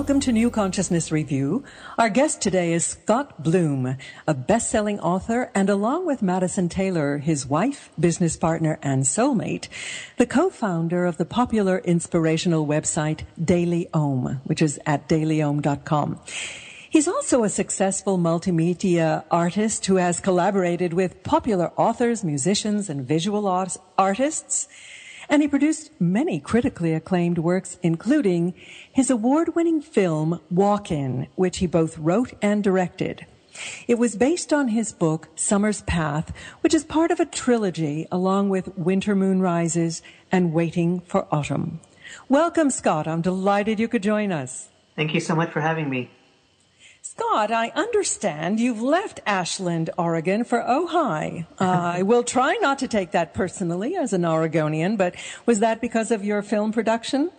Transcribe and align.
Welcome 0.00 0.20
to 0.20 0.32
New 0.32 0.48
Consciousness 0.48 1.12
Review. 1.12 1.62
Our 1.98 2.08
guest 2.08 2.40
today 2.40 2.72
is 2.72 2.86
Scott 2.86 3.42
Blum, 3.42 3.98
a 4.26 4.32
best-selling 4.32 4.98
author, 4.98 5.50
and 5.54 5.68
along 5.68 6.06
with 6.06 6.22
Madisyn 6.22 6.70
Taylor, 6.70 7.18
his 7.18 7.46
wife, 7.46 7.90
business 8.00 8.34
partner, 8.34 8.78
and 8.82 9.02
soulmate, 9.02 9.68
the 10.16 10.24
co-founder 10.24 11.04
of 11.04 11.18
the 11.18 11.26
popular 11.26 11.80
inspirational 11.80 12.66
website 12.66 13.24
DailyOM, 13.38 14.40
which 14.44 14.62
is 14.62 14.80
at 14.86 15.06
dailyom.com. 15.06 16.18
He's 16.88 17.06
also 17.06 17.44
a 17.44 17.50
successful 17.50 18.16
multimedia 18.16 19.24
artist 19.30 19.84
who 19.84 19.96
has 19.96 20.18
collaborated 20.18 20.94
with 20.94 21.22
popular 21.24 21.72
authors, 21.76 22.24
musicians, 22.24 22.88
and 22.88 23.06
visual 23.06 23.46
art- 23.46 23.76
artists. 23.98 24.66
And 25.30 25.42
he 25.42 25.48
produced 25.48 25.92
many 26.00 26.40
critically 26.40 26.92
acclaimed 26.92 27.38
works, 27.38 27.78
including 27.82 28.52
his 28.92 29.10
award-winning 29.10 29.80
film, 29.80 30.40
Walk-In, 30.50 31.28
which 31.36 31.58
he 31.58 31.68
both 31.68 31.96
wrote 31.96 32.32
and 32.42 32.64
directed. 32.64 33.26
It 33.86 33.98
was 33.98 34.16
based 34.16 34.52
on 34.52 34.68
his 34.68 34.92
book, 34.92 35.28
Summer's 35.36 35.82
Path, 35.82 36.32
which 36.62 36.74
is 36.74 36.84
part 36.84 37.10
of 37.10 37.20
a 37.20 37.26
trilogy 37.26 38.06
along 38.10 38.48
with 38.48 38.76
Winter 38.76 39.14
Moon 39.14 39.40
Rises 39.40 40.02
and 40.32 40.52
Waiting 40.52 41.00
for 41.00 41.26
Autumn. 41.32 41.80
Welcome, 42.28 42.70
Scott. 42.70 43.06
I'm 43.06 43.22
delighted 43.22 43.78
you 43.78 43.86
could 43.86 44.02
join 44.02 44.32
us. 44.32 44.68
Thank 44.96 45.14
you 45.14 45.20
so 45.20 45.36
much 45.36 45.50
for 45.50 45.60
having 45.60 45.88
me. 45.88 46.10
Scott, 47.20 47.50
I 47.50 47.68
understand 47.74 48.60
you've 48.60 48.80
left 48.80 49.20
Ashland, 49.26 49.90
Oregon 49.98 50.42
for 50.42 50.62
Ojai. 50.62 51.46
Uh, 51.60 51.64
I 51.96 52.02
will 52.02 52.22
try 52.22 52.56
not 52.62 52.78
to 52.78 52.88
take 52.88 53.10
that 53.10 53.34
personally 53.34 53.94
as 53.94 54.14
an 54.14 54.24
Oregonian, 54.24 54.96
but 54.96 55.14
was 55.44 55.60
that 55.60 55.82
because 55.82 56.10
of 56.10 56.24
your 56.24 56.40
film 56.40 56.72
production? 56.72 57.30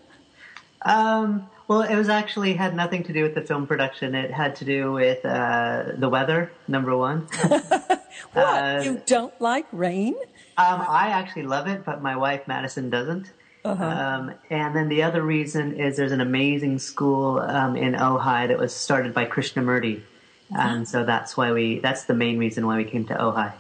Um, 0.84 1.50
well, 1.68 1.82
it 1.82 1.96
was 1.96 2.10
actually 2.10 2.54
had 2.54 2.76
nothing 2.76 3.04
to 3.06 3.14
do 3.14 3.24
with 3.24 3.34
the 3.34 3.42
film 3.42 3.66
production. 3.66 4.14
It 4.14 4.30
had 4.30 4.56
to 4.58 4.66
do 4.66 4.92
with 4.92 5.26
uh, 5.26 5.94
the 5.98 6.10
weather, 6.10 6.52
number 6.68 6.96
one. 6.96 7.28
what? 7.44 8.02
Uh, 8.36 8.82
you 8.84 9.02
don't 9.08 9.34
like 9.42 9.66
rain? 9.72 10.14
Um, 10.58 10.86
I 10.88 11.08
actually 11.10 11.44
love 11.44 11.68
it, 11.68 11.84
but 11.86 12.04
my 12.04 12.16
wife 12.16 12.46
Madisyn 12.46 12.92
doesn't. 12.92 13.32
Uh-huh. 13.64 13.84
Um, 13.84 14.34
and 14.50 14.76
then 14.76 14.90
the 14.90 15.04
other 15.04 15.22
reason 15.22 15.80
is 15.80 15.98
there's 15.98 16.12
an 16.12 16.22
amazing 16.22 16.80
school 16.80 17.40
um, 17.40 17.76
in 17.76 17.94
Ojai 17.94 18.48
that 18.48 18.58
was 18.58 18.74
started 18.74 19.14
by 19.14 19.26
Krishnamurti, 19.26 20.02
and 20.50 20.88
so 20.88 21.06
that's 21.06 21.38
why 21.38 21.52
we 21.52 21.80
that's 21.80 22.06
the 22.06 22.16
main 22.16 22.40
reason 22.40 22.66
why 22.66 22.78
we 22.78 22.86
came 22.86 23.06
to 23.06 23.14
Ojai. 23.14 23.54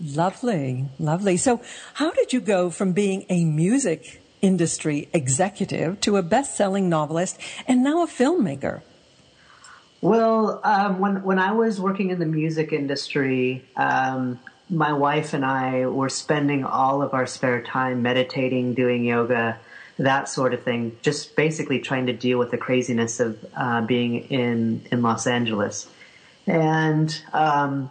Lovely, 0.00 0.86
lovely. 0.98 1.36
So, 1.36 1.60
how 1.94 2.10
did 2.10 2.32
you 2.32 2.40
go 2.40 2.70
from 2.70 2.92
being 2.92 3.26
a 3.28 3.44
music 3.44 4.22
industry 4.40 5.08
executive 5.12 6.00
to 6.02 6.16
a 6.16 6.22
best-selling 6.22 6.88
novelist 6.88 7.38
and 7.66 7.82
now 7.82 8.02
a 8.02 8.06
filmmaker? 8.06 8.82
Well, 10.00 10.60
um, 10.62 11.00
when 11.00 11.22
when 11.24 11.38
I 11.38 11.52
was 11.52 11.80
working 11.80 12.10
in 12.10 12.20
the 12.20 12.26
music 12.26 12.72
industry, 12.72 13.64
um, 13.76 14.38
my 14.70 14.92
wife 14.92 15.34
and 15.34 15.44
I 15.44 15.86
were 15.86 16.08
spending 16.08 16.64
all 16.64 17.02
of 17.02 17.14
our 17.14 17.26
spare 17.26 17.62
time 17.62 18.02
meditating, 18.02 18.74
doing 18.74 19.04
yoga, 19.04 19.58
that 19.98 20.28
sort 20.28 20.54
of 20.54 20.62
thing, 20.62 20.96
just 21.02 21.34
basically 21.36 21.80
trying 21.80 22.06
to 22.06 22.12
deal 22.12 22.38
with 22.38 22.50
the 22.50 22.58
craziness 22.58 23.18
of 23.20 23.44
uh, 23.56 23.80
being 23.82 24.24
in 24.30 24.82
in 24.92 25.02
Los 25.02 25.26
Angeles. 25.26 25.88
And 26.46 27.20
um, 27.32 27.90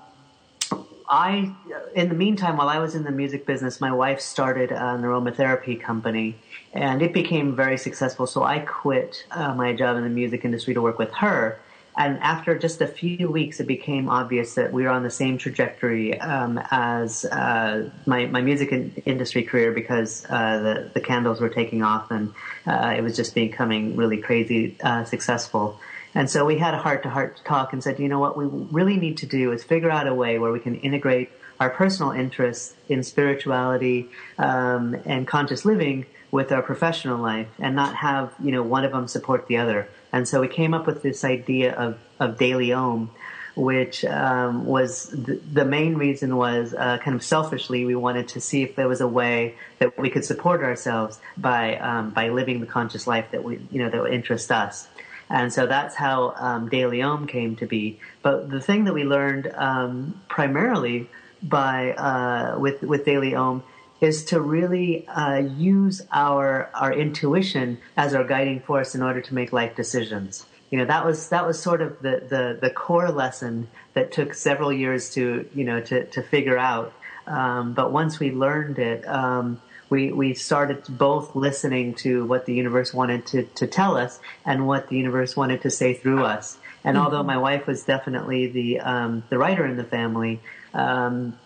I, 1.09 1.53
in 1.95 2.09
the 2.09 2.15
meantime, 2.15 2.57
while 2.57 2.69
I 2.69 2.79
was 2.79 2.95
in 2.95 3.03
the 3.03 3.11
music 3.11 3.45
business, 3.45 3.81
my 3.81 3.91
wife 3.91 4.19
started 4.19 4.71
an 4.71 5.01
aromatherapy 5.01 5.79
company, 5.79 6.35
and 6.73 7.01
it 7.01 7.13
became 7.13 7.55
very 7.55 7.77
successful. 7.77 8.25
So 8.27 8.43
I 8.43 8.59
quit 8.59 9.25
uh, 9.31 9.53
my 9.53 9.73
job 9.73 9.97
in 9.97 10.03
the 10.03 10.09
music 10.09 10.45
industry 10.45 10.73
to 10.73 10.81
work 10.81 10.97
with 10.97 11.13
her 11.15 11.59
and 11.97 12.19
after 12.19 12.57
just 12.57 12.81
a 12.81 12.87
few 12.87 13.29
weeks, 13.29 13.59
it 13.59 13.65
became 13.65 14.07
obvious 14.07 14.53
that 14.53 14.71
we 14.71 14.83
were 14.83 14.89
on 14.89 15.01
the 15.01 15.09
same 15.09 15.39
trajectory 15.39 16.19
um, 16.19 16.59
as 16.69 17.25
uh, 17.25 17.89
my, 18.05 18.27
my 18.27 18.41
music 18.41 18.71
in- 18.71 18.93
industry 19.05 19.41
career 19.41 19.71
because 19.71 20.23
uh, 20.29 20.59
the, 20.59 20.91
the 20.93 21.01
candles 21.01 21.41
were 21.41 21.49
taking 21.49 21.81
off 21.81 22.11
and 22.11 22.33
uh, 22.67 22.93
it 22.95 23.01
was 23.01 23.15
just 23.15 23.33
becoming 23.33 23.95
really 23.95 24.17
crazy 24.17 24.75
uh, 24.83 25.05
successful. 25.05 25.79
And 26.13 26.29
so 26.29 26.45
we 26.45 26.59
had 26.59 26.75
a 26.75 26.77
heart 26.77 27.01
to 27.03 27.09
heart 27.09 27.41
talk 27.43 27.73
and 27.73 27.83
said, 27.83 27.99
you 27.99 28.07
know 28.07 28.19
what 28.19 28.37
we 28.37 28.45
really 28.45 28.97
need 28.97 29.17
to 29.17 29.25
do 29.25 29.51
is 29.51 29.63
figure 29.63 29.89
out 29.89 30.07
a 30.07 30.13
way 30.13 30.37
where 30.37 30.51
we 30.51 30.59
can 30.59 30.75
integrate 30.75 31.31
our 31.59 31.71
personal 31.71 32.11
interests 32.11 32.75
in 32.87 33.01
spirituality 33.01 34.09
um, 34.37 34.95
and 35.05 35.27
conscious 35.27 35.65
living 35.65 36.05
with 36.29 36.51
our 36.51 36.61
professional 36.61 37.19
life 37.19 37.47
and 37.57 37.75
not 37.75 37.95
have, 37.95 38.33
you 38.43 38.51
know, 38.51 38.61
one 38.61 38.83
of 38.83 38.91
them 38.91 39.07
support 39.07 39.47
the 39.47 39.57
other. 39.57 39.87
And 40.17 40.27
so 40.27 40.41
we 40.41 40.47
came 40.47 40.73
up 40.73 40.87
with 40.87 41.03
this 41.03 41.23
idea 41.23 41.75
of, 41.75 41.99
of 42.19 42.37
DailyOM, 42.37 43.09
which 43.55 44.03
um, 44.03 44.65
was 44.65 45.09
th- 45.09 45.39
the 45.53 45.63
main 45.63 45.93
reason 45.93 46.37
was 46.37 46.73
uh, 46.73 46.97
kind 46.97 47.15
of 47.15 47.23
selfishly 47.23 47.85
we 47.85 47.93
wanted 47.93 48.27
to 48.29 48.41
see 48.41 48.63
if 48.63 48.75
there 48.75 48.87
was 48.87 48.99
a 48.99 49.07
way 49.07 49.53
that 49.77 49.95
we 49.95 50.09
could 50.09 50.25
support 50.25 50.63
ourselves 50.63 51.19
by 51.37 51.77
um, 51.77 52.09
by 52.09 52.29
living 52.29 52.61
the 52.61 52.65
conscious 52.65 53.05
life 53.05 53.27
that 53.29 53.43
we 53.43 53.59
you 53.69 53.77
know 53.77 53.89
that 53.91 54.01
would 54.01 54.11
interest 54.11 54.51
us. 54.51 54.87
And 55.29 55.53
so 55.53 55.67
that's 55.67 55.93
how 55.93 56.33
um, 56.37 56.67
DailyOM 56.67 57.27
came 57.27 57.55
to 57.57 57.67
be. 57.67 57.99
But 58.23 58.49
the 58.49 58.59
thing 58.59 58.85
that 58.85 58.95
we 58.95 59.03
learned 59.03 59.51
um, 59.53 60.19
primarily 60.29 61.07
by 61.43 61.91
uh, 61.93 62.57
with 62.57 62.81
with 62.81 63.05
DailyOM 63.05 63.61
is 63.99 64.25
to 64.25 64.39
really 64.39 65.07
uh, 65.07 65.37
use 65.37 66.05
our 66.11 66.69
our 66.73 66.93
intuition 66.93 67.77
as 67.95 68.13
our 68.13 68.23
guiding 68.23 68.59
force 68.59 68.95
in 68.95 69.01
order 69.01 69.21
to 69.21 69.33
make 69.33 69.51
life 69.51 69.75
decisions. 69.75 70.45
You 70.69 70.79
know, 70.79 70.85
that 70.85 71.05
was 71.05 71.29
that 71.29 71.45
was 71.45 71.61
sort 71.61 71.81
of 71.81 72.01
the 72.01 72.23
the, 72.29 72.59
the 72.61 72.69
core 72.69 73.09
lesson 73.11 73.67
that 73.93 74.11
took 74.11 74.33
several 74.33 74.71
years 74.71 75.13
to 75.15 75.47
you 75.53 75.63
know 75.63 75.81
to 75.81 76.05
to 76.05 76.21
figure 76.21 76.57
out. 76.57 76.93
Um, 77.25 77.73
but 77.73 77.91
once 77.91 78.19
we 78.19 78.31
learned 78.31 78.79
it, 78.79 79.07
um, 79.07 79.59
we 79.89 80.11
we 80.11 80.33
started 80.33 80.83
both 80.89 81.35
listening 81.35 81.95
to 81.95 82.25
what 82.25 82.45
the 82.45 82.53
universe 82.53 82.93
wanted 82.93 83.25
to 83.27 83.43
to 83.43 83.67
tell 83.67 83.97
us 83.97 84.19
and 84.45 84.67
what 84.67 84.89
the 84.89 84.97
universe 84.97 85.35
wanted 85.35 85.61
to 85.61 85.69
say 85.69 85.93
through 85.93 86.23
us. 86.23 86.57
And 86.83 86.95
mm-hmm. 86.95 87.05
although 87.05 87.23
my 87.23 87.37
wife 87.37 87.67
was 87.67 87.83
definitely 87.83 88.47
the 88.47 88.79
um, 88.81 89.23
the 89.29 89.37
writer 89.37 89.65
in 89.65 89.77
the 89.77 89.83
family, 89.83 90.41
um, 90.73 91.37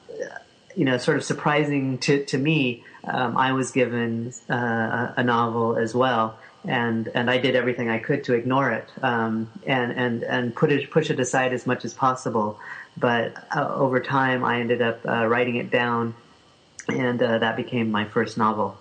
you 0.76 0.86
know, 0.86 0.98
sort 0.98 1.18
of 1.18 1.24
surprising 1.24 1.98
to, 2.00 2.24
to 2.26 2.38
me, 2.38 2.84
um, 3.04 3.38
I 3.38 3.54
was 3.54 3.72
given 3.72 4.34
uh, 4.50 5.14
a 5.18 5.24
novel 5.24 5.78
as 5.78 5.96
well, 5.96 6.38
and 6.64 7.08
and 7.16 7.30
I 7.30 7.40
did 7.40 7.56
everything 7.56 7.90
I 7.90 7.98
could 7.98 8.24
to 8.26 8.34
ignore 8.34 8.72
it 8.72 8.88
um, 9.02 9.52
and 9.66 9.92
and 9.92 10.24
and 10.24 10.56
put 10.56 10.72
it 10.72 10.92
push 10.92 11.10
it 11.10 11.20
aside 11.20 11.54
as 11.54 11.66
much 11.66 11.84
as 11.84 11.94
possible. 11.94 12.60
But 12.98 13.34
uh, 13.56 13.74
over 13.74 14.00
time, 14.00 14.44
I 14.44 14.60
ended 14.60 14.82
up 14.82 15.00
uh, 15.08 15.26
writing 15.26 15.56
it 15.56 15.72
down, 15.72 16.14
and 16.88 17.22
uh, 17.22 17.40
that 17.40 17.56
became 17.56 17.90
my 17.90 18.06
first 18.06 18.38
novel. 18.38 18.78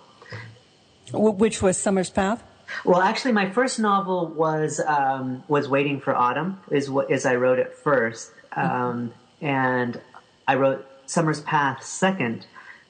Which 1.13 1.61
was 1.61 1.77
Summer's 1.77 2.09
Path. 2.09 2.43
Well, 2.85 3.01
actually, 3.01 3.33
my 3.33 3.49
first 3.49 3.79
novel 3.79 4.27
was 4.27 4.79
um, 4.79 5.43
was 5.47 5.67
Waiting 5.67 5.99
for 5.99 6.15
Autumn. 6.15 6.59
Is 6.69 6.89
what 6.89 7.09
is 7.09 7.25
I 7.25 7.35
wrote 7.35 7.59
it 7.59 7.73
first, 7.73 8.31
um, 8.55 9.13
and 9.41 9.99
I 10.47 10.55
wrote 10.55 10.85
Summer's 11.11 11.41
Path 11.41 11.83
second, 11.83 12.45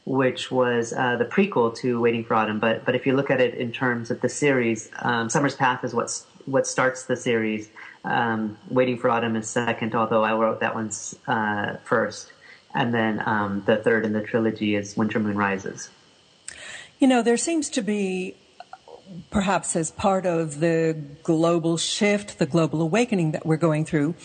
which 0.06 0.52
was 0.52 0.94
uh, 0.94 1.16
the 1.18 1.26
prequel 1.26 1.76
to 1.78 2.00
Waiting 2.00 2.24
for 2.24 2.36
Autumn. 2.36 2.60
But 2.60 2.86
but 2.86 2.94
if 2.94 3.08
you 3.08 3.14
look 3.14 3.32
at 3.32 3.42
it 3.42 3.56
in 3.56 3.72
terms 3.72 4.12
of 4.12 4.22
the 4.22 4.30
series, 4.30 4.90
um, 5.00 5.28
Summer's 5.28 5.56
Path 5.56 5.84
is 5.84 5.94
what 5.96 6.24
what 6.46 6.68
starts 6.68 7.06
the 7.06 7.16
series. 7.16 7.70
Um, 8.04 8.58
Waiting 8.70 8.98
for 9.00 9.10
Autumn 9.10 9.36
is 9.36 9.50
second, 9.50 9.96
although 9.96 10.24
I 10.24 10.34
wrote 10.34 10.60
that 10.60 10.76
one 10.76 10.92
uh, 11.28 11.78
first, 11.84 12.32
and 12.76 12.94
then 12.94 13.24
um, 13.26 13.64
the 13.66 13.78
third 13.78 14.06
in 14.06 14.14
the 14.14 14.22
trilogy 14.22 14.76
is 14.76 14.96
Winter 14.96 15.20
Moon 15.20 15.36
Rises. 15.36 15.90
You 17.00 17.08
know, 17.08 17.24
there 17.24 17.38
seems 17.38 17.72
to 17.72 17.82
be 17.82 18.36
perhaps 19.32 19.76
as 19.76 19.90
part 19.90 20.28
of 20.28 20.60
the 20.60 20.96
global 21.24 21.76
shift, 21.76 22.38
the 22.38 22.46
global 22.46 22.82
awakening 22.82 23.32
that 23.32 23.46
we're 23.46 23.58
going 23.58 23.84
through, 23.84 24.16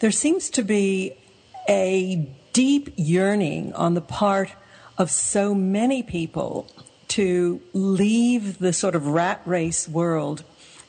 there 0.00 0.10
seems 0.10 0.50
to 0.50 0.62
be 0.62 1.12
a 1.68 2.34
deep 2.52 2.92
yearning 2.96 3.72
on 3.74 3.94
the 3.94 4.00
part 4.00 4.50
of 4.98 5.10
so 5.10 5.54
many 5.54 6.02
people 6.02 6.66
to 7.08 7.60
leave 7.72 8.58
the 8.58 8.72
sort 8.72 8.94
of 8.94 9.06
rat 9.06 9.40
race 9.44 9.88
world 9.88 10.44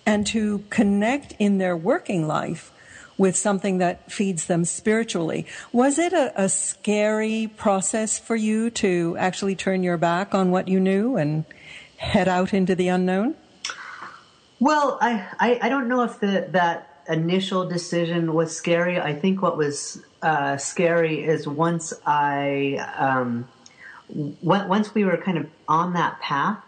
and 0.06 0.26
to 0.28 0.60
connect 0.70 1.34
in 1.40 1.58
their 1.58 1.76
working 1.76 2.28
life 2.28 2.72
with 3.18 3.36
something 3.36 3.78
that 3.78 4.12
feeds 4.12 4.46
them 4.48 4.66
spiritually. 4.66 5.46
Was 5.72 6.00
it 6.00 6.14
a, 6.14 6.34
a, 6.42 6.50
scary 6.50 7.52
process 7.58 8.18
for 8.18 8.36
you 8.36 8.70
to 8.72 9.16
actually 9.18 9.56
turn 9.56 9.84
your 9.84 9.98
back 9.98 10.34
on 10.34 10.52
what 10.52 10.68
you 10.68 10.80
knew 10.80 11.16
and 11.16 11.46
head 11.98 12.28
out 12.28 12.54
into 12.54 12.76
the 12.76 12.88
unknown? 12.88 13.36
Well, 14.60 14.98
I, 15.00 15.28
I, 15.40 15.60
I 15.64 15.70
don't 15.70 15.88
know 15.88 16.04
if 16.04 16.20
the, 16.20 16.48
that 16.52 16.93
initial 17.08 17.68
decision 17.68 18.34
was 18.34 18.56
scary. 18.56 19.00
I 19.00 19.14
think 19.14 19.42
what 19.42 19.58
was 19.58 20.02
uh, 20.22 20.58
scary 20.58 21.24
is 21.24 21.48
once 21.48 21.94
I 22.06 22.76
um, 22.98 23.48
w- 24.10 24.68
once 24.68 24.94
we 24.94 25.04
were 25.06 25.18
kind 25.18 25.38
of 25.38 25.50
on 25.68 25.94
that 25.94 26.20
path, 26.22 26.60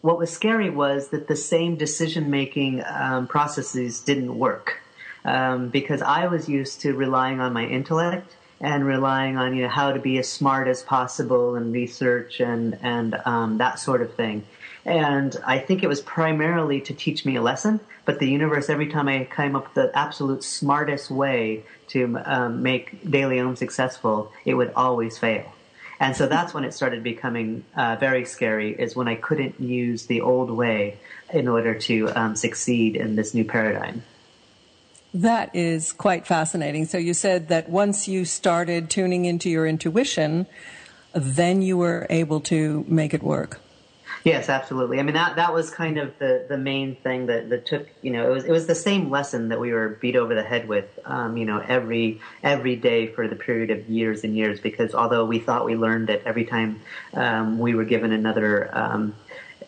what 0.00 0.18
was 0.18 0.30
scary 0.30 0.70
was 0.70 1.08
that 1.08 1.28
the 1.28 1.36
same 1.36 1.76
decision 1.76 2.30
making 2.30 2.82
um, 2.86 3.26
processes 3.26 4.00
didn't 4.00 4.38
work 4.38 4.82
um, 5.24 5.68
because 5.68 6.02
I 6.02 6.26
was 6.26 6.48
used 6.48 6.80
to 6.82 6.94
relying 6.94 7.40
on 7.40 7.52
my 7.52 7.64
intellect 7.64 8.36
and 8.60 8.84
relying 8.84 9.36
on 9.36 9.56
you 9.56 9.62
know 9.62 9.68
how 9.68 9.92
to 9.92 9.98
be 9.98 10.18
as 10.18 10.28
smart 10.28 10.68
as 10.68 10.82
possible 10.82 11.56
and 11.56 11.72
research 11.72 12.40
and 12.40 12.78
and 12.82 13.14
um, 13.24 13.58
that 13.58 13.78
sort 13.78 14.02
of 14.02 14.14
thing. 14.14 14.44
And 14.84 15.36
I 15.44 15.58
think 15.58 15.82
it 15.82 15.88
was 15.88 16.00
primarily 16.00 16.80
to 16.82 16.94
teach 16.94 17.24
me 17.24 17.36
a 17.36 17.42
lesson. 17.42 17.80
But 18.04 18.18
the 18.18 18.28
universe, 18.28 18.68
every 18.68 18.88
time 18.88 19.08
I 19.08 19.24
came 19.24 19.54
up 19.54 19.64
with 19.64 19.74
the 19.74 19.96
absolute 19.96 20.42
smartest 20.42 21.10
way 21.10 21.64
to 21.88 22.18
um, 22.24 22.62
make 22.62 23.02
DailyOM 23.04 23.56
successful, 23.56 24.32
it 24.44 24.54
would 24.54 24.72
always 24.74 25.18
fail. 25.18 25.52
And 26.00 26.16
so 26.16 26.26
that's 26.26 26.52
when 26.52 26.64
it 26.64 26.74
started 26.74 27.04
becoming 27.04 27.64
uh, 27.76 27.94
very 27.94 28.24
scary, 28.24 28.72
is 28.72 28.96
when 28.96 29.06
I 29.06 29.14
couldn't 29.14 29.60
use 29.60 30.06
the 30.06 30.20
old 30.20 30.50
way 30.50 30.98
in 31.32 31.46
order 31.46 31.74
to 31.74 32.08
um, 32.08 32.34
succeed 32.34 32.96
in 32.96 33.14
this 33.14 33.34
new 33.34 33.44
paradigm. 33.44 34.02
That 35.14 35.54
is 35.54 35.92
quite 35.92 36.26
fascinating. 36.26 36.86
So 36.86 36.98
you 36.98 37.14
said 37.14 37.48
that 37.48 37.68
once 37.68 38.08
you 38.08 38.24
started 38.24 38.90
tuning 38.90 39.26
into 39.26 39.48
your 39.48 39.64
intuition, 39.64 40.46
then 41.12 41.62
you 41.62 41.76
were 41.76 42.06
able 42.10 42.40
to 42.40 42.84
make 42.88 43.14
it 43.14 43.22
work. 43.22 43.60
Yes, 44.24 44.48
absolutely. 44.48 45.00
I 45.00 45.02
mean 45.02 45.14
that 45.14 45.36
that 45.36 45.52
was 45.52 45.70
kind 45.70 45.98
of 45.98 46.16
the, 46.18 46.46
the 46.48 46.56
main 46.56 46.94
thing 46.96 47.26
that, 47.26 47.50
that 47.50 47.66
took 47.66 47.88
you 48.02 48.12
know 48.12 48.28
it 48.28 48.32
was 48.32 48.44
it 48.44 48.52
was 48.52 48.66
the 48.66 48.74
same 48.74 49.10
lesson 49.10 49.48
that 49.48 49.58
we 49.58 49.72
were 49.72 49.90
beat 50.00 50.14
over 50.14 50.34
the 50.34 50.44
head 50.44 50.68
with 50.68 50.98
um, 51.04 51.36
you 51.36 51.44
know 51.44 51.58
every 51.58 52.20
every 52.42 52.76
day 52.76 53.08
for 53.08 53.26
the 53.26 53.34
period 53.34 53.70
of 53.70 53.88
years 53.88 54.22
and 54.22 54.36
years 54.36 54.60
because 54.60 54.94
although 54.94 55.24
we 55.24 55.40
thought 55.40 55.64
we 55.64 55.74
learned 55.74 56.08
it 56.08 56.22
every 56.24 56.44
time 56.44 56.80
um, 57.14 57.58
we 57.58 57.74
were 57.74 57.84
given 57.84 58.12
another 58.12 58.70
um, 58.72 59.14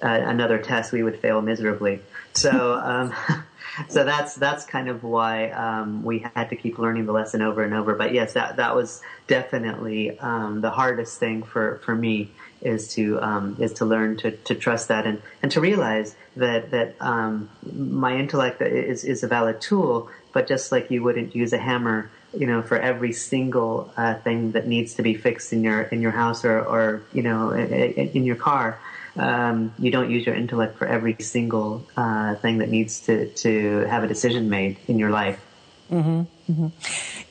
uh, 0.02 0.06
another 0.06 0.58
test 0.58 0.92
we 0.92 1.02
would 1.02 1.18
fail 1.18 1.40
miserably. 1.40 2.00
So 2.34 2.74
um, 2.74 3.12
so 3.88 4.04
that's 4.04 4.34
that's 4.36 4.64
kind 4.64 4.88
of 4.88 5.02
why 5.02 5.50
um, 5.50 6.04
we 6.04 6.26
had 6.34 6.50
to 6.50 6.56
keep 6.56 6.78
learning 6.78 7.06
the 7.06 7.12
lesson 7.12 7.42
over 7.42 7.62
and 7.64 7.74
over. 7.74 7.94
But 7.94 8.12
yes, 8.12 8.34
that 8.34 8.56
that 8.56 8.74
was 8.76 9.02
definitely 9.26 10.18
um, 10.18 10.60
the 10.60 10.70
hardest 10.70 11.18
thing 11.18 11.42
for 11.42 11.80
for 11.84 11.94
me 11.94 12.30
is 12.64 12.88
to 12.94 13.20
um, 13.20 13.56
is 13.60 13.72
to 13.74 13.84
learn 13.84 14.16
to, 14.18 14.30
to 14.30 14.54
trust 14.54 14.88
that 14.88 15.06
and, 15.06 15.20
and 15.42 15.52
to 15.52 15.60
realize 15.60 16.16
that 16.36 16.70
that 16.70 16.96
um, 17.00 17.48
my 17.72 18.16
intellect 18.16 18.60
is 18.62 19.04
is 19.04 19.22
a 19.22 19.28
valid 19.28 19.60
tool, 19.60 20.10
but 20.32 20.46
just 20.46 20.72
like 20.72 20.90
you 20.90 21.02
wouldn't 21.02 21.34
use 21.34 21.52
a 21.52 21.58
hammer, 21.58 22.10
you 22.36 22.46
know, 22.46 22.62
for 22.62 22.78
every 22.78 23.12
single 23.12 23.92
uh, 23.96 24.14
thing 24.14 24.52
that 24.52 24.66
needs 24.66 24.94
to 24.94 25.02
be 25.02 25.14
fixed 25.14 25.52
in 25.52 25.62
your 25.62 25.82
in 25.82 26.00
your 26.00 26.12
house 26.12 26.44
or 26.44 26.60
or 26.60 27.02
you 27.12 27.22
know 27.22 27.50
in, 27.50 28.08
in 28.08 28.24
your 28.24 28.36
car. 28.36 28.78
Um, 29.16 29.72
you 29.78 29.92
don't 29.92 30.10
use 30.10 30.26
your 30.26 30.34
intellect 30.34 30.76
for 30.76 30.88
every 30.88 31.14
single 31.20 31.86
uh, 31.96 32.34
thing 32.34 32.58
that 32.58 32.68
needs 32.68 32.98
to, 33.02 33.28
to 33.28 33.86
have 33.86 34.02
a 34.02 34.08
decision 34.08 34.50
made 34.50 34.76
in 34.88 34.98
your 34.98 35.10
life. 35.10 35.40
Mm-hmm, 35.88 36.52
mm-hmm. 36.52 36.68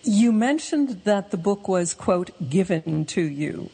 You 0.03 0.31
mentioned 0.31 1.01
that 1.03 1.31
the 1.31 1.38
book 1.38 1.68
was, 1.68 1.94
quote, 1.94 2.31
given 2.50 3.03
to 3.06 3.21
you. 3.21 3.69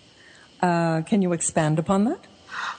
Uh, 0.61 1.01
can 1.01 1.21
you 1.21 1.33
expand 1.33 1.79
upon 1.79 2.05
that? 2.05 2.19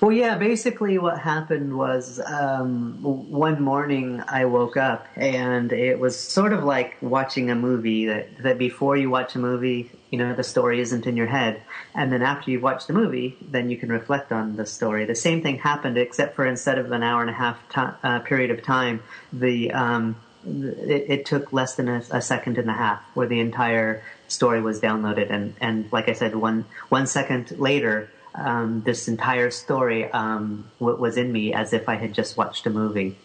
Well, 0.00 0.12
yeah, 0.12 0.38
basically 0.38 0.98
what 0.98 1.18
happened 1.18 1.76
was 1.76 2.20
um, 2.20 2.96
one 3.02 3.62
morning 3.62 4.22
I 4.26 4.46
woke 4.46 4.76
up 4.76 5.06
and 5.16 5.72
it 5.72 5.98
was 5.98 6.18
sort 6.18 6.52
of 6.52 6.64
like 6.64 6.96
watching 7.02 7.50
a 7.50 7.54
movie 7.54 8.06
that, 8.06 8.38
that 8.38 8.58
before 8.58 8.96
you 8.96 9.10
watch 9.10 9.34
a 9.34 9.38
movie, 9.38 9.90
you 10.10 10.18
know, 10.18 10.34
the 10.34 10.42
story 10.42 10.80
isn't 10.80 11.06
in 11.06 11.16
your 11.16 11.26
head. 11.26 11.62
And 11.94 12.10
then 12.12 12.22
after 12.22 12.50
you 12.50 12.60
watch 12.60 12.86
the 12.86 12.94
movie, 12.94 13.36
then 13.42 13.70
you 13.70 13.76
can 13.76 13.90
reflect 13.90 14.32
on 14.32 14.56
the 14.56 14.66
story. 14.66 15.04
The 15.04 15.14
same 15.14 15.42
thing 15.42 15.58
happened 15.58 15.98
except 15.98 16.34
for 16.34 16.46
instead 16.46 16.78
of 16.78 16.90
an 16.92 17.02
hour 17.02 17.20
and 17.20 17.30
a 17.30 17.34
half 17.34 17.58
uh, 17.76 18.20
period 18.20 18.50
of 18.50 18.62
time, 18.62 19.02
the, 19.32 19.70
um, 19.72 20.16
it, 20.46 21.04
it, 21.08 21.26
took 21.26 21.52
less 21.52 21.74
than 21.74 21.88
a, 21.88 22.02
a 22.10 22.22
second 22.22 22.56
and 22.56 22.70
a 22.70 22.72
half 22.72 23.02
where 23.14 23.26
the 23.26 23.40
entire 23.40 24.02
story 24.30 24.62
was 24.62 24.80
downloaded, 24.80 25.30
and 25.30 25.54
and 25.60 25.90
like 25.92 26.08
I 26.08 26.12
said, 26.12 26.34
one 26.34 26.64
one 26.88 27.06
second 27.06 27.58
later, 27.58 28.08
um, 28.34 28.82
this 28.82 29.08
entire 29.08 29.50
story 29.50 30.10
um, 30.10 30.70
was 30.78 31.16
in 31.16 31.32
me 31.32 31.52
as 31.52 31.72
if 31.72 31.88
I 31.88 31.96
had 31.96 32.14
just 32.14 32.36
watched 32.36 32.66
a 32.66 32.70
movie. 32.70 33.16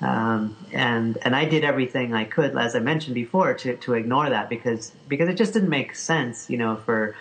Um, 0.00 0.56
and 0.72 1.18
and 1.22 1.34
I 1.34 1.44
did 1.44 1.64
everything 1.64 2.14
I 2.14 2.24
could, 2.24 2.56
as 2.56 2.76
I 2.76 2.80
mentioned 2.80 3.14
before, 3.14 3.54
to, 3.54 3.76
to 3.76 3.94
ignore 3.94 4.30
that 4.30 4.48
because 4.48 4.92
because 5.08 5.28
it 5.28 5.36
just 5.36 5.52
didn't 5.52 5.70
make 5.70 5.94
sense, 5.94 6.48
you 6.48 6.56
know, 6.56 6.76
for 6.76 7.16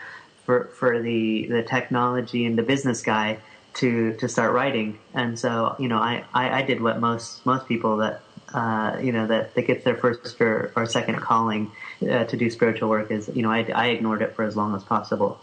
for 0.46 0.66
for 0.76 1.02
the 1.02 1.48
the 1.48 1.64
technology 1.64 2.46
and 2.46 2.58
the 2.58 2.64
business 2.64 3.02
guy 3.02 3.40
to 3.76 4.14
to 4.14 4.30
start 4.30 4.54
writing. 4.54 5.00
And 5.14 5.40
so 5.40 5.76
you 5.80 5.88
know, 5.88 5.98
I, 5.98 6.24
I, 6.34 6.60
I 6.60 6.62
did 6.62 6.82
what 6.82 7.00
most 7.00 7.44
most 7.46 7.68
people 7.68 7.98
that 7.98 8.22
uh, 8.54 8.98
you 9.02 9.12
know 9.12 9.26
that 9.28 9.56
that 9.56 9.64
gets 9.64 9.84
their 9.84 9.96
first 9.96 10.40
or, 10.40 10.72
or 10.76 10.86
second 10.86 11.20
calling 11.20 11.72
uh, 12.02 12.26
to 12.26 12.38
do 12.38 12.50
spiritual 12.50 12.90
work 12.90 13.12
is, 13.12 13.30
you 13.34 13.42
know, 13.42 13.52
I, 13.52 13.68
I 13.74 13.88
ignored 13.88 14.22
it 14.22 14.36
for 14.36 14.44
as 14.44 14.56
long 14.56 14.76
as 14.76 14.84
possible. 14.84 15.40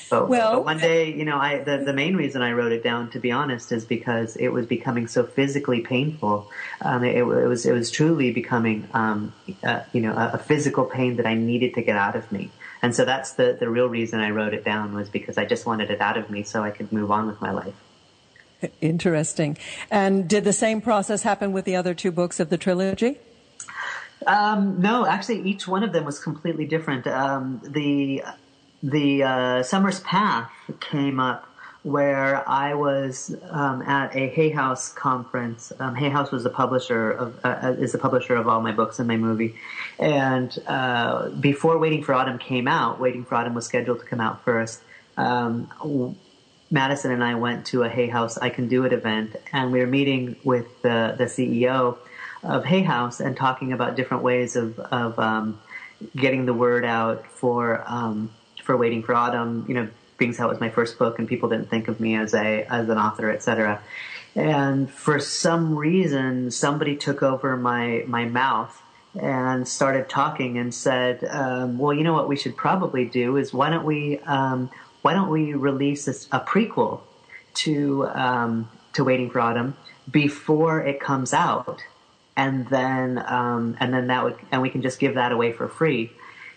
But, 0.08 0.28
well, 0.28 0.56
but 0.56 0.64
one 0.64 0.78
day, 0.78 1.12
you 1.12 1.24
know, 1.24 1.36
I 1.36 1.58
the, 1.58 1.78
the 1.78 1.92
main 1.92 2.16
reason 2.16 2.42
I 2.42 2.52
wrote 2.52 2.72
it 2.72 2.84
down, 2.84 3.10
to 3.10 3.18
be 3.18 3.32
honest, 3.32 3.72
is 3.72 3.84
because 3.84 4.36
it 4.36 4.48
was 4.48 4.66
becoming 4.66 5.08
so 5.08 5.24
physically 5.24 5.80
painful. 5.80 6.50
Um, 6.80 7.02
it, 7.02 7.16
it, 7.16 7.24
was 7.24 7.66
it 7.66 7.72
was 7.72 7.90
truly 7.90 8.30
becoming, 8.30 8.88
um, 8.94 9.32
uh, 9.64 9.80
you 9.92 10.00
know, 10.00 10.12
a, 10.12 10.32
a, 10.34 10.38
physical 10.38 10.84
pain 10.84 11.16
that 11.16 11.26
I 11.26 11.34
needed 11.34 11.74
to 11.74 11.82
get 11.82 11.96
out 11.96 12.14
of 12.14 12.30
me. 12.30 12.50
And 12.82 12.94
so 12.94 13.04
that's 13.04 13.32
the 13.32 13.56
the 13.58 13.68
real 13.68 13.88
reason 13.88 14.20
I 14.20 14.30
wrote 14.30 14.54
it 14.54 14.64
down 14.64 14.94
was 14.94 15.08
because 15.08 15.38
I 15.38 15.44
just 15.44 15.66
wanted 15.66 15.90
it 15.90 16.00
out 16.00 16.16
of 16.16 16.30
me 16.30 16.44
so 16.44 16.62
I 16.62 16.70
could 16.70 16.92
move 16.92 17.10
on 17.10 17.26
with 17.26 17.40
my 17.40 17.50
life. 17.50 17.74
Interesting. 18.80 19.58
And 19.90 20.28
did 20.28 20.44
the 20.44 20.52
same 20.52 20.80
process 20.80 21.22
happen 21.22 21.52
with 21.52 21.64
the 21.64 21.76
other 21.76 21.94
two 21.94 22.12
books 22.12 22.38
of 22.40 22.48
the 22.48 22.56
trilogy? 22.56 23.18
Um, 24.26 24.80
no, 24.80 25.06
actually, 25.06 25.42
each 25.42 25.68
one 25.68 25.82
of 25.82 25.92
them 25.92 26.04
was 26.04 26.18
completely 26.18 26.66
different. 26.66 27.06
Um, 27.06 27.60
the 27.64 28.22
the 28.82 29.22
uh, 29.22 29.62
Summer's 29.62 30.00
Path 30.00 30.50
came 30.80 31.18
up 31.18 31.48
where 31.86 32.46
I 32.48 32.74
was 32.74 33.36
um, 33.50 33.80
at 33.82 34.14
a 34.16 34.28
Hay 34.30 34.50
House 34.50 34.92
conference. 34.92 35.72
Um, 35.78 35.94
Hay 35.94 36.08
House 36.08 36.32
was 36.32 36.42
the 36.42 36.50
publisher 36.50 37.12
of 37.12 37.38
uh, 37.44 37.58
uh, 37.62 37.76
is 37.78 37.92
the 37.92 37.98
publisher 37.98 38.34
of 38.34 38.48
all 38.48 38.60
my 38.60 38.72
books 38.72 38.98
and 38.98 39.06
my 39.06 39.16
movie. 39.16 39.54
And 40.00 40.56
uh, 40.66 41.28
before 41.28 41.78
Waiting 41.78 42.02
for 42.02 42.12
Autumn 42.12 42.38
came 42.38 42.66
out, 42.66 42.98
Waiting 42.98 43.24
for 43.24 43.36
Autumn 43.36 43.54
was 43.54 43.66
scheduled 43.66 44.00
to 44.00 44.04
come 44.04 44.20
out 44.20 44.44
first. 44.44 44.80
Um, 45.16 46.16
Madisyn 46.72 47.12
and 47.12 47.22
I 47.22 47.36
went 47.36 47.66
to 47.66 47.84
a 47.84 47.88
Hay 47.88 48.08
House 48.08 48.36
I 48.38 48.50
Can 48.50 48.66
Do 48.66 48.84
It 48.84 48.92
event, 48.92 49.36
and 49.52 49.70
we 49.70 49.78
were 49.78 49.86
meeting 49.86 50.34
with 50.42 50.66
the 50.82 51.14
the 51.16 51.26
CEO 51.26 51.98
of 52.46 52.64
Hay 52.64 52.82
House 52.82 53.20
and 53.20 53.36
talking 53.36 53.72
about 53.72 53.96
different 53.96 54.22
ways 54.22 54.56
of 54.56 54.78
of 54.78 55.18
um, 55.18 55.60
getting 56.14 56.46
the 56.46 56.54
word 56.54 56.84
out 56.84 57.26
for 57.26 57.82
um, 57.86 58.30
for 58.62 58.76
Waiting 58.76 59.02
for 59.02 59.14
Autumn. 59.14 59.64
You 59.68 59.74
know, 59.74 59.88
being 60.18 60.34
how 60.34 60.46
it 60.46 60.50
was 60.50 60.60
my 60.60 60.70
first 60.70 60.98
book 60.98 61.18
and 61.18 61.28
people 61.28 61.48
didn't 61.48 61.68
think 61.68 61.88
of 61.88 62.00
me 62.00 62.16
as 62.16 62.34
a 62.34 62.64
as 62.64 62.88
an 62.88 62.98
author, 62.98 63.30
etc. 63.30 63.82
And 64.34 64.90
for 64.90 65.18
some 65.18 65.76
reason, 65.76 66.50
somebody 66.50 66.96
took 66.96 67.22
over 67.22 67.56
my 67.56 68.04
my 68.06 68.26
mouth 68.26 68.82
and 69.18 69.66
started 69.66 70.08
talking 70.08 70.58
and 70.58 70.74
said, 70.74 71.24
um, 71.24 71.78
"Well, 71.78 71.94
you 71.94 72.04
know 72.04 72.12
what 72.12 72.28
we 72.28 72.36
should 72.36 72.56
probably 72.56 73.04
do 73.06 73.36
is 73.36 73.52
why 73.52 73.70
don't 73.70 73.84
we 73.84 74.18
um, 74.20 74.70
why 75.02 75.14
don't 75.14 75.30
we 75.30 75.54
release 75.54 76.06
a, 76.06 76.36
a 76.36 76.40
prequel 76.40 77.00
to 77.54 78.06
um, 78.08 78.68
to 78.92 79.04
Waiting 79.04 79.30
for 79.30 79.40
Autumn 79.40 79.76
before 80.10 80.80
it 80.82 81.00
comes 81.00 81.32
out?" 81.32 81.82
And 82.36 82.68
then 82.68 83.18
um, 83.26 83.76
and 83.80 83.92
then 83.92 84.08
that 84.08 84.22
would 84.22 84.36
and 84.52 84.60
we 84.60 84.68
can 84.68 84.82
just 84.82 84.98
give 84.98 85.14
that 85.14 85.32
away 85.32 85.52
for 85.52 85.68
free. 85.68 86.12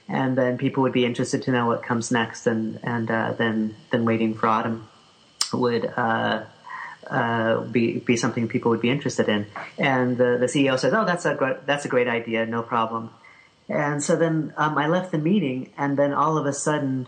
And 0.07 0.35
then 0.37 0.57
people 0.57 0.83
would 0.83 0.91
be 0.91 1.05
interested 1.05 1.43
to 1.43 1.51
know 1.51 1.67
what 1.67 1.83
comes 1.83 2.11
next 2.11 2.47
and 2.47 2.79
and 2.83 3.09
uh, 3.09 3.33
then 3.33 3.75
then 3.91 4.05
waiting 4.05 4.35
for 4.35 4.47
autumn 4.47 4.87
would 5.53 5.85
uh, 5.85 6.43
uh, 7.09 7.61
be 7.61 7.99
be 7.99 8.17
something 8.17 8.47
people 8.47 8.71
would 8.71 8.81
be 8.81 8.89
interested 8.89 9.29
in. 9.29 9.47
And 9.77 10.17
the, 10.17 10.37
the 10.37 10.47
CEO 10.47 10.77
says 10.77 10.93
oh 10.93 11.05
that's 11.05 11.25
a 11.25 11.35
great, 11.35 11.65
that's 11.65 11.85
a 11.85 11.89
great 11.89 12.07
idea 12.07 12.45
no 12.45 12.61
problem. 12.61 13.11
And 13.69 14.03
so 14.03 14.15
then 14.15 14.53
um, 14.57 14.77
I 14.77 14.87
left 14.87 15.11
the 15.11 15.19
meeting 15.19 15.71
and 15.77 15.95
then 15.95 16.11
all 16.11 16.37
of 16.37 16.45
a 16.45 16.53
sudden 16.53 17.07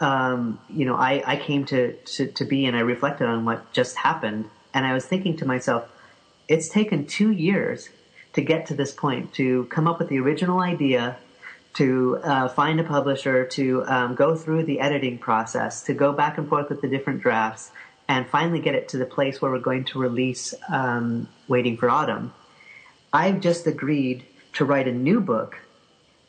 um, 0.00 0.58
you 0.68 0.86
know 0.86 0.96
I, 0.96 1.22
I 1.24 1.36
came 1.36 1.66
to, 1.66 1.92
to 1.92 2.26
to 2.26 2.44
be 2.44 2.66
and 2.66 2.76
I 2.76 2.80
reflected 2.80 3.28
on 3.28 3.44
what 3.44 3.72
just 3.72 3.96
happened. 3.96 4.46
And 4.74 4.84
I 4.84 4.92
was 4.92 5.04
thinking 5.04 5.36
to 5.36 5.46
myself 5.46 5.88
it's 6.48 6.70
taken 6.70 7.06
two 7.06 7.30
years 7.30 7.90
to 8.34 8.42
get 8.42 8.66
to 8.66 8.74
this 8.74 8.92
point, 8.92 9.32
to 9.34 9.64
come 9.66 9.88
up 9.88 9.98
with 9.98 10.08
the 10.08 10.18
original 10.18 10.60
idea, 10.60 11.16
to 11.74 12.18
uh, 12.24 12.48
find 12.48 12.80
a 12.80 12.84
publisher, 12.84 13.44
to 13.46 13.84
um, 13.86 14.14
go 14.14 14.34
through 14.34 14.64
the 14.64 14.80
editing 14.80 15.18
process, 15.18 15.82
to 15.82 15.94
go 15.94 16.12
back 16.12 16.38
and 16.38 16.48
forth 16.48 16.68
with 16.68 16.80
the 16.80 16.88
different 16.88 17.20
drafts, 17.20 17.70
and 18.08 18.26
finally 18.26 18.60
get 18.60 18.74
it 18.74 18.88
to 18.88 18.96
the 18.96 19.06
place 19.06 19.40
where 19.40 19.50
we're 19.50 19.58
going 19.58 19.84
to 19.84 19.98
release 19.98 20.54
um, 20.70 21.28
Waiting 21.46 21.76
for 21.76 21.90
Autumn. 21.90 22.32
I've 23.12 23.40
just 23.40 23.66
agreed 23.66 24.24
to 24.54 24.64
write 24.64 24.88
a 24.88 24.92
new 24.92 25.20
book 25.20 25.58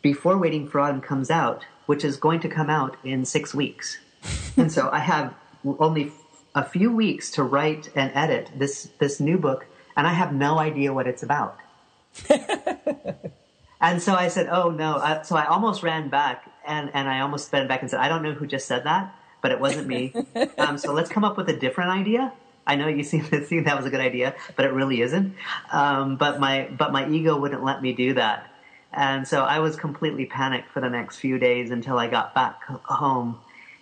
before 0.02 0.38
Waiting 0.38 0.68
for 0.68 0.80
Autumn 0.80 1.02
comes 1.02 1.32
out, 1.32 1.66
which 1.86 2.04
is 2.04 2.18
going 2.18 2.40
to 2.42 2.50
come 2.50 2.70
out 2.70 2.96
in 3.04 3.26
six 3.26 3.54
weeks. 3.54 3.98
and 4.58 4.72
so 4.72 4.90
I 4.92 5.00
have 5.00 5.34
only 5.66 6.12
a 6.56 6.64
few 6.64 6.92
weeks 6.92 7.32
to 7.32 7.44
write 7.44 7.90
and 7.96 8.12
edit 8.14 8.52
this 8.56 8.90
this 9.00 9.20
new 9.20 9.38
book, 9.38 9.66
and 9.96 10.08
I 10.08 10.14
have 10.14 10.34
no 10.34 10.60
idea 10.60 10.94
what 10.94 11.08
it's 11.08 11.24
about. 11.24 11.58
and 13.82 14.02
so 14.02 14.14
I 14.14 14.28
said, 14.28 14.48
"Oh 14.50 14.70
no!" 14.70 14.98
I, 14.98 15.22
so 15.22 15.36
I 15.36 15.46
almost 15.46 15.84
ran 15.84 16.10
back, 16.10 16.50
and 16.66 16.92
and 16.94 17.08
I 17.08 17.22
almost 17.22 17.52
ran 17.52 17.68
back 17.68 17.82
and 17.82 17.90
said, 17.90 18.00
"I 18.00 18.10
don't 18.10 18.24
know 18.24 18.34
who 18.34 18.48
just 18.48 18.68
said 18.68 18.84
that, 18.86 19.16
but 19.42 19.52
it 19.52 19.60
wasn't 19.60 19.88
me." 19.88 20.14
um, 20.58 20.78
so 20.78 20.94
let's 20.94 21.10
come 21.10 21.24
up 21.24 21.38
with 21.38 21.50
a 21.50 21.58
different 21.58 21.92
idea. 21.92 22.34
I 22.66 22.76
know 22.76 22.88
you 22.88 23.04
seem 23.12 23.26
to 23.26 23.40
think 23.40 23.66
that 23.66 23.78
was 23.78 23.86
a 23.86 23.90
good 23.90 24.02
idea, 24.02 24.36
but 24.56 24.66
it 24.66 24.74
really 24.74 25.02
isn't. 25.02 25.36
Um, 25.72 26.16
but 26.18 26.40
my 26.40 26.70
but 26.78 26.92
my 26.92 27.08
ego 27.10 27.38
wouldn't 27.38 27.64
let 27.64 27.82
me 27.82 27.94
do 27.94 28.14
that, 28.16 28.50
and 28.94 29.28
so 29.28 29.44
I 29.44 29.60
was 29.60 29.76
completely 29.76 30.26
panicked 30.26 30.72
for 30.72 30.82
the 30.82 30.90
next 30.90 31.18
few 31.18 31.40
days 31.40 31.72
until 31.72 31.98
I 31.98 32.08
got 32.08 32.34
back 32.34 32.64
home 32.66 33.40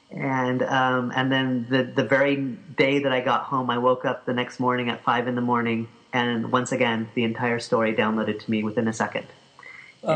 and 0.10 0.64
um, 0.64 1.12
and 1.16 1.32
then 1.32 1.68
the 1.70 1.84
the 1.84 2.04
very 2.04 2.38
day 2.38 3.00
that 3.00 3.12
I 3.12 3.20
got 3.20 3.44
home, 3.44 3.70
I 3.70 3.78
woke 3.78 4.06
up 4.06 4.26
the 4.26 4.34
next 4.34 4.60
morning 4.60 4.90
at 4.90 5.04
five 5.04 5.28
in 5.28 5.36
the 5.36 5.42
morning, 5.42 5.88
and 6.14 6.52
once 6.52 6.72
again, 6.72 7.10
the 7.16 7.24
entire 7.24 7.60
story 7.60 7.94
downloaded 7.94 8.40
to 8.44 8.52
me 8.52 8.64
within 8.64 8.88
a 8.88 8.94
second. 8.94 9.28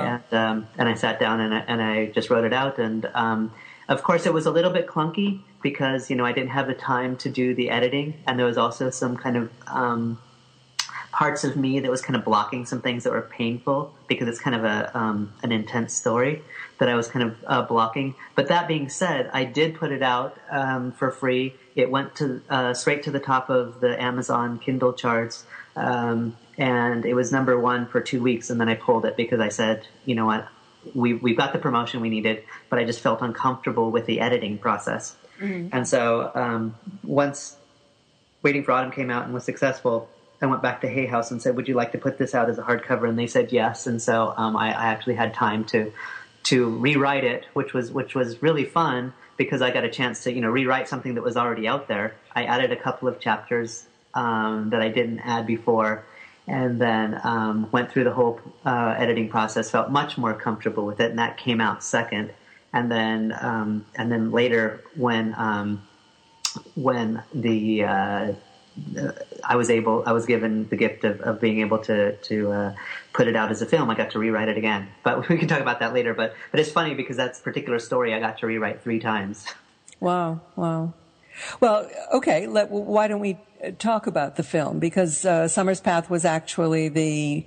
And 0.04 0.34
um, 0.34 0.68
and 0.78 0.88
I 0.88 0.94
sat 0.94 1.20
down 1.20 1.40
and 1.40 1.54
I, 1.54 1.60
and 1.60 1.82
I 1.82 2.06
just 2.08 2.30
wrote 2.30 2.46
it 2.46 2.54
out, 2.54 2.78
and 2.78 3.10
um, 3.14 3.52
of 3.90 4.04
course, 4.04 4.26
it 4.26 4.34
was 4.34 4.46
a 4.46 4.52
little 4.52 4.72
bit 4.72 4.88
clunky 4.88 5.42
because 5.62 6.10
you 6.10 6.16
know 6.16 6.26
I 6.26 6.32
didn't 6.32 6.52
have 6.52 6.68
the 6.68 6.74
time 6.74 7.18
to 7.18 7.30
do 7.30 7.54
the 7.54 7.70
editing, 7.70 8.14
and 8.28 8.40
there 8.40 8.46
was 8.46 8.58
also 8.58 8.90
some 8.90 9.18
kind 9.18 9.36
of 9.38 9.52
um, 9.68 10.20
parts 11.12 11.44
of 11.44 11.58
me 11.58 11.80
that 11.80 11.92
was 11.92 12.02
kind 12.02 12.16
of 12.16 12.24
blocking 12.24 12.66
some 12.66 12.82
things 12.82 13.04
that 13.04 13.12
were 13.12 13.22
painful 13.22 13.94
because 14.08 14.28
it's 14.28 14.40
kind 14.40 14.56
of 14.56 14.64
a 14.64 14.98
um, 14.98 15.34
an 15.44 15.52
intense 15.52 15.94
story 15.94 16.42
that 16.78 16.90
I 16.90 16.96
was 16.96 17.08
kind 17.08 17.24
of 17.24 17.38
uh, 17.46 17.62
blocking. 17.64 18.16
But 18.36 18.48
that 18.48 18.68
being 18.68 18.90
said, 18.90 19.30
I 19.34 19.44
did 19.44 19.76
put 19.76 19.92
it 19.92 20.02
out 20.02 20.38
um, 20.50 20.92
for 20.92 21.12
free. 21.12 21.56
It 21.76 21.92
went 21.92 22.16
to 22.16 22.42
uh, 22.50 22.74
straight 22.74 23.04
to 23.04 23.12
the 23.12 23.20
top 23.20 23.50
of 23.50 23.82
the 23.82 24.02
Amazon 24.02 24.60
Kindle 24.60 24.94
charts, 24.94 25.46
um, 25.76 26.38
and 26.58 27.06
it 27.06 27.14
was 27.14 27.32
number 27.32 27.60
one 27.60 27.88
for 27.88 28.02
two 28.02 28.22
weeks. 28.22 28.50
And 28.50 28.60
then 28.60 28.70
I 28.70 28.76
pulled 28.76 29.06
it 29.06 29.18
because 29.18 29.40
I 29.40 29.50
said, 29.50 29.88
you 30.06 30.16
know 30.16 30.26
what, 30.26 30.48
we 30.94 31.14
we've 31.14 31.38
got 31.38 31.54
the 31.54 31.60
promotion 31.60 32.02
we 32.02 32.10
needed, 32.10 32.44
but 32.70 32.80
I 32.80 32.86
just 32.86 33.02
felt 33.02 33.22
uncomfortable 33.22 33.92
with 33.92 34.06
the 34.06 34.20
editing 34.20 34.58
process. 34.58 35.16
Mm-hmm. 35.40 35.76
And 35.76 35.88
so 35.88 36.32
um, 36.34 36.76
once 37.04 37.58
Waiting 38.44 38.64
for 38.64 38.72
Autumn 38.72 38.92
came 38.92 39.10
out 39.10 39.26
and 39.26 39.34
was 39.34 39.44
successful, 39.44 40.10
I 40.42 40.48
went 40.48 40.64
back 40.64 40.82
to 40.82 40.88
Hay 40.88 41.06
House 41.06 41.30
and 41.30 41.42
said, 41.42 41.56
"Would 41.56 41.68
you 41.68 41.76
like 41.76 41.92
to 41.92 42.00
put 42.00 42.18
this 42.18 42.34
out 42.34 42.50
as 42.50 42.58
a 42.58 42.64
hardcover?" 42.64 43.08
And 43.08 43.18
they 43.18 43.28
said 43.28 43.52
yes. 43.52 43.86
And 43.86 44.02
so 44.02 44.34
um, 44.36 44.58
I, 44.58 44.70
I, 44.70 44.86
actually 44.88 45.16
had 45.16 45.34
time 45.34 45.66
to 45.66 45.94
to 46.44 46.70
rewrite 46.70 47.24
it, 47.24 47.46
which 47.54 47.74
was 47.74 47.92
which 47.92 48.16
was 48.16 48.42
really 48.42 48.66
fun 48.66 49.14
because 49.38 49.62
I 49.62 49.70
got 49.70 49.84
a 49.84 49.90
chance 49.90 50.24
to 50.24 50.34
you 50.34 50.42
know 50.42 50.50
rewrite 50.50 50.88
something 50.90 51.14
that 51.16 51.24
was 51.24 51.38
already 51.38 51.68
out 51.68 51.88
there. 51.88 52.16
I 52.36 52.46
added 52.46 52.72
a 52.72 52.76
couple 52.76 53.08
of 53.08 53.20
chapters 53.20 53.86
um, 54.14 54.70
that 54.72 54.82
I 54.82 54.90
didn't 54.90 55.20
add 55.20 55.46
before, 55.48 56.06
and 56.48 56.80
then 56.80 57.20
um, 57.24 57.70
went 57.72 57.92
through 57.92 58.06
the 58.06 58.14
whole 58.14 58.40
uh, 58.66 58.96
editing 58.98 59.30
process. 59.30 59.70
Felt 59.72 59.90
much 59.90 60.18
more 60.18 60.34
comfortable 60.34 60.86
with 60.86 61.00
it, 61.00 61.12
and 61.12 61.20
that 61.20 61.38
came 61.38 61.62
out 61.62 61.84
second. 61.84 62.32
And 62.74 62.92
then 62.92 63.36
um, 63.40 63.86
and 63.96 64.12
then 64.12 64.32
later 64.32 64.82
when 64.96 65.36
um, 65.38 65.82
when 66.76 67.24
the 67.34 67.84
uh, 67.84 68.34
I 69.44 69.56
was 69.56 69.70
able, 69.70 70.04
I 70.06 70.12
was 70.14 70.26
given 70.26 70.68
the 70.70 70.76
gift 70.76 71.04
of, 71.04 71.20
of 71.22 71.42
being 71.42 71.60
able 71.60 71.80
to 71.80 72.16
to 72.16 72.52
uh, 72.52 72.76
put 73.14 73.28
it 73.28 73.36
out 73.36 73.52
as 73.52 73.62
a 73.62 73.66
film. 73.66 73.90
I 73.90 73.96
got 73.96 74.12
to 74.12 74.20
rewrite 74.20 74.48
it 74.48 74.58
again, 74.58 74.88
but 75.04 75.28
we 75.30 75.38
can 75.38 75.48
talk 75.48 75.60
about 75.60 75.80
that 75.80 75.94
later. 75.94 76.14
But 76.14 76.36
but 76.52 76.60
it's 76.60 76.72
funny 76.72 76.94
because 76.94 77.18
that 77.18 77.42
particular 77.44 77.80
story 77.80 78.14
I 78.14 78.20
got 78.20 78.38
to 78.40 78.48
rewrite 78.48 78.82
three 78.82 79.00
times. 79.00 79.46
Wow, 80.00 80.42
wow. 80.56 80.94
Well, 81.60 81.90
okay. 82.14 82.48
Let, 82.48 82.70
why 82.70 83.08
don't 83.08 83.20
we 83.20 83.38
talk 83.80 84.08
about 84.08 84.36
the 84.36 84.44
film? 84.44 84.80
Because 84.80 85.26
uh, 85.26 85.48
Summer's 85.48 85.82
Path 85.82 86.10
was 86.10 86.26
actually 86.26 86.90
the 86.90 87.46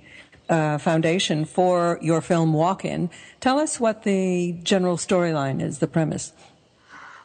uh, 0.49 0.77
foundation 0.77 1.45
for 1.45 1.99
your 2.01 2.21
film 2.21 2.53
Walk 2.53 2.85
In. 2.85 3.09
Tell 3.39 3.59
us 3.59 3.79
what 3.79 4.03
the 4.03 4.53
general 4.63 4.97
storyline 4.97 5.61
is, 5.61 5.79
the 5.79 5.87
premise. 5.87 6.33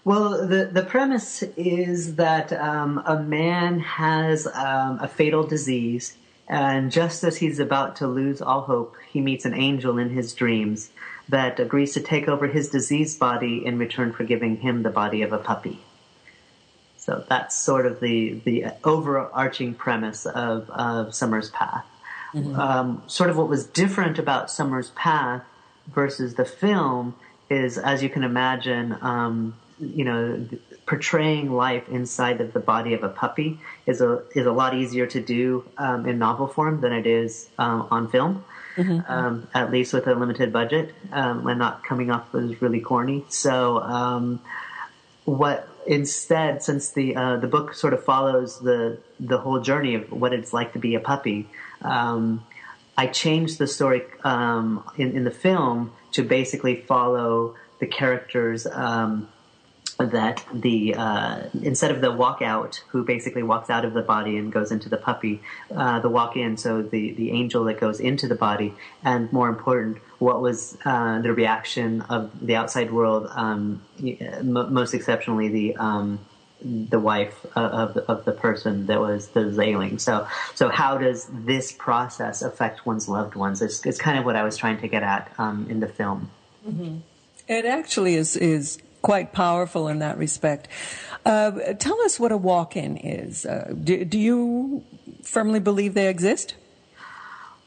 Well, 0.05 0.47
the, 0.47 0.71
the 0.73 0.83
premise 0.83 1.43
is 1.57 2.17
that 2.17 2.53
um, 2.55 3.03
a 3.05 3.23
man 3.23 3.81
has 3.81 4.47
um, 4.47 4.99
a 5.01 5.09
fatal 5.09 5.45
disease, 5.47 6.17
and 6.49 6.91
just 6.91 7.23
as 7.23 7.37
he's 7.37 7.59
about 7.59 7.97
to 7.97 8.07
lose 8.07 8.41
all 8.41 8.63
hope, 8.63 8.97
he 9.11 9.21
meets 9.21 9.45
an 9.45 9.53
angel 9.55 9.99
in 9.99 10.11
his 10.11 10.33
dreams 10.33 10.91
that 11.29 11.61
agrees 11.61 11.93
to 11.95 12.01
take 12.01 12.29
over 12.29 12.47
his 12.47 12.71
diseased 12.71 13.19
body 13.21 13.65
in 13.65 13.79
return 13.79 14.13
for 14.13 14.25
giving 14.25 14.57
him 14.57 14.83
the 14.83 14.91
body 14.91 15.23
of 15.23 15.33
a 15.33 15.39
puppy. 15.39 15.79
So 17.01 17.25
that's 17.29 17.57
sort 17.57 17.87
of 17.87 18.01
the, 18.01 18.41
the 18.45 18.67
overarching 18.85 19.75
premise 19.75 20.27
of, 20.27 20.69
of 20.71 21.15
Summer's 21.15 21.51
Path. 21.51 21.87
Mm-hmm. 22.35 22.55
Um, 22.59 23.03
sort 23.07 23.31
of 23.31 23.37
what 23.37 23.49
was 23.49 23.67
different 23.67 24.19
about 24.19 24.51
Summer's 24.51 24.91
Path 24.91 25.43
versus 25.89 26.35
the 26.35 26.45
film 26.45 27.17
is, 27.49 27.79
as 27.79 28.03
you 28.03 28.09
can 28.09 28.23
imagine, 28.23 28.97
um, 29.01 29.57
you 29.81 30.05
know, 30.05 30.47
portraying 30.87 31.51
life 31.51 31.89
inside 31.89 32.41
of 32.41 32.53
the 32.53 32.61
body 32.61 32.95
of 32.95 33.03
a 33.03 33.09
puppy 33.09 33.59
is 33.87 34.01
a 34.01 34.23
is 34.35 34.45
a 34.45 34.53
lot 34.53 34.75
easier 34.75 35.07
to 35.07 35.21
do 35.21 35.65
um, 35.79 36.07
in 36.07 36.19
novel 36.19 36.47
form 36.47 36.81
than 36.81 36.93
it 36.93 37.07
is 37.07 37.49
um, 37.59 37.89
on 37.91 38.09
film. 38.09 38.45
Mm-hmm. 38.77 39.11
Um, 39.11 39.49
at 39.53 39.73
least 39.73 39.93
with 39.93 40.07
a 40.07 40.15
limited 40.15 40.53
budget 40.53 40.95
um, 41.13 41.47
and 41.47 41.59
not 41.59 41.83
coming 41.83 42.11
off 42.11 42.33
as 42.35 42.63
really 42.63 42.81
corny. 42.81 43.25
So, 43.29 43.79
um, 43.79 44.41
what 45.25 45.69
instead, 45.87 46.63
since 46.63 46.91
the 46.91 47.17
uh, 47.17 47.37
the 47.37 47.47
book 47.47 47.75
sort 47.75 47.93
of 47.95 48.05
follows 48.05 48.61
the 48.61 48.99
the 49.19 49.39
whole 49.39 49.61
journey 49.61 49.95
of 49.95 50.11
what 50.13 50.33
it's 50.33 50.53
like 50.53 50.73
to 50.73 50.79
be 50.79 50.95
a 50.95 51.01
puppy, 51.01 51.49
um, 51.83 52.45
I 52.97 53.07
changed 53.07 53.59
the 53.59 53.67
story 53.67 54.03
in 54.25 55.17
in 55.17 55.25
the 55.25 55.31
film 55.31 55.93
to 56.13 56.23
basically 56.23 56.77
follow 56.77 57.55
the 57.79 57.87
characters 57.87 58.67
um, 58.67 59.29
that 59.99 60.45
the 60.53 60.95
uh, 60.95 61.43
instead 61.63 61.91
of 61.91 62.01
the 62.01 62.09
walkout, 62.09 62.81
who 62.89 63.05
basically 63.05 63.43
walks 63.43 63.71
out 63.71 63.85
of 63.85 63.93
the 63.93 64.03
body 64.03 64.37
and 64.37 64.53
goes 64.53 64.73
into 64.73 64.89
the 64.89 64.97
puppy, 64.97 65.41
uh, 65.75 66.01
the 66.01 66.09
walk 66.09 66.37
in, 66.37 66.57
so 66.57 66.83
the 66.83 67.13
the 67.13 67.31
angel 67.31 67.65
that 67.65 67.81
goes 67.81 68.01
into 68.01 68.27
the 68.27 68.35
body, 68.35 68.75
and 69.05 69.33
more 69.33 69.49
important, 69.49 69.99
what 70.21 70.41
was 70.41 70.77
uh, 70.85 71.21
the 71.21 71.33
reaction 71.33 72.03
of 72.03 72.31
the 72.47 72.55
outside 72.55 72.93
world, 72.93 73.27
um, 73.33 73.83
most 74.43 74.95
exceptionally 74.95 75.49
the 75.49 75.77
um, 75.77 76.21
the 76.63 77.01
wife 77.01 77.47
of, 77.57 77.97
of 77.97 78.27
the 78.27 78.33
person 78.33 78.87
that 78.87 79.01
was 79.01 79.29
the 79.29 79.59
ailing. 79.61 79.99
So 79.99 80.29
so 80.55 80.69
how 80.69 80.99
does 80.99 81.27
this 81.33 81.73
process 81.73 82.43
affect 82.43 82.85
one's 82.85 83.09
loved 83.09 83.35
ones? 83.35 83.63
It's, 83.63 83.85
it's 83.87 83.99
kind 83.99 84.19
of 84.19 84.27
what 84.27 84.37
I 84.37 84.45
was 84.45 84.59
trying 84.59 84.79
to 84.83 84.89
get 84.89 85.03
at 85.03 85.33
um, 85.39 85.67
in 85.71 85.81
the 85.81 85.89
film. 85.89 86.31
Mm-hmm. 86.69 86.99
It 87.49 87.65
actually 87.65 88.15
is 88.15 88.37
is 88.37 88.79
quite 89.01 89.33
powerful 89.33 89.89
in 89.89 90.01
that 90.01 90.19
respect. 90.19 90.69
Uh, 91.25 91.51
tell 91.79 92.01
us 92.03 92.21
what 92.21 92.33
a 92.33 92.37
walk-in 92.37 92.99
is. 92.99 93.47
Uh, 93.47 93.73
do, 93.83 94.05
do, 94.05 94.19
you 94.19 94.85
firmly 95.23 95.61
believe 95.61 95.95
they 95.95 96.09
exist? 96.09 96.55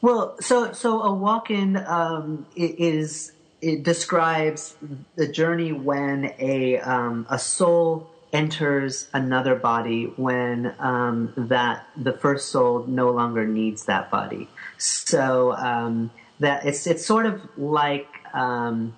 Well, 0.04 0.36
so 0.38 0.72
so 0.72 1.00
a 1.00 1.14
walk-in 1.14 1.78
um, 1.78 2.44
is 2.54 3.32
it 3.62 3.84
describes 3.84 4.74
the 5.16 5.26
journey 5.26 5.72
when 5.72 6.34
a 6.38 6.78
um, 6.80 7.26
a 7.30 7.38
soul 7.38 8.10
enters 8.30 9.08
another 9.14 9.54
body 9.54 10.12
when 10.16 10.74
um, 10.78 11.32
that 11.38 11.86
the 11.96 12.12
first 12.12 12.50
soul 12.50 12.84
no 12.86 13.12
longer 13.12 13.46
needs 13.46 13.86
that 13.86 14.10
body. 14.10 14.46
So 14.76 15.54
um, 15.54 16.10
that 16.38 16.66
it's 16.66 16.86
it's 16.86 17.06
sort 17.06 17.24
of 17.24 17.40
like 17.56 18.08
um, 18.34 18.94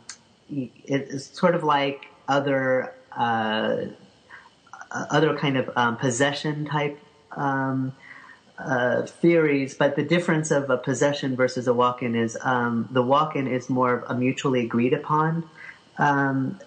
it's 0.51 1.39
sort 1.39 1.55
of 1.55 1.63
like 1.63 2.07
other 2.27 2.93
uh, 3.17 3.77
other 4.91 5.39
kind 5.39 5.57
of 5.57 5.71
um, 5.77 5.99
possession 5.99 6.65
type 6.65 6.99
um, 7.31 7.95
uh, 8.59 9.03
theories, 9.03 9.75
but 9.75 9.97
the 9.97 10.03
difference 10.03 10.51
of 10.51 10.71
a 10.71 10.79
possession 10.79 11.37
versus 11.37 11.67
a 11.67 11.75
walk-in 11.75 12.15
is 12.15 12.39
um, 12.43 12.89
the 12.91 13.03
walk-in 13.03 13.47
is 13.47 13.69
more 13.69 13.99
of 13.99 14.17
a 14.17 14.19
mutually 14.19 14.65
agreed 14.65 14.95
upon 14.95 15.49
um, 15.99 16.59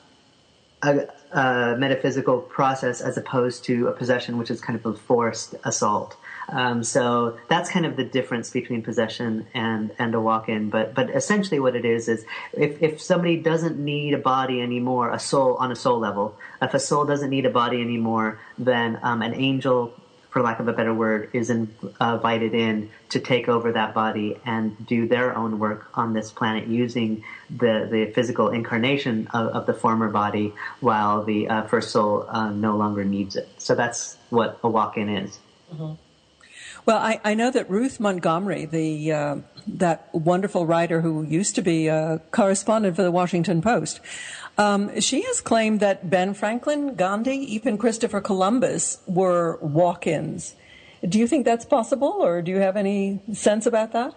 a, 0.84 1.08
a 1.32 1.76
metaphysical 1.78 2.40
process 2.40 3.02
as 3.02 3.18
opposed 3.18 3.64
to 3.66 3.88
a 3.88 3.92
possession, 3.92 4.38
which 4.38 4.52
is 4.52 4.62
kind 4.62 4.78
of 4.78 4.86
a 4.86 4.94
forced 4.94 5.56
assault. 5.64 6.16
Um, 6.50 6.84
so 6.84 7.38
that's 7.48 7.70
kind 7.70 7.86
of 7.86 7.96
the 7.96 8.04
difference 8.04 8.50
between 8.50 8.82
possession 8.82 9.46
and, 9.54 9.92
and 10.00 10.16
a 10.16 10.22
walk-in. 10.22 10.70
But 10.70 10.96
but 10.96 11.10
essentially, 11.12 11.60
what 11.60 11.76
it 11.76 11.86
is 11.86 12.08
is 12.08 12.26
if 12.54 12.82
if 12.82 13.02
somebody 13.02 13.38
doesn't 13.38 13.78
need 13.78 14.14
a 14.14 14.18
body 14.18 14.62
anymore, 14.62 15.12
a 15.12 15.20
soul 15.20 15.56
on 15.56 15.72
a 15.72 15.76
soul 15.76 16.00
level, 16.00 16.38
if 16.62 16.74
a 16.74 16.80
soul 16.80 17.06
doesn't 17.06 17.30
need 17.30 17.46
a 17.46 17.52
body 17.52 17.82
anymore, 17.82 18.40
then 18.58 19.00
um, 19.04 19.22
an 19.22 19.36
angel 19.36 19.94
for 20.30 20.42
lack 20.42 20.60
of 20.60 20.68
a 20.68 20.74
better 20.74 20.94
word, 20.94 21.30
is 21.34 21.50
uh, 21.50 21.54
invited 22.02 22.54
in 22.54 22.90
to 23.10 23.20
take 23.20 23.50
over 23.50 23.72
that 23.72 23.94
body 23.94 24.40
and 24.46 24.86
do 24.86 25.08
their 25.08 25.36
own 25.36 25.60
work 25.60 25.90
on 25.96 26.14
this 26.14 26.32
planet 26.32 26.68
using 26.68 27.24
the, 27.50 27.88
the 27.92 28.12
physical 28.14 28.50
incarnation 28.50 29.28
of, 29.34 29.48
of 29.48 29.66
the 29.66 29.74
former 29.74 30.10
body 30.10 30.54
while 30.80 31.24
the 31.24 31.48
uh, 31.48 31.64
first 31.64 31.92
soul 31.92 32.26
uh, 32.30 32.50
no 32.52 32.78
longer 32.78 33.04
needs 33.04 33.36
it. 33.36 33.50
So 33.58 33.76
that's 33.76 34.18
what 34.30 34.60
a 34.64 34.70
walk 34.70 34.98
in 34.98 35.10
is. 35.10 35.40
Mm-hmm. 35.74 35.94
Well, 36.86 36.98
I, 36.98 37.20
I, 37.24 37.34
know 37.36 37.52
that 37.52 37.70
Ruth 37.70 38.00
Montgomery, 38.00 38.66
the 38.66 39.12
uh, 39.12 39.36
that 39.68 40.10
wonderful 40.14 40.66
writer 40.66 41.02
who 41.02 41.24
used 41.24 41.56
to 41.56 41.62
be 41.62 41.88
a 41.88 42.22
correspondent 42.32 42.96
for 42.96 43.04
the 43.04 43.12
Washington 43.12 43.62
Post, 43.62 44.00
um, 44.60 45.00
she 45.00 45.22
has 45.22 45.40
claimed 45.40 45.80
that 45.80 46.10
Ben 46.10 46.34
Franklin, 46.34 46.96
Gandhi, 46.96 47.38
even 47.56 47.78
Christopher 47.78 48.20
Columbus 48.20 49.00
were 49.08 49.58
walk-ins. 49.62 50.56
Do 51.08 51.18
you 51.18 51.28
think 51.28 51.46
that's 51.46 51.64
possible, 51.64 52.10
or 52.20 52.42
do 52.42 52.52
you 52.52 52.58
have 52.58 52.76
any 52.76 53.22
sense 53.32 53.66
about 53.66 53.94
that? 53.94 54.14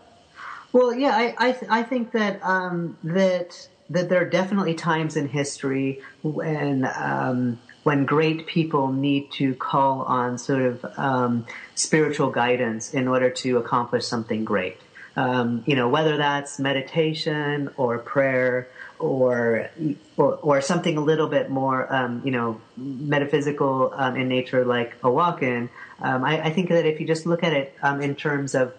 Well, 0.73 0.93
yeah, 0.93 1.15
I 1.15 1.35
I, 1.39 1.53
th- 1.53 1.71
I 1.71 1.83
think 1.85 2.11
that 2.13 2.43
um, 2.43 2.99
that 3.05 3.69
that 3.89 4.09
there 4.09 4.21
are 4.23 4.29
definitely 4.29 4.75
times 4.75 5.17
in 5.17 5.29
history 5.29 6.01
when 6.23 6.91
um, 6.97 7.61
when 7.85 8.05
great 8.05 8.47
people 8.47 8.91
need 8.91 9.31
to 9.33 9.55
call 9.55 10.03
on 10.03 10.39
sort 10.39 10.63
of 10.63 10.85
um, 10.97 11.47
spiritual 11.75 12.31
guidance 12.31 12.95
in 12.95 13.07
order 13.07 13.31
to 13.31 13.59
accomplish 13.59 14.05
something 14.07 14.45
great. 14.45 14.77
Um, 15.17 15.63
you 15.67 15.77
know, 15.77 15.89
whether 15.89 16.17
that's 16.17 16.59
meditation 16.59 17.71
or 17.77 17.99
prayer 17.99 18.69
or 18.99 19.69
or, 20.17 20.37
or 20.37 20.61
something 20.61 20.97
a 20.97 21.01
little 21.01 21.27
bit 21.27 21.51
more, 21.51 21.93
um, 21.93 22.23
you 22.25 22.31
know, 22.31 22.61
metaphysical 22.77 23.93
um, 23.95 24.17
in 24.17 24.29
nature, 24.29 24.65
like 24.65 24.95
a 25.03 25.11
walk-in. 25.11 25.69
Um, 26.01 26.25
I, 26.25 26.47
I, 26.47 26.51
think 26.51 26.69
that 26.69 26.87
if 26.87 27.01
you 27.01 27.07
just 27.07 27.27
look 27.27 27.43
at 27.43 27.53
it 27.53 27.75
um, 27.83 28.01
in 28.01 28.15
terms 28.15 28.55
of 28.55 28.75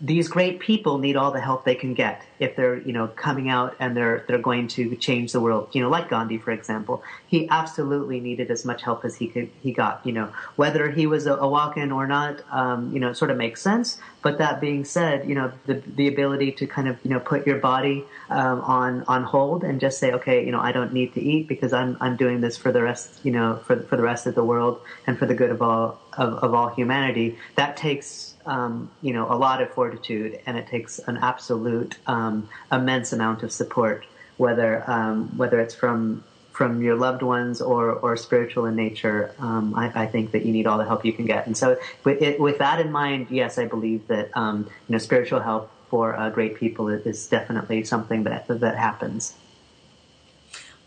these 0.00 0.28
great 0.28 0.60
people 0.60 0.98
need 0.98 1.16
all 1.16 1.32
the 1.32 1.40
help 1.40 1.64
they 1.64 1.74
can 1.74 1.92
get 1.92 2.24
if 2.38 2.54
they're 2.54 2.78
you 2.78 2.92
know 2.92 3.08
coming 3.08 3.48
out 3.48 3.74
and 3.80 3.96
they're 3.96 4.24
they're 4.28 4.38
going 4.38 4.68
to 4.68 4.94
change 4.96 5.32
the 5.32 5.40
world. 5.40 5.68
You 5.72 5.82
know 5.82 5.90
like 5.90 6.08
Gandhi 6.08 6.38
for 6.38 6.52
example 6.52 7.02
he 7.26 7.48
absolutely 7.50 8.20
needed 8.20 8.50
as 8.50 8.64
much 8.64 8.82
help 8.82 9.04
as 9.04 9.16
he 9.16 9.26
could 9.26 9.50
he 9.60 9.72
got. 9.72 10.00
You 10.04 10.12
know 10.12 10.32
whether 10.54 10.90
he 10.90 11.06
was 11.06 11.26
a, 11.26 11.34
a 11.34 11.48
walk-in 11.48 11.90
or 11.90 12.06
not 12.06 12.40
um, 12.52 12.92
you 12.92 13.00
know 13.00 13.10
it 13.10 13.16
sort 13.16 13.30
of 13.30 13.36
makes 13.36 13.60
sense. 13.60 13.98
But 14.22 14.38
that 14.38 14.60
being 14.60 14.84
said 14.84 15.28
you 15.28 15.34
know 15.34 15.52
the 15.66 15.82
the 15.96 16.06
ability 16.06 16.52
to 16.52 16.66
kind 16.66 16.86
of 16.86 16.98
you 17.02 17.10
know 17.10 17.20
put 17.20 17.44
your 17.46 17.58
body 17.58 18.04
um, 18.30 18.60
on 18.60 19.02
on 19.08 19.24
hold 19.24 19.64
and 19.64 19.80
just 19.80 19.98
say 19.98 20.12
okay 20.12 20.44
you 20.44 20.52
know 20.52 20.60
I 20.60 20.70
don't 20.70 20.92
need 20.92 21.14
to 21.14 21.20
eat 21.20 21.48
because 21.48 21.72
I'm 21.72 21.96
I'm 22.00 22.16
doing 22.16 22.40
this 22.40 22.56
for 22.56 22.70
the 22.70 22.82
rest 22.82 23.18
you 23.24 23.32
know 23.32 23.56
for 23.64 23.80
for 23.82 23.96
the 23.96 24.02
rest 24.04 24.26
of 24.26 24.36
the 24.36 24.44
world 24.44 24.80
and 25.08 25.18
for 25.18 25.26
the 25.26 25.34
good 25.34 25.50
of 25.50 25.60
all 25.60 25.98
of, 26.12 26.34
of 26.34 26.54
all 26.54 26.68
humanity 26.68 27.36
that 27.56 27.76
takes 27.76 28.34
um, 28.48 28.90
you 29.02 29.12
know, 29.12 29.30
a 29.30 29.36
lot 29.36 29.60
of 29.60 29.70
fortitude, 29.70 30.40
and 30.46 30.56
it 30.56 30.66
takes 30.66 30.98
an 31.00 31.18
absolute 31.18 31.96
um, 32.06 32.48
immense 32.72 33.12
amount 33.12 33.42
of 33.42 33.52
support, 33.52 34.04
whether 34.38 34.82
um, 34.90 35.36
whether 35.36 35.60
it's 35.60 35.74
from 35.74 36.24
from 36.50 36.82
your 36.82 36.96
loved 36.96 37.22
ones 37.22 37.60
or 37.60 37.92
or 37.92 38.16
spiritual 38.16 38.64
in 38.64 38.74
nature. 38.74 39.34
Um, 39.38 39.74
I, 39.74 39.92
I, 40.02 40.06
think 40.06 40.32
that 40.32 40.44
you 40.46 40.52
need 40.52 40.66
all 40.66 40.78
the 40.78 40.86
help 40.86 41.04
you 41.04 41.12
can 41.12 41.26
get, 41.26 41.46
and 41.46 41.56
so 41.56 41.78
with, 42.04 42.22
it, 42.22 42.40
with 42.40 42.58
that 42.58 42.80
in 42.80 42.90
mind, 42.90 43.26
yes, 43.30 43.58
I 43.58 43.66
believe 43.66 44.08
that 44.08 44.30
um, 44.34 44.64
you 44.88 44.92
know 44.94 44.98
spiritual 44.98 45.40
help 45.40 45.70
for 45.90 46.16
uh, 46.16 46.30
great 46.30 46.56
people 46.56 46.88
is 46.88 47.28
definitely 47.28 47.84
something 47.84 48.24
that 48.24 48.48
that 48.48 48.76
happens. 48.76 49.34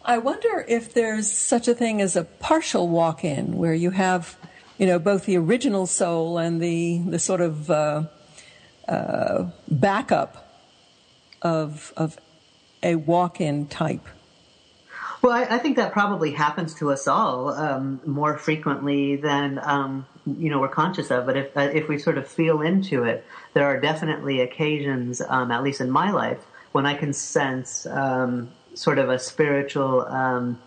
I 0.03 0.17
wonder 0.17 0.65
if 0.67 0.95
there's 0.95 1.31
such 1.31 1.67
a 1.67 1.75
thing 1.75 2.01
as 2.01 2.15
a 2.15 2.23
partial 2.23 2.87
walk-in 2.87 3.55
where 3.55 3.75
you 3.75 3.91
have 3.91 4.35
you 4.81 4.87
know, 4.87 4.97
both 4.97 5.25
the 5.25 5.37
original 5.37 5.85
soul 5.85 6.39
and 6.39 6.59
the 6.59 6.97
the 7.05 7.19
sort 7.19 7.39
of 7.39 7.69
uh, 7.69 8.03
uh, 8.87 9.45
backup 9.69 10.59
of 11.43 11.93
of 11.95 12.17
a 12.81 12.95
walk-in 12.95 13.67
type. 13.67 14.07
Well, 15.21 15.33
I, 15.33 15.43
I, 15.43 15.57
think 15.59 15.75
that 15.75 15.91
probably 15.91 16.31
happens 16.31 16.73
to 16.79 16.91
us 16.91 17.07
all 17.07 17.49
um, 17.49 18.01
more 18.07 18.39
frequently 18.39 19.17
than 19.17 19.59
um, 19.61 20.07
you 20.25 20.49
know 20.49 20.59
we're 20.59 20.67
conscious 20.67 21.11
of. 21.11 21.27
But 21.27 21.37
if 21.37 21.55
uh, 21.55 21.69
if 21.71 21.87
we 21.87 21.99
sort 21.99 22.17
of 22.17 22.27
feel 22.27 22.61
into 22.61 23.03
it, 23.03 23.23
there 23.53 23.65
are 23.65 23.79
definitely 23.79 24.41
occasions, 24.41 25.21
um, 25.21 25.51
at 25.51 25.61
least 25.61 25.79
in 25.79 25.91
my 25.91 26.09
life, 26.09 26.43
when 26.71 26.87
I 26.87 26.95
can 26.95 27.13
sense 27.13 27.85
um, 27.85 28.49
sort 28.73 28.97
of 28.97 29.11
a 29.11 29.19
spiritual 29.19 30.07
um, 30.07 30.59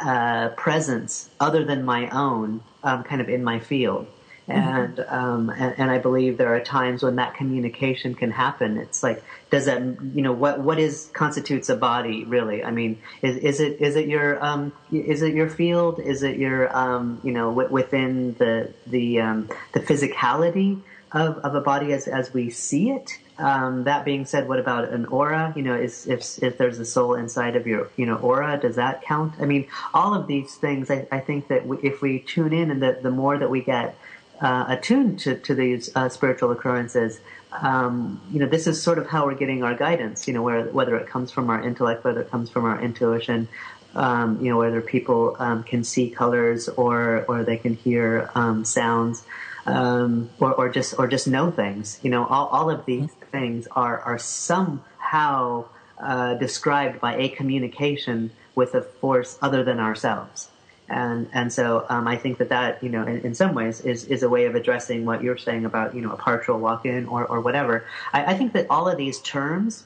uh, 0.00 0.48
presence 0.56 1.30
other 1.38 1.64
than 1.64 1.84
my 1.84 2.08
own 2.08 2.64
um, 2.82 3.04
kind 3.04 3.20
of 3.20 3.28
in 3.28 3.44
my 3.44 3.58
field. 3.58 4.06
Mm-hmm. 4.48 4.68
And, 4.68 5.00
um, 5.00 5.50
and, 5.50 5.74
and 5.78 5.90
I 5.90 5.98
believe 5.98 6.36
there 6.36 6.54
are 6.54 6.60
times 6.60 7.02
when 7.02 7.16
that 7.16 7.34
communication 7.34 8.14
can 8.14 8.30
happen. 8.32 8.78
It's 8.78 9.02
like, 9.02 9.22
does 9.50 9.66
that 9.66 9.80
you 10.14 10.22
know 10.22 10.32
what 10.32 10.60
what 10.60 10.78
is 10.78 11.08
constitutes 11.12 11.68
a 11.68 11.76
body 11.76 12.24
really? 12.24 12.64
I 12.64 12.70
mean, 12.70 12.98
is 13.22 13.36
is 13.36 13.60
it 13.60 13.80
is 13.80 13.96
it 13.96 14.08
your 14.08 14.42
um, 14.44 14.72
is 14.90 15.22
it 15.22 15.34
your 15.34 15.48
field? 15.48 16.00
Is 16.00 16.22
it 16.22 16.36
your 16.36 16.74
um, 16.76 17.20
you 17.22 17.32
know 17.32 17.50
w- 17.50 17.68
within 17.68 18.34
the 18.34 18.72
the 18.86 19.20
um, 19.20 19.48
the 19.72 19.80
physicality 19.80 20.80
of, 21.12 21.38
of 21.38 21.54
a 21.54 21.60
body 21.60 21.92
as 21.92 22.08
as 22.08 22.34
we 22.34 22.50
see 22.50 22.90
it? 22.90 23.18
Um, 23.40 23.84
that 23.84 24.04
being 24.04 24.26
said, 24.26 24.48
what 24.48 24.58
about 24.58 24.90
an 24.90 25.06
aura? 25.06 25.52
You 25.56 25.62
know, 25.62 25.74
is 25.74 26.06
if 26.06 26.42
if 26.42 26.58
there's 26.58 26.78
a 26.78 26.84
soul 26.84 27.14
inside 27.14 27.56
of 27.56 27.66
your 27.66 27.88
you 27.96 28.04
know 28.04 28.16
aura, 28.16 28.58
does 28.60 28.76
that 28.76 29.02
count? 29.02 29.34
I 29.40 29.46
mean, 29.46 29.66
all 29.94 30.14
of 30.14 30.26
these 30.26 30.54
things. 30.56 30.90
I, 30.90 31.08
I 31.10 31.20
think 31.20 31.48
that 31.48 31.66
we, 31.66 31.78
if 31.78 32.02
we 32.02 32.20
tune 32.20 32.52
in, 32.52 32.70
and 32.70 32.82
the 32.82 32.98
the 33.02 33.10
more 33.10 33.38
that 33.38 33.48
we 33.48 33.62
get 33.62 33.96
uh, 34.42 34.66
attuned 34.68 35.20
to 35.20 35.36
to 35.38 35.54
these 35.54 35.90
uh, 35.96 36.10
spiritual 36.10 36.50
occurrences, 36.50 37.18
um, 37.50 38.20
you 38.30 38.40
know, 38.40 38.46
this 38.46 38.66
is 38.66 38.82
sort 38.82 38.98
of 38.98 39.06
how 39.06 39.24
we're 39.24 39.34
getting 39.34 39.64
our 39.64 39.74
guidance. 39.74 40.28
You 40.28 40.34
know, 40.34 40.42
where, 40.42 40.64
whether 40.64 40.94
it 40.96 41.06
comes 41.06 41.30
from 41.30 41.48
our 41.48 41.62
intellect, 41.62 42.04
whether 42.04 42.20
it 42.20 42.30
comes 42.30 42.50
from 42.50 42.66
our 42.66 42.80
intuition. 42.80 43.48
Um, 43.92 44.38
you 44.40 44.52
know, 44.52 44.58
whether 44.58 44.80
people 44.80 45.34
um, 45.40 45.64
can 45.64 45.82
see 45.82 46.10
colors 46.10 46.68
or 46.68 47.24
or 47.26 47.42
they 47.42 47.56
can 47.56 47.74
hear 47.74 48.30
um, 48.36 48.64
sounds 48.64 49.24
um, 49.66 50.30
or, 50.38 50.52
or, 50.54 50.68
just 50.68 50.98
or 50.98 51.06
just 51.06 51.26
know 51.26 51.50
things. 51.50 51.98
You 52.02 52.10
know, 52.10 52.24
all, 52.24 52.46
all 52.48 52.70
of 52.70 52.86
these 52.86 53.10
things 53.30 53.66
are 53.72 54.00
are 54.00 54.18
somehow 54.18 55.64
uh, 55.98 56.34
described 56.34 57.00
by 57.00 57.16
a 57.16 57.28
communication 57.28 58.30
with 58.54 58.74
a 58.74 58.82
force 58.82 59.38
other 59.42 59.62
than 59.64 59.78
ourselves. 59.78 60.48
And 60.88 61.28
and 61.32 61.52
so 61.52 61.86
um, 61.88 62.08
I 62.08 62.16
think 62.16 62.38
that 62.38 62.48
that 62.48 62.82
you 62.82 62.88
know 62.88 63.06
in, 63.06 63.20
in, 63.20 63.34
some 63.34 63.54
ways 63.54 63.80
is 63.80 64.06
is 64.06 64.24
a 64.24 64.28
way 64.28 64.46
of 64.46 64.56
addressing 64.56 65.04
what 65.04 65.22
you're 65.22 65.38
saying 65.38 65.64
about 65.64 65.94
you 65.94 66.00
know 66.00 66.12
a 66.12 66.16
partial 66.16 66.58
walk-in 66.58 67.06
or 67.06 67.24
or 67.24 67.40
whatever. 67.40 67.86
I, 68.12 68.32
I 68.32 68.34
think 68.34 68.54
that 68.54 68.66
all 68.68 68.88
of 68.88 68.96
these 68.98 69.20
terms, 69.20 69.84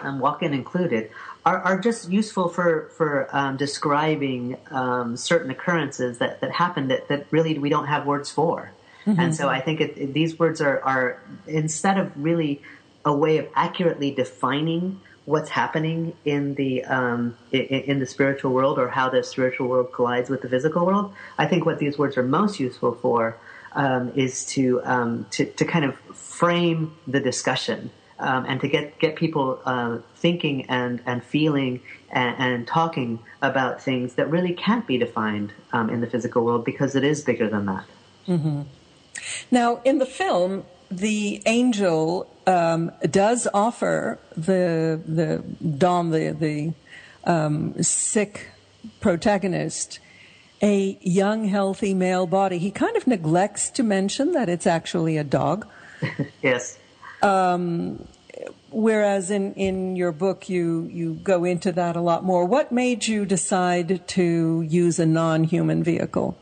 um, 0.00 0.18
walk-in 0.18 0.52
included, 0.52 1.10
are, 1.46 1.58
are 1.58 1.78
just 1.78 2.10
useful 2.10 2.48
for 2.48 2.90
for 2.98 3.34
um, 3.34 3.56
describing 3.56 4.58
um, 4.70 5.16
certain 5.16 5.50
occurrences 5.50 6.18
that 6.18 6.42
that 6.42 6.52
happen 6.52 6.88
that 6.88 7.08
that 7.08 7.26
really 7.30 7.58
we 7.58 7.70
don't 7.70 7.86
have 7.86 8.04
words 8.04 8.30
for. 8.30 8.70
Mm-hmm. 9.08 9.20
And 9.20 9.34
so 9.34 9.48
I 9.48 9.60
think 9.60 9.80
it, 9.80 9.96
it, 9.96 10.12
these 10.12 10.38
words 10.38 10.60
are, 10.60 10.80
are, 10.82 11.22
instead 11.46 11.96
of 11.96 12.12
really 12.14 12.60
a 13.06 13.12
way 13.12 13.38
of 13.38 13.48
accurately 13.54 14.10
defining 14.10 15.00
what's 15.24 15.48
happening 15.48 16.14
in 16.26 16.54
the 16.54 16.84
um, 16.84 17.36
in, 17.50 17.60
in, 17.60 17.98
the 18.00 18.06
spiritual 18.06 18.52
world 18.52 18.78
or 18.78 18.88
how 18.88 19.08
the 19.08 19.22
spiritual 19.22 19.66
world 19.68 19.92
collides 19.92 20.28
with 20.28 20.42
the 20.42 20.48
physical 20.48 20.84
world. 20.84 21.14
I 21.38 21.46
think 21.46 21.64
what 21.64 21.78
these 21.78 21.96
words 21.98 22.18
are 22.18 22.22
most 22.22 22.60
useful 22.60 22.94
for 22.94 23.36
um, 23.72 24.12
is 24.14 24.44
to, 24.46 24.82
um, 24.84 25.26
to 25.32 25.46
to 25.46 25.64
kind 25.64 25.84
of 25.86 25.96
frame 26.16 26.94
the 27.06 27.20
discussion 27.20 27.90
um, 28.18 28.44
and 28.46 28.60
to 28.60 28.68
get 28.68 28.98
get 28.98 29.16
people 29.16 29.60
uh, 29.64 29.98
thinking 30.16 30.66
and 30.66 31.00
and 31.06 31.22
feeling 31.24 31.80
and, 32.10 32.36
and, 32.38 32.66
talking 32.66 33.18
about 33.42 33.82
things 33.82 34.14
that 34.14 34.30
really 34.30 34.54
can't 34.54 34.86
be 34.86 34.96
defined 34.96 35.52
um, 35.72 35.90
in 35.90 36.00
the 36.00 36.06
physical 36.06 36.44
world 36.44 36.64
because 36.64 36.96
it 36.96 37.04
is 37.04 37.22
bigger 37.22 37.48
than 37.48 37.66
that. 37.66 37.84
Mm-hmm. 38.26 38.62
Now, 39.50 39.80
in 39.84 39.98
the 39.98 40.06
film, 40.06 40.64
the 40.90 41.42
angel 41.46 42.30
um, 42.46 42.92
does 43.10 43.46
offer 43.52 44.18
the 44.36 45.00
the 45.06 45.42
Don, 45.66 46.10
the 46.10 46.30
the 46.30 46.72
um, 47.30 47.80
sick 47.82 48.48
protagonist, 49.00 49.98
a 50.62 50.98
young, 51.00 51.44
healthy 51.44 51.94
male 51.94 52.26
body. 52.26 52.58
He 52.58 52.70
kind 52.70 52.96
of 52.96 53.06
neglects 53.06 53.70
to 53.70 53.82
mention 53.82 54.32
that 54.32 54.48
it's 54.48 54.66
actually 54.66 55.16
a 55.16 55.24
dog. 55.24 55.66
yes. 56.42 56.78
Um, 57.22 58.06
whereas 58.70 59.30
in, 59.30 59.54
in 59.54 59.96
your 59.96 60.12
book, 60.12 60.48
you, 60.48 60.88
you 60.92 61.14
go 61.14 61.44
into 61.44 61.72
that 61.72 61.96
a 61.96 62.00
lot 62.00 62.24
more. 62.24 62.44
What 62.44 62.72
made 62.72 63.06
you 63.06 63.24
decide 63.26 64.06
to 64.08 64.62
use 64.62 64.98
a 64.98 65.06
non 65.06 65.44
human 65.44 65.82
vehicle? 65.82 66.36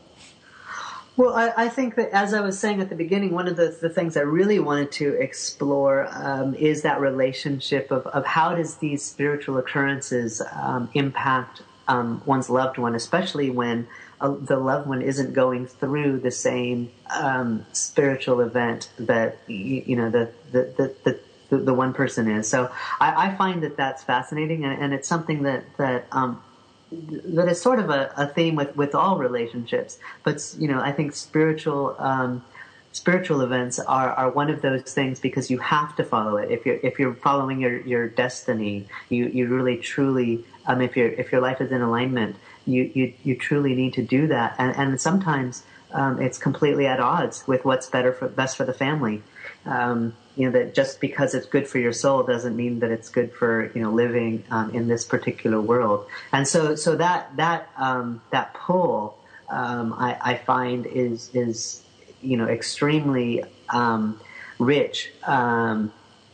Well, 1.17 1.33
I, 1.33 1.51
I, 1.65 1.69
think 1.69 1.95
that 1.95 2.11
as 2.11 2.35
I 2.35 2.41
was 2.41 2.59
saying 2.59 2.79
at 2.79 2.89
the 2.89 2.95
beginning, 2.95 3.33
one 3.33 3.47
of 3.47 3.57
the, 3.57 3.75
the 3.81 3.89
things 3.89 4.15
I 4.15 4.21
really 4.21 4.59
wanted 4.59 4.91
to 4.93 5.13
explore 5.19 6.07
um, 6.11 6.53
is 6.53 6.83
that 6.83 7.01
relationship 7.01 7.89
of, 7.89 8.05
of 8.05 8.23
how 8.23 8.53
does 8.53 8.75
these 8.75 9.03
spiritual 9.03 9.57
occurrences 9.57 10.43
um, 10.53 10.91
impact 10.93 11.63
um, 11.87 12.21
one's 12.25 12.51
loved 12.51 12.77
one, 12.77 12.93
especially 12.93 13.49
when 13.49 13.87
uh, 14.21 14.35
the 14.39 14.57
loved 14.57 14.87
one 14.87 15.01
isn't 15.01 15.33
going 15.33 15.65
through 15.65 16.19
the 16.19 16.31
same 16.31 16.91
um, 17.09 17.65
spiritual 17.71 18.41
event 18.41 18.89
that 18.99 19.37
you, 19.47 19.83
you 19.85 19.95
know 19.95 20.09
the 20.09 20.31
the, 20.51 20.73
the 20.77 20.95
the, 21.03 21.19
the 21.49 21.57
the 21.57 21.73
one 21.73 21.93
person 21.93 22.29
is. 22.29 22.47
So 22.47 22.69
I, 22.99 23.29
I 23.29 23.35
find 23.35 23.63
that 23.63 23.77
that's 23.77 24.03
fascinating, 24.03 24.65
and, 24.65 24.81
and, 24.81 24.93
it's 24.93 25.07
something 25.07 25.43
that 25.43 25.63
that 25.77 26.07
um, 26.11 26.43
that 26.91 27.47
is 27.49 27.61
sort 27.61 27.79
of 27.79 27.89
a, 27.89 28.11
a, 28.15 28.27
theme 28.27 28.55
with, 28.55 28.75
with 28.75 28.95
all 28.95 29.17
relationships. 29.17 29.99
But 30.23 30.55
you 30.57 30.67
know, 30.67 30.79
I 30.79 30.91
think 30.91 31.13
spiritual 31.13 31.95
um, 31.99 32.43
spiritual 32.97 33.41
events 33.41 33.77
are, 33.79 34.11
are 34.11 34.29
one 34.29 34.49
of 34.49 34.61
those 34.61 34.81
things 34.81 35.19
because 35.19 35.51
you 35.51 35.59
have 35.59 35.95
to 35.97 36.03
follow 36.03 36.37
it. 36.37 36.49
If 36.51 36.65
you're 36.65 36.79
if 36.83 36.97
you're 36.99 37.13
following 37.13 37.59
your, 37.61 37.79
your 37.81 38.07
destiny, 38.07 38.87
you, 39.09 39.27
you 39.27 39.47
really 39.47 39.77
truly 39.77 40.43
um, 40.65 40.81
if 40.81 40.95
your 40.97 41.09
if 41.09 41.31
your 41.31 41.41
life 41.41 41.61
is 41.61 41.71
in 41.71 41.81
alignment, 41.81 42.35
you, 42.65 42.91
you 42.93 43.13
you 43.23 43.35
truly 43.35 43.75
need 43.75 43.93
to 43.93 44.01
do 44.01 44.27
that. 44.27 44.55
And 44.57 44.75
and 44.75 45.01
sometimes 45.01 45.63
um, 45.91 46.21
it's 46.21 46.37
completely 46.37 46.87
at 46.87 46.99
odds 46.99 47.45
with 47.47 47.65
what's 47.65 47.87
better 47.87 48.11
for 48.11 48.27
best 48.27 48.57
for 48.57 48.65
the 48.65 48.73
family. 48.73 49.21
Um, 49.67 50.13
you 50.37 50.45
know 50.45 50.51
that 50.51 50.75
just 50.75 51.01
because 51.01 51.33
it's 51.33 51.47
good 51.47 51.67
for 51.67 51.79
your 51.79 51.93
soul 51.93 52.21
doesn't 52.21 52.55
mean 52.55 52.79
that 52.79 52.91
it's 52.91 53.09
good 53.09 53.33
for 53.33 53.71
you 53.73 53.81
know 53.81 53.91
living 53.91 54.43
um, 54.51 54.69
in 54.71 54.87
this 54.87 55.03
particular 55.03 55.59
world. 55.59 56.05
And 56.31 56.47
so 56.47 56.75
so 56.75 56.95
that 56.95 57.35
that 57.37 57.69
um, 57.75 58.21
that 58.31 58.53
pull 58.53 59.17
um, 59.49 59.93
I, 59.93 60.17
I, 60.21 60.35
find 60.35 60.85
is 60.85 61.31
is 61.33 61.81
you 62.21 62.37
know 62.37 62.47
extremely 62.47 63.43
um, 63.69 64.19
rich, 64.59 65.11
um, 65.25 65.91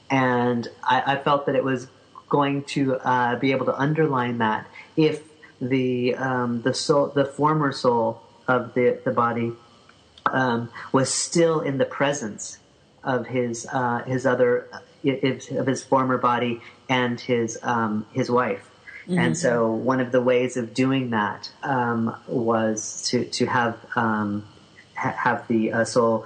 and 0.10 0.68
I, 0.84 1.14
I, 1.14 1.16
felt 1.18 1.46
that 1.46 1.56
it 1.56 1.64
was 1.64 1.88
going 2.28 2.64
to 2.64 2.96
uh, 2.96 3.36
be 3.36 3.52
able 3.52 3.68
to 3.68 3.80
underline 3.80 4.40
that 4.40 4.66
if 4.98 5.24
the 5.62 6.16
um, 6.16 6.62
the 6.64 6.74
soul, 6.74 7.08
the 7.08 7.26
former 7.26 7.72
soul 7.72 8.22
of 8.48 8.74
the 8.74 9.00
the 9.06 9.12
body, 9.12 9.54
um, 10.26 10.70
was 10.92 11.14
still 11.14 11.62
in 11.62 11.78
the 11.78 11.86
presence 11.86 12.58
of 13.04 13.28
his 13.28 13.68
uh, 13.72 14.04
his 14.06 14.26
other 14.26 14.68
of 15.04 15.68
his 15.68 15.84
former 15.84 16.18
body 16.18 16.62
and 16.90 17.20
his 17.20 17.60
um, 17.64 18.06
his 18.14 18.30
wife. 18.30 18.70
Mm-hmm. 19.04 19.20
And 19.20 19.38
so, 19.38 19.72
one 19.72 20.00
of 20.00 20.12
the 20.14 20.22
ways 20.22 20.56
of 20.56 20.74
doing 20.74 21.10
that 21.10 21.52
um, 21.62 22.16
was 22.28 23.04
to 23.10 23.26
to 23.26 23.46
have 23.46 23.78
um, 23.96 24.46
ha- 24.96 25.16
have 25.18 25.48
the 25.48 25.74
uh, 25.74 25.86
soul 25.86 26.26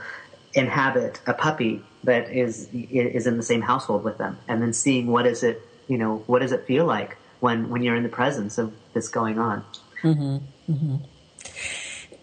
inhabit 0.53 1.19
a 1.25 1.33
puppy 1.33 1.81
that 2.03 2.29
is 2.31 2.69
is 2.73 3.25
in 3.25 3.37
the 3.37 3.43
same 3.43 3.61
household 3.61 4.03
with 4.03 4.19
them, 4.19 4.37
and 4.47 4.61
then 4.61 4.73
seeing 4.73 5.07
what 5.07 5.25
is 5.25 5.41
it 5.41 5.61
you 5.87 5.97
know 5.97 6.17
what 6.27 6.39
does 6.39 6.51
it 6.51 6.67
feel 6.67 6.85
like 6.85 7.17
when 7.39 7.69
when 7.69 7.81
you're 7.81 7.95
in 7.95 8.03
the 8.03 8.09
presence 8.09 8.59
of 8.59 8.73
this 8.93 9.07
going 9.09 9.39
on. 9.39 9.65
Mm-hmm. 10.03 10.71
Mm-hmm. 10.71 10.95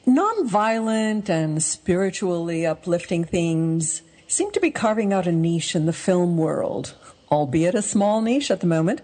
Nonviolent 0.07 1.29
and 1.29 1.63
spiritually 1.63 2.65
uplifting 2.65 3.25
themes 3.25 4.03
seem 4.35 4.51
to 4.51 4.61
be 4.61 4.71
carving 4.71 5.13
out 5.13 5.29
a 5.29 5.33
niche 5.33 5.77
in 5.77 5.87
the 5.87 5.93
film 5.93 6.37
world, 6.37 6.95
albeit 7.31 7.75
a 7.75 7.83
small 7.83 8.21
niche 8.21 8.51
at 8.51 8.61
the 8.61 8.67
moment. 8.67 9.01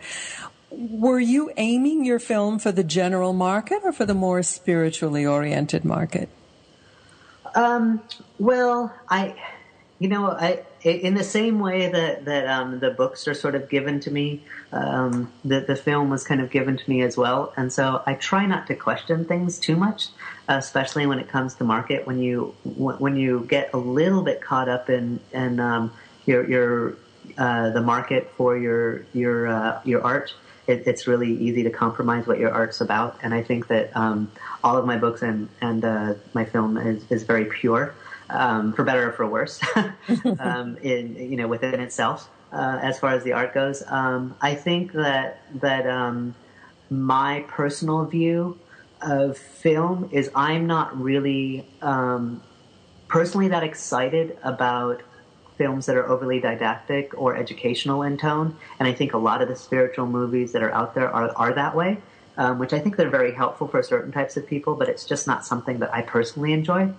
Were 0.70 1.20
you 1.20 1.52
aiming 1.56 2.04
your 2.04 2.18
film 2.18 2.58
for 2.58 2.72
the 2.72 2.82
general 2.82 3.32
market 3.32 3.80
or 3.84 3.92
for 3.92 4.04
the 4.04 4.14
more 4.14 4.42
spiritually 4.42 5.24
oriented 5.24 5.84
market? 5.84 6.28
Um, 7.54 8.02
well, 8.38 8.92
I, 9.08 9.36
you 10.00 10.08
know, 10.08 10.30
I 10.30 10.64
in 10.82 11.14
the 11.14 11.24
same 11.24 11.60
way 11.60 11.90
that 11.90 12.24
that 12.24 12.46
um, 12.46 12.80
the 12.80 12.90
books 12.90 13.28
are 13.28 13.34
sort 13.34 13.54
of 13.54 13.68
given 13.68 14.00
to 14.00 14.10
me, 14.10 14.42
um, 14.72 15.32
the 15.44 15.60
the 15.60 15.76
film 15.76 16.10
was 16.10 16.24
kind 16.24 16.40
of 16.40 16.50
given 16.50 16.76
to 16.76 16.90
me 16.90 17.02
as 17.02 17.16
well, 17.16 17.52
and 17.56 17.72
so 17.72 18.02
I 18.06 18.14
try 18.14 18.46
not 18.46 18.66
to 18.68 18.74
question 18.74 19.24
things 19.24 19.58
too 19.58 19.76
much, 19.76 20.08
especially 20.58 21.06
when 21.06 21.18
it 21.18 21.28
comes 21.28 21.54
to 21.54 21.64
market. 21.64 22.06
When 22.06 22.18
you 22.18 22.54
when 22.64 23.16
you 23.16 23.46
get 23.48 23.72
a 23.72 23.78
little 23.78 24.22
bit 24.22 24.40
caught 24.40 24.68
up 24.68 24.90
in 24.90 25.20
in 25.32 25.60
um, 25.60 25.92
your 26.26 26.48
your 26.48 26.96
uh, 27.38 27.70
the 27.70 27.80
market 27.80 28.30
for 28.36 28.56
your 28.58 29.04
your 29.12 29.46
uh, 29.46 29.80
your 29.84 30.02
art, 30.02 30.34
it, 30.66 30.86
it's 30.86 31.06
really 31.06 31.32
easy 31.32 31.62
to 31.62 31.70
compromise 31.70 32.26
what 32.26 32.38
your 32.38 32.50
art's 32.50 32.80
about. 32.80 33.18
And 33.22 33.32
I 33.32 33.42
think 33.42 33.68
that 33.68 33.96
um, 33.96 34.30
all 34.64 34.76
of 34.76 34.84
my 34.84 34.96
books 34.96 35.22
and 35.22 35.48
and 35.60 35.84
uh, 35.84 36.14
my 36.34 36.44
film 36.44 36.76
is, 36.76 37.04
is 37.10 37.22
very 37.22 37.44
pure, 37.44 37.94
um, 38.28 38.72
for 38.72 38.84
better 38.84 39.08
or 39.08 39.12
for 39.12 39.26
worse, 39.26 39.60
um, 40.40 40.76
in 40.82 41.14
you 41.14 41.36
know 41.36 41.48
within 41.48 41.80
itself. 41.80 42.28
Uh, 42.52 42.80
as 42.82 42.98
far 42.98 43.12
as 43.12 43.22
the 43.22 43.32
art 43.32 43.54
goes, 43.54 43.84
um, 43.86 44.34
I 44.40 44.56
think 44.56 44.92
that 44.94 45.40
that 45.60 45.86
um, 45.86 46.34
my 46.90 47.44
personal 47.46 48.04
view 48.04 48.58
of 49.02 49.36
film 49.36 50.08
is 50.12 50.30
I'm 50.34 50.66
not 50.66 51.00
really 51.00 51.66
um, 51.82 52.42
personally 53.08 53.48
that 53.48 53.62
excited 53.62 54.38
about 54.42 55.02
films 55.58 55.86
that 55.86 55.96
are 55.96 56.08
overly 56.08 56.40
didactic 56.40 57.12
or 57.20 57.36
educational 57.36 58.02
in 58.02 58.16
tone. 58.16 58.56
And 58.78 58.88
I 58.88 58.94
think 58.94 59.12
a 59.12 59.18
lot 59.18 59.42
of 59.42 59.48
the 59.48 59.56
spiritual 59.56 60.06
movies 60.06 60.52
that 60.52 60.62
are 60.62 60.72
out 60.72 60.94
there 60.94 61.10
are, 61.10 61.30
are 61.36 61.52
that 61.52 61.76
way, 61.76 61.98
um, 62.38 62.58
which 62.58 62.72
I 62.72 62.78
think 62.78 62.96
they're 62.96 63.10
very 63.10 63.32
helpful 63.32 63.68
for 63.68 63.82
certain 63.82 64.10
types 64.10 64.38
of 64.38 64.46
people, 64.46 64.74
but 64.74 64.88
it's 64.88 65.04
just 65.04 65.26
not 65.26 65.44
something 65.44 65.80
that 65.80 65.92
I 65.94 66.00
personally 66.00 66.54
enjoy. 66.54 66.90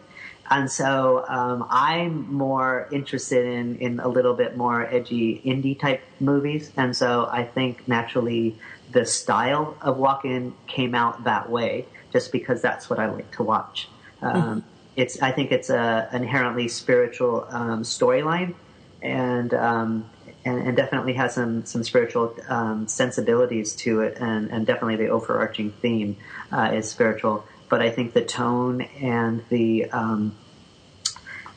And 0.52 0.70
so 0.70 1.26
um, 1.30 1.66
I'm 1.70 2.32
more 2.32 2.88
interested 2.92 3.46
in, 3.46 3.78
in 3.78 4.00
a 4.00 4.08
little 4.08 4.34
bit 4.34 4.58
more 4.58 4.86
edgy 4.86 5.42
indie 5.46 5.80
type 5.80 6.04
movies. 6.20 6.72
And 6.78 6.96
so 6.96 7.30
I 7.32 7.46
think 7.46 7.88
naturally 7.88 8.58
the 8.91 9.06
style 9.06 9.77
of 9.82 9.97
Walk 9.97 10.25
In 10.25 10.54
came 10.67 10.95
out 10.95 11.23
that 11.23 11.49
way 11.49 11.86
just 12.12 12.32
because 12.32 12.62
that's 12.62 12.89
what 12.89 12.99
I 12.99 13.10
like 13.10 13.32
to 13.38 13.43
watch. 13.43 13.88
Um, 14.21 14.34
mm-hmm 14.34 14.60
it's 14.95 15.21
I 15.21 15.32
think 15.32 15.51
it's 15.51 15.69
a 15.69 16.10
inherently 16.12 16.67
spiritual 16.67 17.45
um, 17.49 17.84
storyline, 17.84 18.56
and, 19.01 19.54
um, 19.54 20.10
and, 20.43 20.67
and 20.67 20.77
definitely 20.77 21.13
has 21.13 21.36
some 21.36 21.65
some 21.65 21.84
spiritual 21.84 22.36
um, 22.47 22.88
sensibilities 22.88 23.73
to 23.77 24.01
it, 24.01 24.17
and, 24.19 24.51
and 24.51 24.65
definitely 24.65 24.97
the 24.97 25.08
overarching 25.08 25.71
theme 25.71 26.17
uh, 26.51 26.71
is 26.73 26.89
spiritual. 26.89 27.45
But 27.69 27.82
I 27.82 27.89
think 27.89 28.13
the 28.13 28.23
tone 28.23 28.82
and 28.82 29.43
the 29.49 29.89
um, 29.91 30.36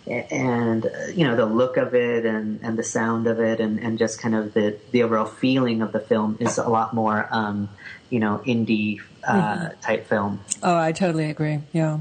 and 0.07 0.91
you 1.15 1.25
know 1.25 1.35
the 1.37 1.47
look 1.47 1.77
of 1.77 1.95
it 1.95 2.27
and, 2.27 2.61
and 2.63 2.79
the 2.79 2.83
sound 2.83 3.27
of 3.27 3.41
it 3.41 3.61
and, 3.61 3.81
and 3.81 3.99
just 3.99 4.21
kind 4.21 4.35
of 4.35 4.53
the, 4.53 4.79
the 4.91 5.03
overall 5.03 5.27
feeling 5.27 5.81
of 5.81 5.93
the 5.93 6.01
film 6.01 6.37
is 6.41 6.59
a 6.59 6.69
lot 6.69 6.93
more 6.93 7.27
um, 7.31 7.69
you 8.11 8.21
know 8.21 8.43
indie 8.47 9.01
uh, 9.27 9.33
mm-hmm. 9.33 9.81
type 9.81 10.07
film. 10.07 10.41
Oh, 10.63 10.77
I 10.77 10.93
totally 10.93 11.31
agree. 11.31 11.61
Yeah. 11.73 12.01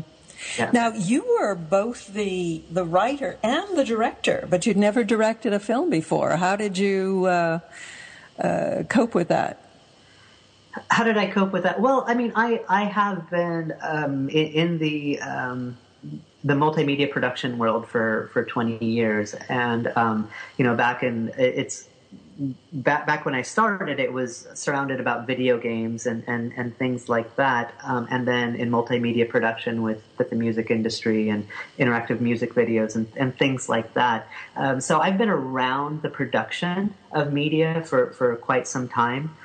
Yeah. 0.58 0.72
Now 0.74 0.89
you 0.89 1.24
were 1.39 1.56
both 1.56 2.13
the 2.13 2.62
the 2.70 2.84
writer 2.84 3.38
and 3.42 3.78
the 3.78 3.86
director, 3.86 4.46
but 4.50 4.66
you'd 4.66 4.78
never 4.78 5.04
directed 5.04 5.54
a 5.54 5.60
film 5.60 5.89
before. 5.89 6.36
How 6.36 6.58
did 6.58 6.78
you 6.78 7.26
uh, 7.26 7.60
uh, 8.38 8.84
cope 8.89 9.16
with 9.16 9.30
that? 9.30 9.60
How 10.89 11.04
did 11.04 11.18
I 11.18 11.30
cope 11.30 11.54
with 11.54 11.63
that? 11.63 11.80
Well, 11.80 12.04
I 12.08 12.13
mean, 12.16 12.34
I 12.36 12.62
I 12.68 12.86
have 12.86 13.30
been 13.30 13.74
um, 13.82 14.28
in, 14.30 14.48
in, 14.48 14.78
the 14.80 15.20
um, 15.22 15.78
the 16.44 16.54
multimedia 16.54 17.10
production 17.10 17.58
world 17.58 17.88
for 17.88 18.30
for 18.34 18.44
20 18.44 18.84
years, 18.84 19.34
and 19.50 19.92
um, 19.96 20.30
you 20.58 20.66
know, 20.66 20.76
back 20.76 21.04
in 21.04 21.32
it's 21.38 21.88
back 22.72 23.06
back 23.06 23.26
when 23.26 23.36
I 23.36 23.42
started, 23.42 24.00
it 24.00 24.12
was 24.12 24.48
surrounded 24.54 25.00
about 25.00 25.28
video 25.28 25.58
games 25.58 26.06
and, 26.06 26.24
and, 26.28 26.54
and 26.56 26.76
things 26.78 27.10
like 27.10 27.36
that. 27.36 27.74
Um, 27.84 28.08
and 28.10 28.28
then 28.28 28.56
in 28.56 28.70
multimedia 28.70 29.28
production 29.28 29.82
with, 29.82 30.04
with 30.18 30.30
the 30.30 30.36
music 30.36 30.72
industry 30.72 31.30
and 31.30 31.48
interactive 31.80 32.20
music 32.20 32.54
videos 32.54 32.96
and, 32.96 33.08
and 33.16 33.38
things 33.38 33.70
like 33.70 33.94
that. 33.94 34.28
Um, 34.56 34.82
so 34.82 35.00
I've 35.00 35.18
been 35.18 35.30
around 35.30 36.02
the 36.02 36.10
production 36.10 36.94
of 37.12 37.32
media 37.32 37.84
for, 37.86 38.12
for 38.12 38.36
quite 38.36 38.68
some 38.68 38.88
time. 38.88 39.36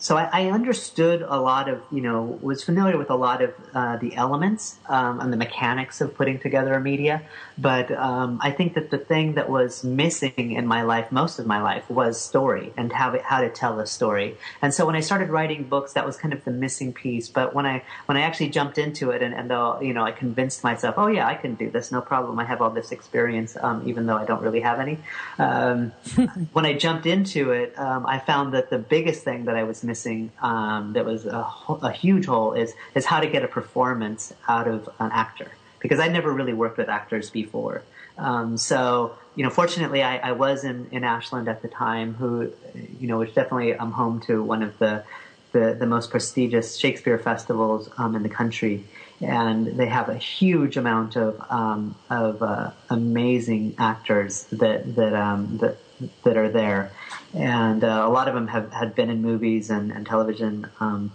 So 0.00 0.16
I, 0.16 0.30
I, 0.32 0.50
understood 0.50 1.20
a 1.20 1.38
lot 1.38 1.68
of, 1.68 1.82
you 1.92 2.00
know, 2.00 2.38
was 2.40 2.64
familiar 2.64 2.96
with 2.96 3.10
a 3.10 3.14
lot 3.14 3.42
of 3.42 3.52
uh, 3.74 3.98
the 3.98 4.16
elements 4.16 4.78
um, 4.88 5.20
and 5.20 5.30
the 5.30 5.36
mechanics 5.36 6.00
of 6.00 6.14
putting 6.14 6.38
together 6.38 6.72
a 6.72 6.80
media. 6.80 7.20
But 7.58 7.92
um, 7.92 8.40
I 8.42 8.50
think 8.50 8.72
that 8.74 8.90
the 8.90 8.96
thing 8.96 9.34
that 9.34 9.50
was 9.50 9.84
missing 9.84 10.52
in 10.52 10.66
my 10.66 10.80
life, 10.80 11.12
most 11.12 11.38
of 11.38 11.46
my 11.46 11.60
life, 11.60 11.88
was 11.90 12.18
story 12.18 12.72
and 12.78 12.90
how 12.90 13.18
how 13.20 13.42
to 13.42 13.50
tell 13.50 13.78
a 13.78 13.86
story. 13.86 14.38
And 14.62 14.72
so 14.72 14.86
when 14.86 14.96
I 14.96 15.00
started 15.00 15.28
writing 15.28 15.64
books, 15.64 15.92
that 15.92 16.06
was 16.06 16.16
kind 16.16 16.32
of 16.32 16.42
the 16.46 16.50
missing 16.50 16.94
piece. 16.94 17.28
But 17.28 17.54
when 17.54 17.66
I 17.66 17.82
when 18.06 18.16
I 18.16 18.22
actually 18.22 18.48
jumped 18.48 18.78
into 18.78 19.10
it, 19.10 19.20
and, 19.20 19.34
and 19.34 19.50
though 19.50 19.78
you 19.82 19.92
know, 19.92 20.04
I 20.04 20.12
convinced 20.12 20.64
myself, 20.64 20.94
oh 20.96 21.08
yeah, 21.08 21.28
I 21.28 21.34
can 21.34 21.56
do 21.56 21.70
this, 21.70 21.92
no 21.92 22.00
problem. 22.00 22.38
I 22.38 22.44
have 22.44 22.62
all 22.62 22.70
this 22.70 22.90
experience, 22.90 23.58
um, 23.60 23.86
even 23.86 24.06
though 24.06 24.16
I 24.16 24.24
don't 24.24 24.40
really 24.40 24.60
have 24.60 24.80
any. 24.80 24.96
Um, 25.38 25.90
when 26.54 26.64
I 26.64 26.72
jumped 26.72 27.04
into 27.04 27.52
it, 27.52 27.78
um, 27.78 28.06
I 28.06 28.18
found 28.18 28.54
that 28.54 28.70
the 28.70 28.78
biggest 28.78 29.24
thing 29.24 29.44
that 29.44 29.56
I 29.56 29.64
was 29.64 29.84
missing 29.90 30.30
um, 30.40 30.92
that 30.94 31.04
was 31.04 31.20
a, 31.26 31.44
a, 31.90 31.92
huge 32.04 32.26
hole 32.32 32.52
is 32.62 32.70
is 32.98 33.04
how 33.12 33.18
to 33.24 33.28
get 33.34 33.42
a 33.48 33.50
performance 33.60 34.22
out 34.54 34.66
of 34.74 34.78
an 35.04 35.10
actor 35.24 35.50
because 35.82 35.98
I 36.06 36.08
never 36.08 36.30
really 36.38 36.56
worked 36.62 36.78
with 36.78 36.88
actors 37.00 37.26
before. 37.30 37.82
Um, 38.16 38.56
so 38.56 39.14
you 39.36 39.42
know, 39.44 39.50
fortunately, 39.50 40.02
I, 40.02 40.14
I, 40.30 40.32
was 40.32 40.64
in, 40.64 40.88
in 40.90 41.02
Ashland 41.04 41.48
at 41.48 41.62
the 41.62 41.68
time, 41.68 42.08
who 42.14 42.52
you 43.00 43.06
know, 43.08 43.18
which 43.18 43.34
definitely 43.34 43.70
I'm 43.82 43.92
home 43.92 44.20
to 44.28 44.42
one 44.42 44.62
of 44.62 44.78
the 44.78 45.04
the, 45.52 45.76
the 45.82 45.86
most 45.86 46.10
prestigious 46.10 46.76
Shakespeare 46.76 47.18
festivals 47.18 47.90
um, 47.98 48.14
in 48.14 48.22
the 48.22 48.34
country. 48.42 48.84
and 49.20 49.66
they 49.80 49.86
have 49.98 50.08
a 50.08 50.20
huge 50.36 50.76
amount 50.76 51.16
of 51.16 51.32
um, 51.50 51.82
of 52.08 52.42
uh, 52.42 52.70
amazing 52.88 53.64
actors 53.78 54.32
that 54.62 54.94
that 54.96 55.14
um, 55.14 55.58
that 55.58 55.76
that 56.24 56.36
are 56.36 56.48
there, 56.48 56.92
and 57.34 57.84
uh, 57.84 58.04
a 58.06 58.10
lot 58.10 58.28
of 58.28 58.34
them 58.34 58.48
have 58.48 58.72
had 58.72 58.94
been 58.94 59.10
in 59.10 59.22
movies 59.22 59.70
and, 59.70 59.90
and 59.92 60.06
television. 60.06 60.68
Um, 60.80 61.12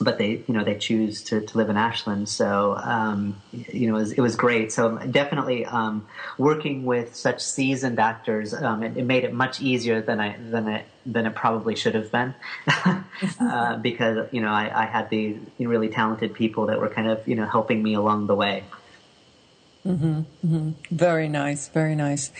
but 0.00 0.18
they, 0.18 0.42
you 0.46 0.54
know, 0.54 0.64
they 0.64 0.76
choose 0.76 1.22
to, 1.24 1.40
to 1.40 1.56
live 1.56 1.70
in 1.70 1.76
Ashland. 1.76 2.28
So, 2.28 2.76
um, 2.76 3.40
you 3.52 3.88
know, 3.88 3.96
it 3.96 4.00
was, 4.00 4.12
it 4.12 4.20
was, 4.20 4.36
great. 4.36 4.72
So 4.72 4.98
definitely 4.98 5.64
um, 5.64 6.06
working 6.36 6.84
with 6.84 7.14
such 7.14 7.40
seasoned 7.40 8.00
actors, 8.00 8.52
um, 8.54 8.82
it, 8.82 8.96
it, 8.96 9.04
made 9.04 9.24
it 9.24 9.32
much 9.32 9.60
easier 9.60 10.00
than 10.00 10.20
I 10.20 10.36
than 10.36 10.68
it 10.68 10.86
than 11.06 11.26
it 11.26 11.34
probably 11.34 11.76
should 11.76 11.94
have 11.94 12.10
been, 12.10 12.34
uh, 13.40 13.76
because 13.76 14.28
you 14.32 14.40
know 14.40 14.50
I, 14.50 14.82
I 14.82 14.86
had 14.86 15.10
these 15.10 15.38
really 15.58 15.88
talented 15.88 16.34
people 16.34 16.66
that 16.66 16.80
were 16.80 16.88
kind 16.88 17.08
of 17.08 17.26
you 17.28 17.36
know 17.36 17.46
helping 17.46 17.82
me 17.82 17.94
along 17.94 18.26
the 18.26 18.34
way. 18.34 18.64
Mm-hmm, 19.86 20.20
mm-hmm. 20.46 20.70
Very 20.90 21.28
nice, 21.28 21.68
very 21.68 21.94
nice. 21.94 22.32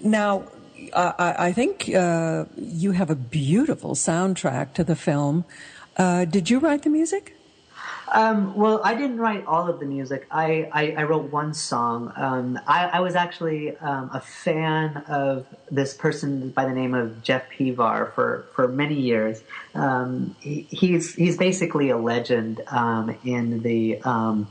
Now 0.00 0.44
I, 0.94 1.34
I 1.38 1.52
think 1.52 1.90
uh, 1.94 2.44
you 2.56 2.92
have 2.92 3.10
a 3.10 3.14
beautiful 3.14 3.94
soundtrack 3.94 4.74
to 4.74 4.84
the 4.84 4.96
film. 4.96 5.44
Uh, 5.96 6.24
did 6.24 6.50
you 6.50 6.58
write 6.58 6.82
the 6.82 6.90
music? 6.90 7.34
Um, 8.10 8.54
well, 8.54 8.80
I 8.82 8.94
didn't 8.94 9.18
write 9.18 9.44
all 9.44 9.68
of 9.68 9.80
the 9.80 9.86
music. 9.86 10.26
I, 10.30 10.70
I, 10.72 10.92
I 10.92 11.02
wrote 11.02 11.30
one 11.30 11.52
song. 11.52 12.10
Um, 12.16 12.58
I, 12.66 12.86
I, 12.86 13.00
was 13.00 13.14
actually 13.14 13.76
um, 13.78 14.10
a 14.14 14.20
fan 14.20 15.04
of 15.08 15.46
this 15.70 15.92
person 15.92 16.48
by 16.50 16.64
the 16.64 16.72
name 16.72 16.94
of 16.94 17.22
Jeff 17.22 17.50
Pevar 17.50 18.14
for, 18.14 18.46
for 18.54 18.66
many 18.66 18.94
years. 18.94 19.42
Um, 19.74 20.34
he, 20.40 20.62
he's 20.70 21.14
he's 21.14 21.36
basically 21.36 21.90
a 21.90 21.98
legend 21.98 22.62
um, 22.68 23.14
in 23.24 23.62
the 23.62 24.00
um, 24.02 24.48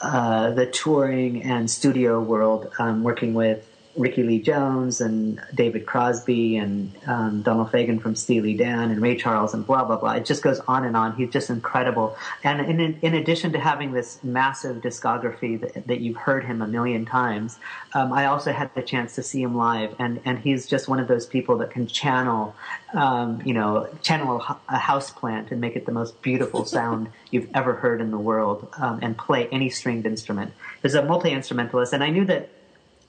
uh, 0.00 0.52
the 0.52 0.66
touring 0.66 1.42
and 1.42 1.68
studio 1.68 2.20
world, 2.20 2.72
working 2.78 3.34
with 3.34 3.68
Rickie 3.96 4.24
Lee 4.24 4.40
Jones 4.40 5.00
and 5.00 5.40
David 5.54 5.86
Crosby 5.86 6.56
and 6.56 6.92
um, 7.06 7.42
Donald 7.42 7.70
Fagen 7.70 8.00
from 8.00 8.16
Steely 8.16 8.54
Dan 8.54 8.90
and 8.90 9.00
Ray 9.00 9.16
Charles 9.16 9.54
and 9.54 9.64
blah 9.64 9.84
blah 9.84 9.96
blah. 9.96 10.12
It 10.12 10.26
just 10.26 10.42
goes 10.42 10.60
on 10.60 10.84
and 10.84 10.96
on. 10.96 11.14
He's 11.16 11.30
just 11.30 11.48
incredible. 11.48 12.16
And 12.42 12.60
in, 12.60 12.98
in 13.00 13.14
addition 13.14 13.52
to 13.52 13.60
having 13.60 13.92
this 13.92 14.22
massive 14.24 14.78
discography 14.78 15.60
that, 15.60 15.86
that 15.86 16.00
you've 16.00 16.16
heard 16.16 16.44
him 16.44 16.60
a 16.60 16.66
million 16.66 17.04
times, 17.04 17.58
um, 17.94 18.12
I 18.12 18.26
also 18.26 18.52
had 18.52 18.74
the 18.74 18.82
chance 18.82 19.14
to 19.14 19.22
see 19.22 19.42
him 19.42 19.56
live, 19.56 19.94
and 19.98 20.20
and 20.24 20.38
he's 20.38 20.66
just 20.66 20.88
one 20.88 20.98
of 20.98 21.06
those 21.06 21.26
people 21.26 21.58
that 21.58 21.70
can 21.70 21.86
channel, 21.86 22.56
um, 22.94 23.42
you 23.44 23.54
know, 23.54 23.88
channel 24.02 24.40
a, 24.40 24.56
a 24.70 24.78
house 24.78 25.10
plant 25.10 25.52
and 25.52 25.60
make 25.60 25.76
it 25.76 25.86
the 25.86 25.92
most 25.92 26.20
beautiful 26.20 26.64
sound 26.76 27.08
you've 27.30 27.48
ever 27.54 27.74
heard 27.74 28.00
in 28.00 28.10
the 28.10 28.18
world, 28.18 28.68
um, 28.78 28.98
and 29.02 29.16
play 29.16 29.48
any 29.52 29.70
stringed 29.70 30.06
instrument. 30.06 30.52
He's 30.82 30.94
a 30.94 31.04
multi 31.04 31.30
instrumentalist, 31.30 31.92
and 31.92 32.02
I 32.02 32.10
knew 32.10 32.24
that 32.24 32.50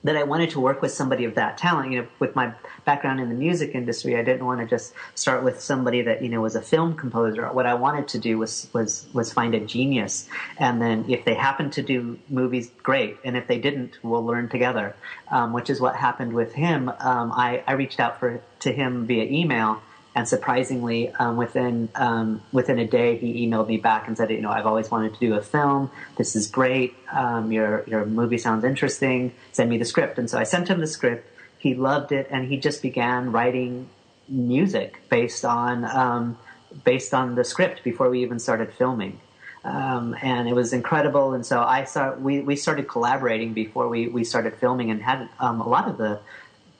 that 0.04 0.16
I 0.16 0.22
wanted 0.22 0.50
to 0.50 0.60
work 0.60 0.82
with 0.82 0.92
somebody 0.92 1.24
of 1.24 1.34
that 1.34 1.58
talent. 1.58 1.92
You 1.92 2.02
know, 2.02 2.08
with 2.18 2.36
my 2.36 2.52
background 2.84 3.20
in 3.20 3.28
the 3.28 3.34
music 3.34 3.74
industry, 3.74 4.16
I 4.16 4.22
didn't 4.22 4.44
want 4.46 4.60
to 4.60 4.66
just 4.66 4.94
start 5.14 5.42
with 5.42 5.60
somebody 5.60 6.02
that 6.02 6.22
you 6.22 6.28
know 6.28 6.40
was 6.40 6.56
a 6.56 6.62
film 6.62 6.94
composer. 6.96 7.46
What 7.52 7.66
I 7.66 7.74
wanted 7.74 8.08
to 8.08 8.18
do 8.18 8.38
was 8.38 8.68
was 8.72 9.06
was 9.12 9.32
find 9.32 9.54
a 9.54 9.60
genius, 9.60 10.28
and 10.58 10.80
then 10.80 11.04
if 11.08 11.24
they 11.24 11.34
happened 11.34 11.72
to 11.74 11.82
do 11.82 12.18
movies, 12.28 12.70
great, 12.82 13.16
and 13.24 13.36
if 13.36 13.46
they 13.46 13.58
didn't, 13.58 13.98
we'll 14.02 14.24
learn 14.24 14.48
together. 14.48 14.94
Um, 15.30 15.52
which 15.52 15.70
is 15.70 15.80
what 15.80 15.96
happened 15.96 16.32
with 16.32 16.52
him. 16.52 16.88
Um, 16.88 17.32
I, 17.32 17.62
I 17.66 17.72
reached 17.72 17.98
out 17.98 18.20
for 18.20 18.40
to 18.60 18.72
him 18.72 19.06
via 19.06 19.24
email 19.24 19.82
and 20.16 20.26
surprisingly, 20.26 21.10
um, 21.10 21.36
within 21.36 21.90
um, 21.94 22.40
within 22.50 22.78
a 22.78 22.86
day, 22.86 23.18
he 23.18 23.46
emailed 23.46 23.68
me 23.68 23.76
back 23.76 24.08
and 24.08 24.16
said, 24.16 24.30
"You 24.30 24.40
know, 24.40 24.50
I've 24.50 24.64
always 24.64 24.90
wanted 24.90 25.12
to 25.12 25.20
do 25.20 25.34
a 25.34 25.42
film. 25.42 25.90
This 26.16 26.34
is 26.34 26.46
great. 26.46 26.94
Um, 27.12 27.52
your 27.52 27.84
your 27.86 28.06
movie 28.06 28.38
sounds 28.38 28.64
interesting. 28.64 29.34
Send 29.52 29.68
me 29.68 29.76
the 29.76 29.84
script." 29.84 30.18
And 30.18 30.30
so 30.30 30.38
I 30.38 30.44
sent 30.44 30.68
him 30.68 30.80
the 30.80 30.86
script. 30.86 31.28
He 31.58 31.74
loved 31.74 32.12
it, 32.12 32.28
and 32.30 32.48
he 32.48 32.56
just 32.56 32.80
began 32.80 33.30
writing 33.30 33.90
music 34.26 35.02
based 35.10 35.44
on 35.44 35.84
um, 35.84 36.38
based 36.82 37.12
on 37.12 37.34
the 37.34 37.44
script 37.44 37.84
before 37.84 38.08
we 38.08 38.22
even 38.22 38.38
started 38.38 38.72
filming. 38.72 39.20
Um, 39.64 40.16
and 40.22 40.48
it 40.48 40.54
was 40.54 40.72
incredible. 40.72 41.34
And 41.34 41.44
so 41.44 41.60
I 41.60 41.84
start, 41.84 42.20
we, 42.20 42.38
we 42.38 42.54
started 42.54 42.86
collaborating 42.86 43.52
before 43.52 43.88
we, 43.88 44.06
we 44.06 44.22
started 44.22 44.54
filming 44.54 44.92
and 44.92 45.02
had 45.02 45.28
um, 45.40 45.60
a 45.60 45.68
lot 45.68 45.88
of 45.88 45.98
the 45.98 46.20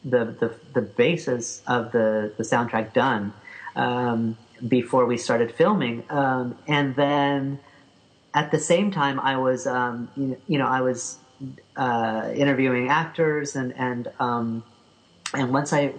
the, 0.06 0.24
the, 0.24 0.54
the 0.72 0.82
basis 0.82 1.62
of 1.66 1.92
the, 1.92 2.32
the 2.36 2.44
soundtrack 2.44 2.92
done 2.92 3.34
um, 3.74 4.38
before 4.66 5.04
we 5.04 5.18
started 5.18 5.52
filming. 5.52 6.04
Um, 6.08 6.56
and 6.66 6.94
then 6.94 7.58
at 8.32 8.50
the 8.52 8.58
same 8.58 8.90
time, 8.90 9.18
I 9.18 9.36
was, 9.36 9.66
um, 9.66 10.08
you, 10.16 10.40
you, 10.46 10.58
know, 10.58 10.66
I 10.66 10.80
was 10.80 11.18
uh, 11.76 12.30
interviewing 12.34 12.88
actors 12.88 13.56
and, 13.56 13.74
and, 13.76 14.08
um, 14.20 14.62
and 15.34 15.52
once 15.52 15.72
I, 15.72 15.92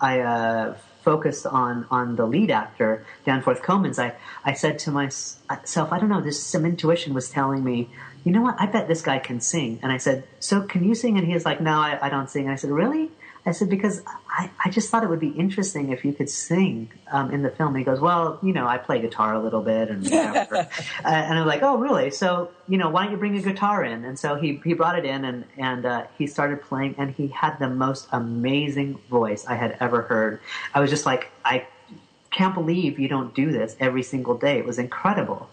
I 0.00 0.20
uh, 0.20 0.74
focused 1.02 1.46
on, 1.46 1.86
on 1.90 2.16
the 2.16 2.26
lead 2.26 2.50
actor, 2.50 3.06
Danforth 3.24 3.62
Comins, 3.62 3.98
I, 3.98 4.14
I 4.44 4.54
said 4.54 4.78
to 4.80 4.90
myself, 4.90 5.92
I 5.92 5.98
don't 5.98 6.08
know, 6.08 6.20
this 6.20 6.42
some 6.42 6.66
intuition 6.66 7.14
was 7.14 7.30
telling 7.30 7.62
me, 7.62 7.88
you 8.24 8.32
know 8.32 8.42
what? 8.42 8.56
I 8.58 8.66
bet 8.66 8.88
this 8.88 9.00
guy 9.00 9.18
can 9.18 9.40
sing. 9.40 9.78
And 9.82 9.92
I 9.92 9.96
said, 9.96 10.24
so 10.40 10.62
can 10.62 10.84
you 10.84 10.94
sing? 10.94 11.16
And 11.16 11.26
he 11.26 11.32
was 11.32 11.44
like, 11.44 11.60
no, 11.60 11.72
I, 11.72 11.98
I 12.02 12.08
don't 12.10 12.28
sing. 12.28 12.44
And 12.44 12.52
I 12.52 12.56
said, 12.56 12.70
really? 12.70 13.10
I 13.46 13.52
said, 13.52 13.70
because 13.70 14.02
I, 14.28 14.50
I 14.64 14.70
just 14.70 14.90
thought 14.90 15.02
it 15.02 15.08
would 15.08 15.20
be 15.20 15.30
interesting 15.30 15.92
if 15.92 16.04
you 16.04 16.12
could 16.12 16.28
sing 16.28 16.90
um, 17.10 17.30
in 17.30 17.42
the 17.42 17.50
film. 17.50 17.68
And 17.68 17.78
he 17.78 17.84
goes, 17.84 17.98
well, 17.98 18.38
you 18.42 18.52
know, 18.52 18.66
I 18.66 18.76
play 18.78 19.00
guitar 19.00 19.34
a 19.34 19.42
little 19.42 19.62
bit 19.62 19.88
and 19.88 20.02
whatever. 20.02 20.56
uh, 20.56 20.66
and 21.04 21.38
I'm 21.38 21.46
like, 21.46 21.62
oh, 21.62 21.78
really? 21.78 22.10
So, 22.10 22.50
you 22.68 22.76
know, 22.76 22.90
why 22.90 23.04
don't 23.04 23.12
you 23.12 23.18
bring 23.18 23.36
a 23.36 23.42
guitar 23.42 23.82
in? 23.82 24.04
And 24.04 24.18
so 24.18 24.34
he, 24.34 24.60
he 24.62 24.74
brought 24.74 24.98
it 24.98 25.04
in 25.04 25.24
and, 25.24 25.44
and 25.56 25.86
uh, 25.86 26.06
he 26.18 26.26
started 26.26 26.62
playing 26.62 26.96
and 26.98 27.12
he 27.12 27.28
had 27.28 27.58
the 27.58 27.68
most 27.68 28.08
amazing 28.12 28.98
voice 29.08 29.46
I 29.46 29.54
had 29.54 29.76
ever 29.80 30.02
heard. 30.02 30.40
I 30.74 30.80
was 30.80 30.90
just 30.90 31.06
like, 31.06 31.30
I 31.44 31.66
can't 32.30 32.54
believe 32.54 32.98
you 32.98 33.08
don't 33.08 33.34
do 33.34 33.50
this 33.50 33.74
every 33.80 34.02
single 34.02 34.36
day. 34.36 34.58
It 34.58 34.66
was 34.66 34.78
incredible. 34.78 35.48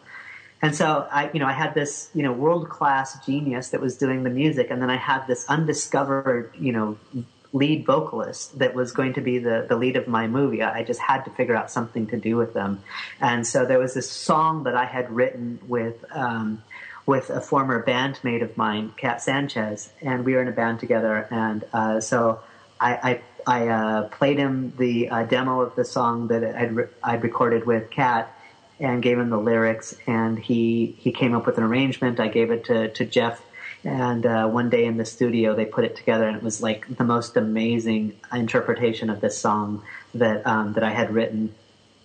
And 0.61 0.75
so 0.75 1.07
I, 1.11 1.29
you 1.33 1.39
know, 1.39 1.45
I 1.45 1.51
had 1.51 1.73
this, 1.73 2.09
you 2.13 2.23
know, 2.23 2.31
world 2.31 2.67
class 2.69 3.23
genius 3.25 3.69
that 3.69 3.81
was 3.81 3.95
doing 3.95 4.23
the 4.23 4.29
music, 4.29 4.71
and 4.71 4.81
then 4.81 4.89
I 4.89 4.95
had 4.95 5.27
this 5.27 5.45
undiscovered, 5.47 6.51
you 6.57 6.71
know, 6.71 6.97
lead 7.53 7.85
vocalist 7.85 8.59
that 8.59 8.73
was 8.73 8.91
going 8.91 9.13
to 9.13 9.21
be 9.21 9.39
the, 9.39 9.65
the 9.67 9.75
lead 9.75 9.95
of 9.95 10.07
my 10.07 10.27
movie. 10.27 10.61
I 10.61 10.83
just 10.83 10.99
had 10.99 11.23
to 11.25 11.31
figure 11.31 11.55
out 11.55 11.71
something 11.71 12.07
to 12.07 12.17
do 12.17 12.35
with 12.35 12.53
them. 12.53 12.83
And 13.21 13.47
so 13.47 13.65
there 13.65 13.79
was 13.79 13.93
this 13.93 14.09
song 14.09 14.63
that 14.63 14.75
I 14.75 14.85
had 14.85 15.09
written 15.09 15.59
with, 15.67 16.03
um, 16.11 16.63
with 17.05 17.29
a 17.29 17.41
former 17.41 17.83
bandmate 17.83 18.43
of 18.43 18.57
mine, 18.57 18.93
Kat 18.97 19.21
Sanchez, 19.21 19.89
and 20.01 20.25
we 20.25 20.33
were 20.33 20.41
in 20.41 20.47
a 20.47 20.51
band 20.51 20.79
together. 20.79 21.27
And 21.31 21.63
uh, 21.71 22.01
so 22.01 22.41
I, 22.79 23.21
I, 23.47 23.65
I 23.65 23.67
uh, 23.69 24.07
played 24.09 24.37
him 24.37 24.73
the 24.77 25.09
uh, 25.09 25.23
demo 25.23 25.61
of 25.61 25.75
the 25.75 25.85
song 25.85 26.27
that 26.27 26.43
I'd, 26.43 26.75
re- 26.75 26.87
I'd 27.01 27.23
recorded 27.23 27.65
with 27.65 27.89
Kat 27.89 28.33
and 28.79 29.01
gave 29.01 29.17
him 29.17 29.29
the 29.29 29.39
lyrics, 29.39 29.95
and 30.05 30.37
he, 30.37 30.95
he 30.99 31.11
came 31.11 31.33
up 31.33 31.47
with 31.47 31.57
an 31.57 31.63
arrangement. 31.63 32.19
I 32.19 32.27
gave 32.27 32.51
it 32.51 32.65
to, 32.65 32.89
to 32.89 33.05
Jeff 33.05 33.41
and 33.83 34.25
uh, 34.25 34.47
one 34.47 34.69
day 34.69 34.85
in 34.85 34.97
the 34.97 35.05
studio, 35.05 35.55
they 35.55 35.65
put 35.65 35.83
it 35.85 35.95
together, 35.95 36.27
and 36.27 36.35
it 36.35 36.43
was 36.43 36.61
like 36.61 36.97
the 36.97 37.03
most 37.03 37.37
amazing 37.37 38.13
interpretation 38.33 39.09
of 39.09 39.21
this 39.21 39.37
song 39.37 39.83
that 40.13 40.45
um, 40.45 40.73
that 40.73 40.83
I 40.83 40.89
had 40.91 41.13
written. 41.13 41.53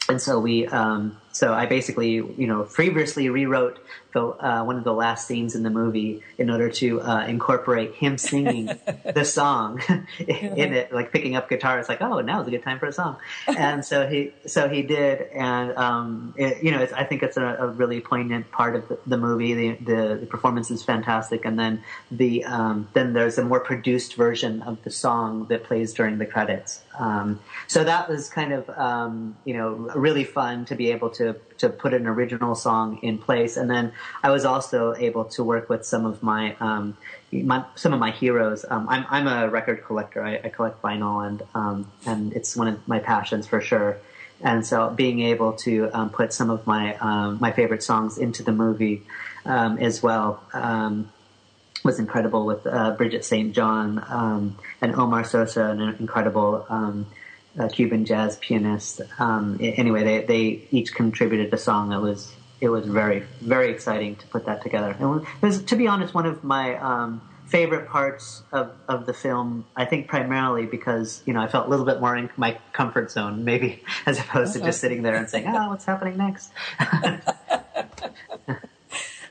And 0.08 0.20
so 0.20 0.38
we, 0.38 0.66
um, 0.66 1.16
so 1.32 1.54
I 1.54 1.66
basically, 1.66 2.14
you 2.14 2.46
know, 2.46 2.64
previously 2.64 3.28
rewrote 3.28 3.78
the 4.12 4.22
uh, 4.22 4.64
one 4.64 4.76
of 4.76 4.84
the 4.84 4.92
last 4.92 5.26
scenes 5.26 5.54
in 5.54 5.62
the 5.62 5.70
movie 5.70 6.22
in 6.38 6.50
order 6.50 6.68
to 6.70 7.00
uh, 7.00 7.26
incorporate 7.26 7.94
him 7.94 8.18
singing 8.18 8.66
the 9.04 9.24
song 9.24 9.80
in 10.18 10.74
it, 10.74 10.92
like 10.92 11.12
picking 11.12 11.36
up 11.36 11.48
guitar. 11.48 11.78
It's 11.78 11.88
like, 11.88 12.02
oh, 12.02 12.20
now's 12.20 12.46
a 12.46 12.50
good 12.50 12.62
time 12.62 12.78
for 12.78 12.86
a 12.86 12.92
song. 12.92 13.16
And 13.46 13.84
so 13.84 14.06
he, 14.06 14.32
so 14.46 14.68
he 14.68 14.82
did, 14.82 15.22
and 15.32 15.76
um, 15.76 16.34
it, 16.36 16.62
you 16.62 16.70
know, 16.70 16.86
I 16.94 17.04
think 17.04 17.22
it's 17.22 17.36
a, 17.36 17.56
a, 17.60 17.68
really 17.68 18.00
poignant 18.00 18.50
part 18.50 18.76
of 18.76 18.88
the, 18.88 18.98
the 19.06 19.16
movie. 19.16 19.54
The, 19.54 19.84
the, 19.84 20.16
the 20.20 20.26
performance 20.26 20.70
is 20.70 20.82
fantastic, 20.82 21.44
and 21.44 21.58
then 21.58 21.82
the 22.10 22.44
um, 22.44 22.88
then 22.92 23.12
there's 23.12 23.38
a 23.38 23.44
more 23.44 23.60
produced 23.60 24.14
version 24.14 24.62
of 24.62 24.82
the 24.84 24.90
song 24.90 25.46
that 25.46 25.64
plays 25.64 25.92
during 25.94 26.18
the 26.18 26.26
credits. 26.26 26.82
Um, 26.98 27.40
so 27.66 27.84
that 27.84 28.08
was 28.08 28.28
kind 28.28 28.52
of 28.52 28.68
um, 28.70 29.36
you 29.44 29.54
know 29.54 29.72
really 29.94 30.24
fun 30.24 30.64
to 30.66 30.74
be 30.74 30.90
able 30.90 31.10
to 31.10 31.36
to 31.62 31.68
put 31.68 31.94
an 31.94 32.08
original 32.08 32.56
song 32.56 32.98
in 33.02 33.18
place, 33.18 33.56
and 33.56 33.70
then 33.70 33.92
I 34.20 34.30
was 34.30 34.44
also 34.44 34.96
able 34.96 35.26
to 35.36 35.44
work 35.44 35.68
with 35.68 35.86
some 35.86 36.04
of 36.04 36.20
my, 36.20 36.56
um, 36.58 36.96
my 37.30 37.64
some 37.76 37.92
of 37.92 38.00
my 38.00 38.10
heroes. 38.10 38.64
Um, 38.68 38.88
I'm 38.88 39.06
I'm 39.08 39.28
a 39.28 39.48
record 39.48 39.84
collector. 39.84 40.24
I, 40.24 40.40
I 40.42 40.48
collect 40.48 40.82
vinyl, 40.82 41.24
and 41.24 41.42
um, 41.54 41.90
and 42.04 42.32
it's 42.32 42.56
one 42.56 42.66
of 42.66 42.88
my 42.88 42.98
passions 42.98 43.46
for 43.46 43.60
sure. 43.60 43.98
And 44.40 44.66
so, 44.66 44.90
being 44.90 45.20
able 45.20 45.52
to 45.64 45.88
um, 45.92 46.10
put 46.10 46.32
some 46.32 46.50
of 46.50 46.66
my 46.66 46.96
um, 46.96 47.38
my 47.40 47.52
favorite 47.52 47.84
songs 47.84 48.18
into 48.18 48.42
the 48.42 48.52
movie 48.52 49.04
um, 49.44 49.78
as 49.78 50.02
well 50.02 50.42
was 51.84 52.00
incredible. 52.00 52.44
With 52.44 52.66
uh, 52.66 52.90
Bridget 52.96 53.24
St. 53.24 53.54
John 53.54 54.56
and 54.80 54.94
Omar 54.96 55.22
Sosa, 55.22 55.66
an 55.70 55.80
incredible. 56.00 56.66
Cuban 57.72 58.04
jazz 58.04 58.36
pianist. 58.36 59.00
anyway, 59.20 60.04
they, 60.04 60.24
they 60.24 60.68
each 60.70 60.94
contributed 60.94 61.52
a 61.52 61.58
song 61.58 61.90
that 61.90 62.00
was 62.00 62.32
it 62.60 62.68
was 62.68 62.86
very 62.86 63.24
very 63.40 63.70
exciting 63.70 64.14
to 64.16 64.26
put 64.28 64.46
that 64.46 64.62
together. 64.62 64.96
And 64.98 65.26
it 65.42 65.46
was, 65.46 65.62
to 65.64 65.76
be 65.76 65.88
honest, 65.88 66.14
one 66.14 66.26
of 66.26 66.44
my 66.44 66.76
um, 66.76 67.20
favorite 67.46 67.88
parts 67.88 68.42
of, 68.52 68.72
of 68.88 69.04
the 69.04 69.12
film. 69.12 69.66
I 69.76 69.84
think 69.84 70.08
primarily 70.08 70.66
because 70.66 71.22
you 71.26 71.34
know 71.34 71.40
I 71.40 71.48
felt 71.48 71.66
a 71.66 71.70
little 71.70 71.84
bit 71.84 72.00
more 72.00 72.16
in 72.16 72.30
my 72.36 72.58
comfort 72.72 73.10
zone, 73.10 73.44
maybe 73.44 73.82
as 74.06 74.18
opposed 74.18 74.54
to 74.54 74.60
just 74.60 74.80
sitting 74.80 75.02
there 75.02 75.16
and 75.16 75.28
saying, 75.28 75.46
"Ah, 75.48 75.66
oh, 75.66 75.70
what's 75.70 75.84
happening 75.84 76.16
next." 76.16 76.52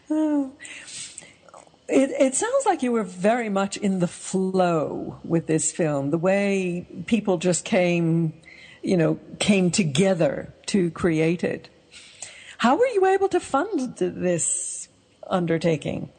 It, 1.92 2.12
it, 2.12 2.36
sounds 2.36 2.66
like 2.66 2.82
you 2.84 2.94
were 2.94 3.04
very 3.04 3.50
much 3.50 3.76
in 3.76 4.00
the 4.00 4.08
flow 4.08 5.20
with 5.26 5.48
this 5.48 5.72
film, 5.74 6.10
the 6.10 6.18
way 6.18 6.88
people 7.06 7.38
just 7.38 7.66
came, 7.66 8.34
you 8.82 8.96
know, 8.96 9.20
came 9.40 9.72
together 9.72 10.54
to 10.68 10.90
create 10.92 11.44
it. 11.44 11.70
How 12.60 12.78
were 12.78 12.88
you 12.88 13.06
able 13.08 13.28
to 13.30 13.40
fund 13.40 13.98
this 13.98 14.88
undertaking? 15.28 16.10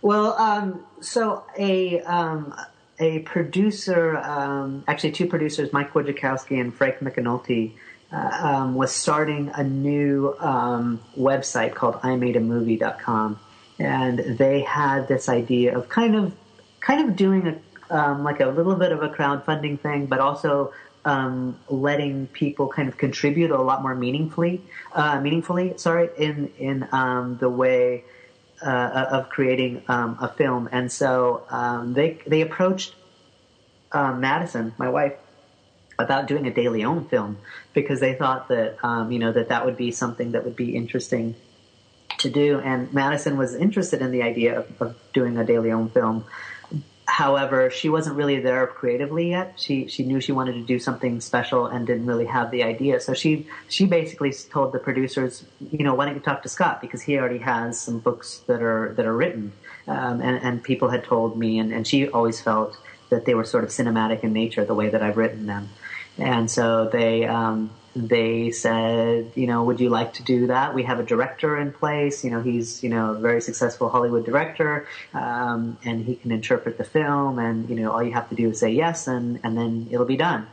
Well, 0.00 0.34
um, 0.34 0.84
so 1.00 1.44
a 1.58 2.00
um, 2.02 2.54
a 2.98 3.20
producer, 3.20 4.16
um, 4.18 4.84
actually 4.88 5.12
two 5.12 5.26
producers, 5.26 5.72
Mike 5.72 5.92
Wojciechowski 5.92 6.60
and 6.60 6.74
Frank 6.74 7.00
McAnulty, 7.00 7.72
uh, 8.12 8.38
um, 8.40 8.74
was 8.74 8.92
starting 8.92 9.50
a 9.54 9.64
new 9.64 10.34
um, 10.38 11.00
website 11.18 11.74
called 11.74 11.96
imadeamovie.com, 11.96 13.38
and 13.78 14.18
they 14.18 14.60
had 14.60 15.08
this 15.08 15.28
idea 15.28 15.76
of 15.76 15.88
kind 15.88 16.16
of 16.16 16.34
kind 16.80 17.08
of 17.08 17.16
doing 17.16 17.46
a 17.48 17.56
um, 17.90 18.24
like 18.24 18.40
a 18.40 18.46
little 18.46 18.74
bit 18.74 18.92
of 18.92 19.02
a 19.02 19.08
crowdfunding 19.08 19.80
thing, 19.80 20.06
but 20.06 20.18
also 20.18 20.72
um, 21.04 21.58
letting 21.68 22.26
people 22.28 22.68
kind 22.68 22.88
of 22.88 22.96
contribute 22.96 23.50
a 23.50 23.60
lot 23.60 23.82
more 23.82 23.94
meaningfully, 23.94 24.60
uh, 24.92 25.20
meaningfully, 25.20 25.74
sorry, 25.76 26.10
in 26.18 26.50
in 26.58 26.88
um, 26.92 27.38
the 27.38 27.48
way 27.48 28.04
uh, 28.64 29.06
of 29.10 29.28
creating 29.28 29.82
um, 29.88 30.18
a 30.20 30.28
film. 30.28 30.68
And 30.72 30.90
so 30.90 31.44
um, 31.50 31.94
they 31.94 32.18
they 32.26 32.40
approached 32.40 32.94
um, 33.92 34.20
Madisyn, 34.20 34.72
my 34.78 34.88
wife, 34.88 35.14
about 35.98 36.26
doing 36.26 36.46
a 36.48 36.50
DailyOM 36.50 37.08
film 37.08 37.38
because 37.72 38.00
they 38.00 38.14
thought 38.14 38.48
that 38.48 38.78
you 39.10 39.18
know 39.18 39.32
that 39.32 39.48
that 39.50 39.64
would 39.64 39.76
be 39.76 39.92
something 39.92 40.32
that 40.32 40.44
would 40.44 40.56
be 40.56 40.74
interesting 40.74 41.36
to 42.18 42.30
do. 42.30 42.60
And 42.60 42.88
Madisyn 42.90 43.36
was 43.36 43.54
interested 43.54 44.02
in 44.02 44.10
the 44.10 44.22
idea 44.22 44.60
of, 44.60 44.82
of 44.82 44.96
doing 45.12 45.36
a 45.38 45.44
DailyOM 45.44 45.92
film. 45.92 46.24
However, 47.08 47.70
she 47.70 47.88
wasn't 47.88 48.16
really 48.16 48.40
there 48.40 48.66
creatively 48.66 49.30
yet. 49.30 49.54
She 49.56 49.86
she 49.86 50.02
knew 50.02 50.20
she 50.20 50.32
wanted 50.32 50.54
to 50.54 50.62
do 50.62 50.80
something 50.80 51.20
special 51.20 51.66
and 51.66 51.86
didn't 51.86 52.06
really 52.06 52.26
have 52.26 52.50
the 52.50 52.64
idea. 52.64 52.98
So 52.98 53.14
she 53.14 53.46
she 53.68 53.86
basically 53.86 54.32
told 54.32 54.72
the 54.72 54.80
producers, 54.80 55.44
you 55.70 55.84
know, 55.84 55.94
why 55.94 56.06
don't 56.06 56.16
you 56.16 56.20
talk 56.20 56.42
to 56.42 56.48
Scott 56.48 56.80
because 56.80 57.02
he 57.02 57.16
already 57.16 57.38
has 57.38 57.80
some 57.80 58.00
books 58.00 58.38
that 58.48 58.60
are 58.60 58.92
that 58.94 59.06
are 59.06 59.16
written. 59.16 59.52
Um, 59.86 60.20
and 60.20 60.42
and 60.42 60.62
people 60.64 60.88
had 60.88 61.04
told 61.04 61.38
me, 61.38 61.60
and, 61.60 61.72
and 61.72 61.86
she 61.86 62.08
always 62.08 62.40
felt 62.40 62.76
that 63.10 63.24
they 63.24 63.34
were 63.34 63.44
sort 63.44 63.62
of 63.62 63.70
cinematic 63.70 64.24
in 64.24 64.32
nature, 64.32 64.64
the 64.64 64.74
way 64.74 64.88
that 64.88 65.00
I've 65.00 65.16
written 65.16 65.46
them. 65.46 65.68
And 66.18 66.50
so 66.50 66.88
they 66.88 67.24
um, 67.24 67.70
they 67.96 68.50
said, 68.50 69.32
you 69.34 69.46
know, 69.46 69.64
would 69.64 69.80
you 69.80 69.88
like 69.88 70.14
to 70.14 70.22
do 70.22 70.48
that? 70.48 70.74
We 70.74 70.82
have 70.82 71.00
a 71.00 71.02
director 71.02 71.56
in 71.56 71.72
place. 71.72 72.24
You 72.24 72.30
know, 72.30 72.42
he's 72.42 72.82
you 72.82 72.90
know 72.90 73.12
a 73.12 73.18
very 73.18 73.40
successful 73.40 73.88
Hollywood 73.88 74.26
director, 74.26 74.86
um, 75.14 75.78
and 75.84 76.04
he 76.04 76.16
can 76.16 76.30
interpret 76.30 76.76
the 76.76 76.84
film. 76.84 77.38
And 77.38 77.68
you 77.70 77.76
know, 77.76 77.90
all 77.90 78.02
you 78.02 78.12
have 78.12 78.28
to 78.28 78.34
do 78.34 78.50
is 78.50 78.60
say 78.60 78.70
yes, 78.70 79.06
and 79.06 79.40
and 79.42 79.56
then 79.56 79.88
it'll 79.90 80.06
be 80.06 80.18
done. 80.18 80.46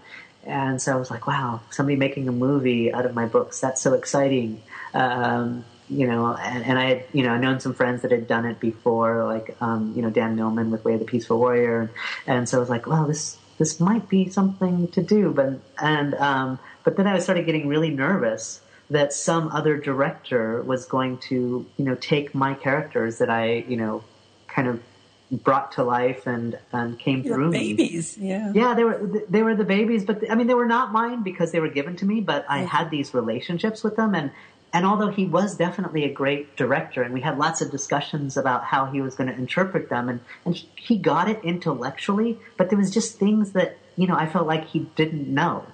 And 0.45 0.81
so 0.81 0.93
I 0.93 0.95
was 0.95 1.09
like, 1.09 1.27
wow, 1.27 1.61
somebody 1.69 1.95
making 1.95 2.27
a 2.27 2.31
movie 2.31 2.93
out 2.93 3.05
of 3.05 3.13
my 3.13 3.25
books. 3.25 3.59
That's 3.59 3.81
so 3.81 3.93
exciting. 3.93 4.61
Um, 4.93 5.63
you 5.89 6.07
know, 6.07 6.35
and, 6.35 6.63
and, 6.63 6.79
I 6.79 6.85
had, 6.85 7.05
you 7.13 7.23
know, 7.23 7.37
known 7.37 7.59
some 7.59 7.73
friends 7.73 8.01
that 8.01 8.11
had 8.11 8.27
done 8.27 8.45
it 8.45 8.59
before, 8.59 9.25
like, 9.25 9.55
um, 9.61 9.93
you 9.95 10.01
know, 10.01 10.09
Dan 10.09 10.35
Millman 10.35 10.71
with 10.71 10.83
Way 10.85 10.93
of 10.93 10.99
the 10.99 11.05
Peaceful 11.05 11.37
Warrior. 11.37 11.91
And, 12.25 12.47
so 12.47 12.57
I 12.57 12.59
was 12.59 12.69
like, 12.69 12.87
wow, 12.87 13.05
this, 13.05 13.37
this 13.57 13.79
might 13.79 14.07
be 14.09 14.29
something 14.29 14.87
to 14.89 15.01
do. 15.01 15.31
But, 15.31 15.59
and, 15.81 16.15
um, 16.15 16.59
but 16.83 16.97
then 16.97 17.07
I 17.07 17.19
started 17.19 17.45
getting 17.45 17.67
really 17.67 17.89
nervous 17.89 18.61
that 18.89 19.13
some 19.13 19.49
other 19.49 19.77
director 19.77 20.61
was 20.61 20.85
going 20.85 21.17
to, 21.17 21.65
you 21.77 21.85
know, 21.85 21.95
take 21.95 22.35
my 22.35 22.53
characters 22.53 23.17
that 23.19 23.29
I, 23.29 23.65
you 23.67 23.77
know, 23.77 24.03
kind 24.47 24.67
of 24.67 24.81
brought 25.31 25.71
to 25.73 25.83
life 25.83 26.27
and 26.27 26.59
and 26.71 26.99
came 26.99 27.23
Your 27.23 27.35
through 27.35 27.51
babies, 27.51 28.17
me. 28.17 28.29
yeah, 28.29 28.51
yeah. 28.53 28.73
They 28.75 28.83
were 28.83 29.23
they 29.29 29.41
were 29.41 29.55
the 29.55 29.63
babies, 29.63 30.03
but 30.05 30.29
I 30.29 30.35
mean 30.35 30.47
they 30.47 30.53
were 30.53 30.67
not 30.67 30.91
mine 30.91 31.23
because 31.23 31.51
they 31.51 31.59
were 31.59 31.69
given 31.69 31.95
to 31.97 32.05
me. 32.05 32.21
But 32.21 32.45
I 32.47 32.59
had 32.59 32.91
these 32.91 33.13
relationships 33.13 33.83
with 33.83 33.95
them, 33.95 34.13
and 34.13 34.31
and 34.73 34.85
although 34.85 35.09
he 35.09 35.25
was 35.25 35.55
definitely 35.55 36.03
a 36.03 36.13
great 36.13 36.55
director, 36.55 37.01
and 37.01 37.13
we 37.13 37.21
had 37.21 37.37
lots 37.37 37.61
of 37.61 37.71
discussions 37.71 38.37
about 38.37 38.63
how 38.65 38.85
he 38.85 39.01
was 39.01 39.15
going 39.15 39.29
to 39.29 39.35
interpret 39.35 39.89
them, 39.89 40.09
and 40.09 40.19
and 40.45 40.55
he 40.75 40.97
got 40.97 41.29
it 41.29 41.39
intellectually, 41.43 42.37
but 42.57 42.69
there 42.69 42.77
was 42.77 42.91
just 42.91 43.17
things 43.17 43.53
that 43.53 43.77
you 43.95 44.05
know 44.05 44.15
I 44.15 44.27
felt 44.27 44.45
like 44.45 44.67
he 44.67 44.79
didn't 44.95 45.27
know, 45.33 45.65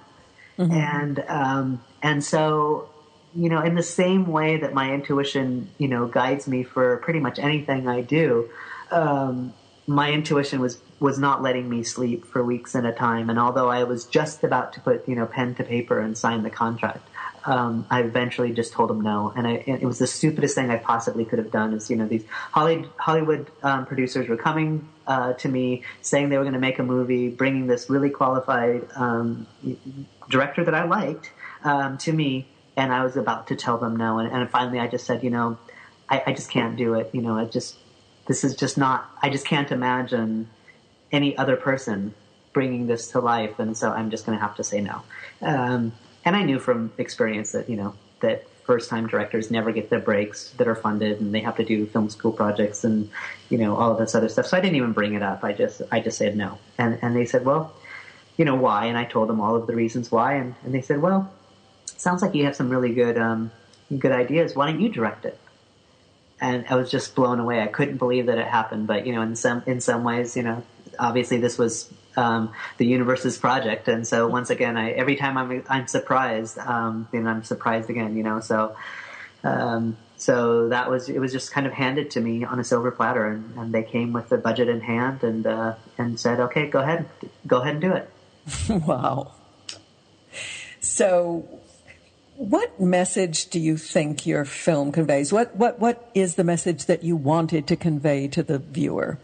mm-hmm. 0.60 0.72
and 0.72 1.24
um, 1.28 1.84
and 2.02 2.22
so 2.22 2.88
you 3.34 3.48
know 3.48 3.62
in 3.62 3.74
the 3.74 3.82
same 3.82 4.26
way 4.26 4.58
that 4.58 4.74
my 4.74 4.92
intuition 4.92 5.70
you 5.78 5.88
know 5.88 6.06
guides 6.06 6.46
me 6.46 6.62
for 6.62 6.98
pretty 6.98 7.20
much 7.20 7.38
anything 7.38 7.88
I 7.88 8.02
do, 8.02 8.48
um, 8.90 9.54
my 9.86 10.12
intuition 10.12 10.60
was 10.60 10.78
was 11.00 11.18
not 11.18 11.42
letting 11.42 11.68
me 11.68 11.82
sleep 11.82 12.26
for 12.26 12.44
weeks 12.44 12.76
at 12.76 12.84
a 12.84 12.92
time, 12.92 13.30
and 13.30 13.38
although 13.38 13.70
I 13.70 13.84
was 13.84 14.04
just 14.04 14.44
about 14.44 14.74
to 14.74 14.80
put 14.80 15.08
you 15.08 15.14
know 15.14 15.26
pen 15.26 15.54
to 15.56 15.64
paper 15.64 15.98
and 15.98 16.16
sign 16.16 16.42
the 16.42 16.50
contract. 16.50 17.06
Um, 17.42 17.86
I 17.88 18.02
eventually 18.02 18.52
just 18.52 18.74
told 18.74 18.90
him 18.90 19.00
no, 19.00 19.32
and, 19.34 19.46
I, 19.46 19.52
it 19.66 19.84
was 19.84 19.98
the 19.98 20.06
stupidest 20.06 20.54
thing 20.54 20.68
I 20.68 20.76
possibly 20.76 21.24
could 21.24 21.38
have 21.38 21.50
done. 21.50 21.72
Is 21.72 21.88
you 21.88 21.96
know 21.96 22.06
these 22.06 22.24
Hollywood, 22.28 22.90
Hollywood 22.98 23.50
um, 23.62 23.86
producers 23.86 24.28
were 24.28 24.36
coming 24.36 24.86
uh, 25.06 25.32
to 25.34 25.48
me 25.48 25.82
saying 26.02 26.28
they 26.28 26.36
were 26.36 26.44
going 26.44 26.52
to 26.52 26.60
make 26.60 26.78
a 26.78 26.82
movie, 26.82 27.30
bringing 27.30 27.66
this 27.66 27.88
really 27.88 28.10
qualified 28.10 28.86
um, 28.94 29.46
director 30.30 30.64
that 30.64 30.74
I 30.74 30.84
liked 30.84 31.30
um, 31.64 31.98
to 31.98 32.12
me, 32.12 32.46
and 32.76 32.92
I 32.92 33.04
was 33.04 33.16
about 33.16 33.48
to 33.48 33.56
tell 33.56 33.76
them 33.76 33.96
no. 33.96 34.18
And, 34.18 34.32
and 34.32 34.48
finally, 34.48 34.78
I 34.78 34.86
just 34.86 35.04
said, 35.04 35.22
you 35.22 35.30
know, 35.30 35.58
I, 36.08 36.22
I, 36.28 36.32
just 36.32 36.50
can't 36.50 36.76
do 36.76 36.94
it. 36.94 37.10
You 37.12 37.20
know, 37.20 37.36
I 37.36 37.44
just 37.44 37.76
this 38.26 38.42
is 38.44 38.56
just 38.56 38.78
not. 38.78 39.10
I 39.22 39.28
just 39.28 39.46
can't 39.46 39.70
imagine 39.70 40.48
any 41.12 41.36
other 41.36 41.56
person 41.56 42.14
bringing 42.52 42.86
this 42.86 43.08
to 43.08 43.20
life, 43.20 43.58
and 43.58 43.76
so 43.76 43.90
I'm 43.90 44.10
just 44.10 44.24
going 44.24 44.38
to 44.38 44.42
have 44.42 44.56
to 44.56 44.64
say 44.64 44.80
no. 44.80 45.02
Um, 45.42 45.92
and 46.24 46.36
I 46.36 46.42
knew 46.42 46.58
from 46.58 46.92
experience 46.96 47.52
that 47.52 47.68
you 47.68 47.76
know 47.76 47.94
that 48.20 48.46
first 48.64 48.88
time 48.88 49.08
directors 49.08 49.50
never 49.50 49.72
get 49.72 49.90
the 49.90 49.98
breaks 49.98 50.50
that 50.50 50.68
are 50.68 50.76
funded 50.76 51.20
and 51.20 51.34
they 51.34 51.40
have 51.40 51.56
to 51.56 51.64
do 51.64 51.86
film 51.86 52.08
school 52.08 52.30
projects 52.30 52.84
and 52.84 53.10
you 53.48 53.58
know 53.58 53.74
all 53.74 53.90
of 53.90 53.98
this 53.98 54.14
other 54.14 54.28
stuff 54.28 54.46
so 54.46 54.56
i 54.56 54.60
didn't 54.60 54.76
even 54.76 54.92
bring 54.92 55.14
it 55.14 55.24
up 55.24 55.42
i 55.42 55.52
just 55.52 55.82
i 55.90 55.98
just 55.98 56.16
said 56.16 56.36
no 56.36 56.56
and 56.78 56.96
and 57.02 57.16
they 57.16 57.24
said 57.24 57.44
well 57.44 57.74
you 58.40 58.46
know 58.46 58.54
why 58.54 58.86
and 58.86 58.96
i 58.96 59.04
told 59.04 59.28
them 59.28 59.38
all 59.38 59.54
of 59.54 59.66
the 59.66 59.74
reasons 59.74 60.10
why 60.10 60.34
and, 60.34 60.54
and 60.64 60.72
they 60.74 60.80
said 60.80 61.02
well 61.02 61.30
sounds 61.84 62.22
like 62.22 62.34
you 62.34 62.44
have 62.46 62.56
some 62.56 62.70
really 62.70 62.94
good 62.94 63.18
um, 63.18 63.50
good 63.98 64.12
ideas 64.12 64.56
why 64.56 64.64
don't 64.66 64.80
you 64.80 64.88
direct 64.88 65.26
it 65.26 65.38
and 66.40 66.64
i 66.70 66.74
was 66.74 66.90
just 66.90 67.14
blown 67.14 67.38
away 67.38 67.60
i 67.60 67.66
couldn't 67.66 67.98
believe 67.98 68.24
that 68.26 68.38
it 68.38 68.46
happened 68.46 68.86
but 68.86 69.06
you 69.06 69.12
know 69.12 69.20
in 69.20 69.36
some 69.36 69.62
in 69.66 69.78
some 69.78 70.04
ways 70.04 70.38
you 70.38 70.42
know 70.42 70.62
obviously 70.98 71.36
this 71.36 71.58
was 71.58 71.92
um, 72.16 72.52
the 72.78 72.86
universe's 72.86 73.38
project. 73.38 73.88
And 73.88 74.06
so 74.06 74.26
once 74.28 74.50
again, 74.50 74.76
I, 74.76 74.90
every 74.92 75.16
time 75.16 75.36
I'm, 75.36 75.64
I'm 75.68 75.86
surprised, 75.86 76.58
um, 76.58 77.08
then 77.12 77.26
I'm 77.26 77.44
surprised 77.44 77.90
again, 77.90 78.16
you 78.16 78.22
know, 78.22 78.40
so, 78.40 78.76
um, 79.44 79.96
so 80.16 80.68
that 80.68 80.90
was, 80.90 81.08
it 81.08 81.18
was 81.18 81.32
just 81.32 81.52
kind 81.52 81.66
of 81.66 81.72
handed 81.72 82.10
to 82.12 82.20
me 82.20 82.44
on 82.44 82.58
a 82.60 82.64
silver 82.64 82.90
platter 82.90 83.26
and, 83.26 83.56
and 83.56 83.72
they 83.72 83.82
came 83.82 84.12
with 84.12 84.28
the 84.28 84.36
budget 84.36 84.68
in 84.68 84.80
hand 84.80 85.22
and, 85.22 85.46
uh, 85.46 85.74
and 85.96 86.20
said, 86.20 86.40
okay, 86.40 86.68
go 86.68 86.80
ahead, 86.80 87.08
go 87.46 87.60
ahead 87.60 87.74
and 87.74 87.80
do 87.80 87.92
it. 87.92 88.10
wow. 88.68 89.32
So 90.80 91.60
what 92.36 92.80
message 92.80 93.50
do 93.50 93.60
you 93.60 93.76
think 93.76 94.26
your 94.26 94.44
film 94.44 94.92
conveys? 94.92 95.32
What, 95.32 95.54
what, 95.56 95.78
what 95.78 96.10
is 96.14 96.36
the 96.36 96.44
message 96.44 96.86
that 96.86 97.04
you 97.04 97.14
wanted 97.14 97.66
to 97.66 97.76
convey 97.76 98.28
to 98.28 98.42
the 98.42 98.58
viewer? 98.58 99.18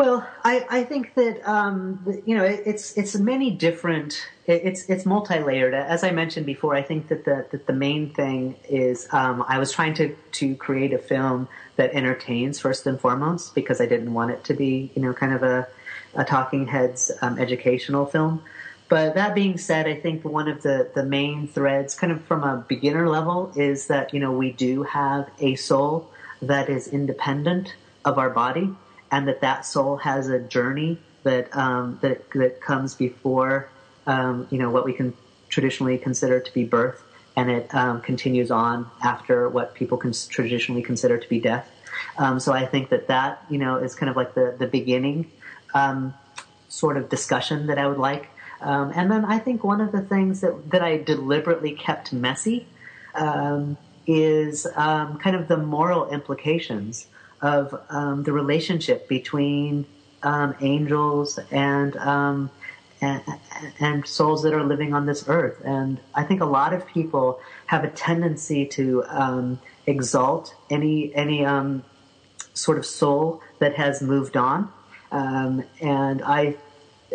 Well, 0.00 0.26
I, 0.44 0.66
I 0.70 0.84
think 0.84 1.14
that 1.16 1.46
um, 1.46 2.22
you 2.24 2.34
know 2.34 2.42
it, 2.42 2.62
it's 2.64 2.96
it's 2.96 3.16
many 3.16 3.50
different. 3.50 4.26
It, 4.46 4.62
it's 4.64 4.88
it's 4.88 5.04
multi 5.04 5.40
layered. 5.40 5.74
As 5.74 6.02
I 6.02 6.10
mentioned 6.10 6.46
before, 6.46 6.74
I 6.74 6.80
think 6.80 7.08
that 7.08 7.26
the 7.26 7.46
that 7.50 7.66
the 7.66 7.74
main 7.74 8.08
thing 8.08 8.56
is 8.66 9.06
um, 9.12 9.44
I 9.46 9.58
was 9.58 9.72
trying 9.72 9.92
to 9.94 10.16
to 10.16 10.54
create 10.54 10.94
a 10.94 10.98
film 10.98 11.48
that 11.76 11.92
entertains 11.92 12.58
first 12.58 12.86
and 12.86 12.98
foremost 12.98 13.54
because 13.54 13.78
I 13.78 13.84
didn't 13.84 14.14
want 14.14 14.30
it 14.30 14.42
to 14.44 14.54
be 14.54 14.90
you 14.94 15.02
know 15.02 15.12
kind 15.12 15.34
of 15.34 15.42
a 15.42 15.68
a 16.14 16.24
talking 16.24 16.66
heads 16.66 17.10
um, 17.22 17.38
educational 17.38 18.06
film. 18.06 18.42
But 18.88 19.14
that 19.14 19.36
being 19.36 19.56
said, 19.56 19.86
I 19.86 19.94
think 19.94 20.24
one 20.24 20.48
of 20.48 20.62
the, 20.62 20.90
the 20.94 21.04
main 21.04 21.46
threads, 21.46 21.94
kind 21.94 22.12
of 22.12 22.24
from 22.24 22.42
a 22.42 22.64
beginner 22.66 23.08
level, 23.08 23.52
is 23.54 23.86
that 23.86 24.12
you 24.12 24.20
know 24.20 24.32
we 24.32 24.50
do 24.50 24.82
have 24.82 25.30
a 25.38 25.54
soul 25.54 26.10
that 26.42 26.68
is 26.68 26.88
independent 26.88 27.74
of 28.04 28.18
our 28.18 28.30
body 28.30 28.74
and 29.10 29.28
that 29.28 29.40
that 29.40 29.64
soul 29.64 29.96
has 29.98 30.28
a 30.28 30.38
journey 30.38 30.98
that 31.22 31.54
um, 31.56 31.98
that 32.02 32.30
that 32.32 32.60
comes 32.60 32.94
before 32.94 33.68
um, 34.06 34.46
you 34.50 34.58
know 34.58 34.70
what 34.70 34.84
we 34.84 34.92
can 34.92 35.14
traditionally 35.48 35.98
consider 35.98 36.40
to 36.40 36.52
be 36.52 36.64
birth, 36.64 37.02
and 37.36 37.50
it 37.50 37.74
um, 37.74 38.00
continues 38.00 38.50
on 38.50 38.90
after 39.02 39.48
what 39.48 39.74
people 39.74 39.98
can 39.98 40.12
traditionally 40.12 40.82
consider 40.82 41.18
to 41.18 41.28
be 41.28 41.40
death. 41.40 41.70
Um, 42.16 42.40
so 42.40 42.52
I 42.52 42.66
think 42.66 42.88
that 42.90 43.08
that 43.08 43.44
you 43.50 43.58
know 43.58 43.76
is 43.76 43.94
kind 43.94 44.08
of 44.10 44.16
like 44.16 44.34
the 44.34 44.54
the 44.58 44.66
beginning 44.66 45.30
um, 45.74 46.14
sort 46.68 46.96
of 46.96 47.08
discussion 47.08 47.66
that 47.66 47.78
I 47.78 47.86
would 47.86 47.98
like. 47.98 48.28
Um, 48.60 48.92
and 48.94 49.10
then 49.10 49.24
I 49.24 49.38
think 49.38 49.64
one 49.64 49.80
of 49.80 49.92
the 49.92 50.02
things 50.02 50.42
that 50.42 50.70
that 50.70 50.82
I 50.82 50.98
deliberately 50.98 51.72
kept 51.72 52.12
messy 52.12 52.66
um, 53.14 53.76
is 54.06 54.66
um, 54.76 55.18
kind 55.18 55.34
of 55.34 55.48
the 55.48 55.56
moral 55.56 56.10
implications 56.10 57.06
of 57.40 57.70
the 58.24 58.32
relationship 58.32 59.08
between 59.08 59.86
angels 60.60 61.38
and 61.50 61.96
and, 63.00 63.22
and, 63.78 64.06
souls 64.06 64.42
that 64.42 64.52
are 64.52 64.64
living 64.64 64.92
on 64.92 65.06
this 65.06 65.24
earth. 65.26 65.60
And 65.64 66.00
I 66.14 66.22
think 66.22 66.40
a 66.40 66.46
lot 66.46 66.72
of 66.72 66.86
people 66.86 67.40
have 67.66 67.84
a 67.84 67.88
tendency 67.88 68.66
to 68.66 69.04
um, 69.08 69.58
exalt 69.86 70.54
any 70.68 71.14
any 71.14 71.44
um, 71.44 71.82
sort 72.54 72.78
of 72.78 72.86
soul 72.86 73.42
that 73.58 73.74
has 73.74 74.02
moved 74.02 74.36
on. 74.36 74.70
Um, 75.12 75.64
and 75.80 76.22
I 76.22 76.56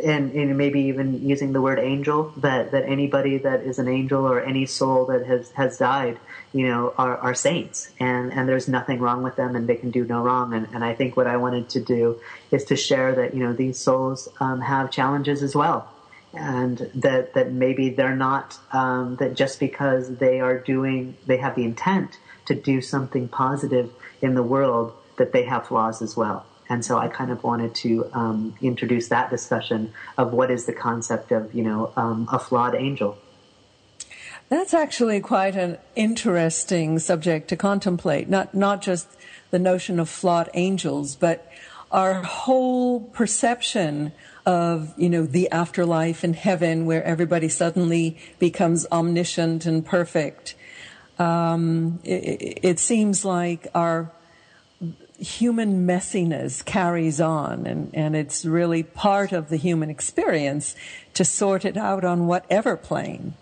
and, 0.03 0.31
and, 0.33 0.57
maybe 0.57 0.81
even 0.81 1.27
using 1.27 1.53
the 1.53 1.61
word 1.61 1.79
angel 1.79 2.33
that, 2.37 2.71
that 2.71 2.83
anybody 2.85 3.37
that 3.37 3.61
is 3.61 3.79
an 3.79 3.87
angel 3.87 4.27
or 4.27 4.41
any 4.41 4.65
soul 4.65 5.05
that 5.05 5.25
has, 5.25 5.51
has 5.51 5.77
died, 5.77 6.19
you 6.53 6.67
know, 6.67 6.93
are, 6.97 7.17
are 7.17 7.33
saints 7.33 7.91
and, 7.99 8.33
and 8.33 8.47
there's 8.47 8.67
nothing 8.67 8.99
wrong 8.99 9.23
with 9.23 9.35
them 9.35 9.55
and 9.55 9.67
they 9.67 9.75
can 9.75 9.91
do 9.91 10.03
no 10.05 10.21
wrong. 10.21 10.53
And, 10.53 10.67
and 10.73 10.83
I 10.83 10.93
think 10.93 11.15
what 11.15 11.27
I 11.27 11.37
wanted 11.37 11.69
to 11.69 11.79
do 11.79 12.19
is 12.51 12.65
to 12.65 12.75
share 12.75 13.15
that, 13.15 13.33
you 13.33 13.41
know, 13.41 13.53
these 13.53 13.79
souls 13.79 14.27
um, 14.39 14.61
have 14.61 14.91
challenges 14.91 15.41
as 15.41 15.55
well. 15.55 15.89
And 16.33 16.89
that, 16.95 17.33
that 17.35 17.51
maybe 17.51 17.89
they're 17.89 18.15
not, 18.15 18.57
um, 18.73 19.15
that 19.17 19.35
just 19.35 19.59
because 19.59 20.17
they 20.17 20.41
are 20.41 20.59
doing, 20.59 21.15
they 21.25 21.37
have 21.37 21.55
the 21.55 21.63
intent 21.63 22.17
to 22.47 22.55
do 22.55 22.81
something 22.81 23.29
positive 23.29 23.91
in 24.21 24.33
the 24.35 24.43
world, 24.43 24.93
that 25.17 25.31
they 25.31 25.43
have 25.43 25.67
flaws 25.67 26.01
as 26.01 26.17
well. 26.17 26.45
And 26.69 26.83
so 26.83 26.97
I 26.97 27.07
kind 27.07 27.31
of 27.31 27.43
wanted 27.43 27.75
to 27.75 28.09
um, 28.13 28.55
introduce 28.61 29.09
that 29.09 29.29
discussion 29.29 29.93
of 30.17 30.33
what 30.33 30.49
is 30.49 30.65
the 30.65 30.73
concept 30.73 31.31
of, 31.31 31.53
you 31.53 31.63
know, 31.63 31.91
um, 31.95 32.27
a 32.31 32.39
flawed 32.39 32.75
angel. 32.75 33.17
That's 34.49 34.73
actually 34.73 35.21
quite 35.21 35.55
an 35.55 35.77
interesting 35.95 36.99
subject 36.99 37.47
to 37.49 37.55
contemplate. 37.55 38.29
Not 38.29 38.53
not 38.53 38.81
just 38.81 39.07
the 39.49 39.57
notion 39.57 39.99
of 39.99 40.07
flawed 40.07 40.49
angels, 40.53 41.15
but 41.15 41.51
our 41.91 42.21
whole 42.21 42.99
perception 42.99 44.11
of 44.45 44.93
you 44.97 45.09
know 45.09 45.25
the 45.25 45.49
afterlife 45.49 46.23
in 46.23 46.33
heaven, 46.33 46.85
where 46.85 47.03
everybody 47.03 47.49
suddenly 47.49 48.17
becomes 48.37 48.85
omniscient 48.91 49.65
and 49.65 49.83
perfect. 49.83 50.53
Um, 51.17 51.99
it, 52.03 52.59
it 52.61 52.79
seems 52.79 53.25
like 53.25 53.67
our 53.73 54.11
human 55.19 55.87
messiness 55.87 56.63
carries 56.63 57.21
on 57.21 57.65
and, 57.65 57.89
and 57.93 58.15
it's 58.15 58.45
really 58.45 58.83
part 58.83 59.31
of 59.31 59.49
the 59.49 59.57
human 59.57 59.89
experience 59.89 60.75
to 61.13 61.23
sort 61.23 61.65
it 61.65 61.77
out 61.77 62.03
on 62.03 62.27
whatever 62.27 62.75
plane. 62.75 63.33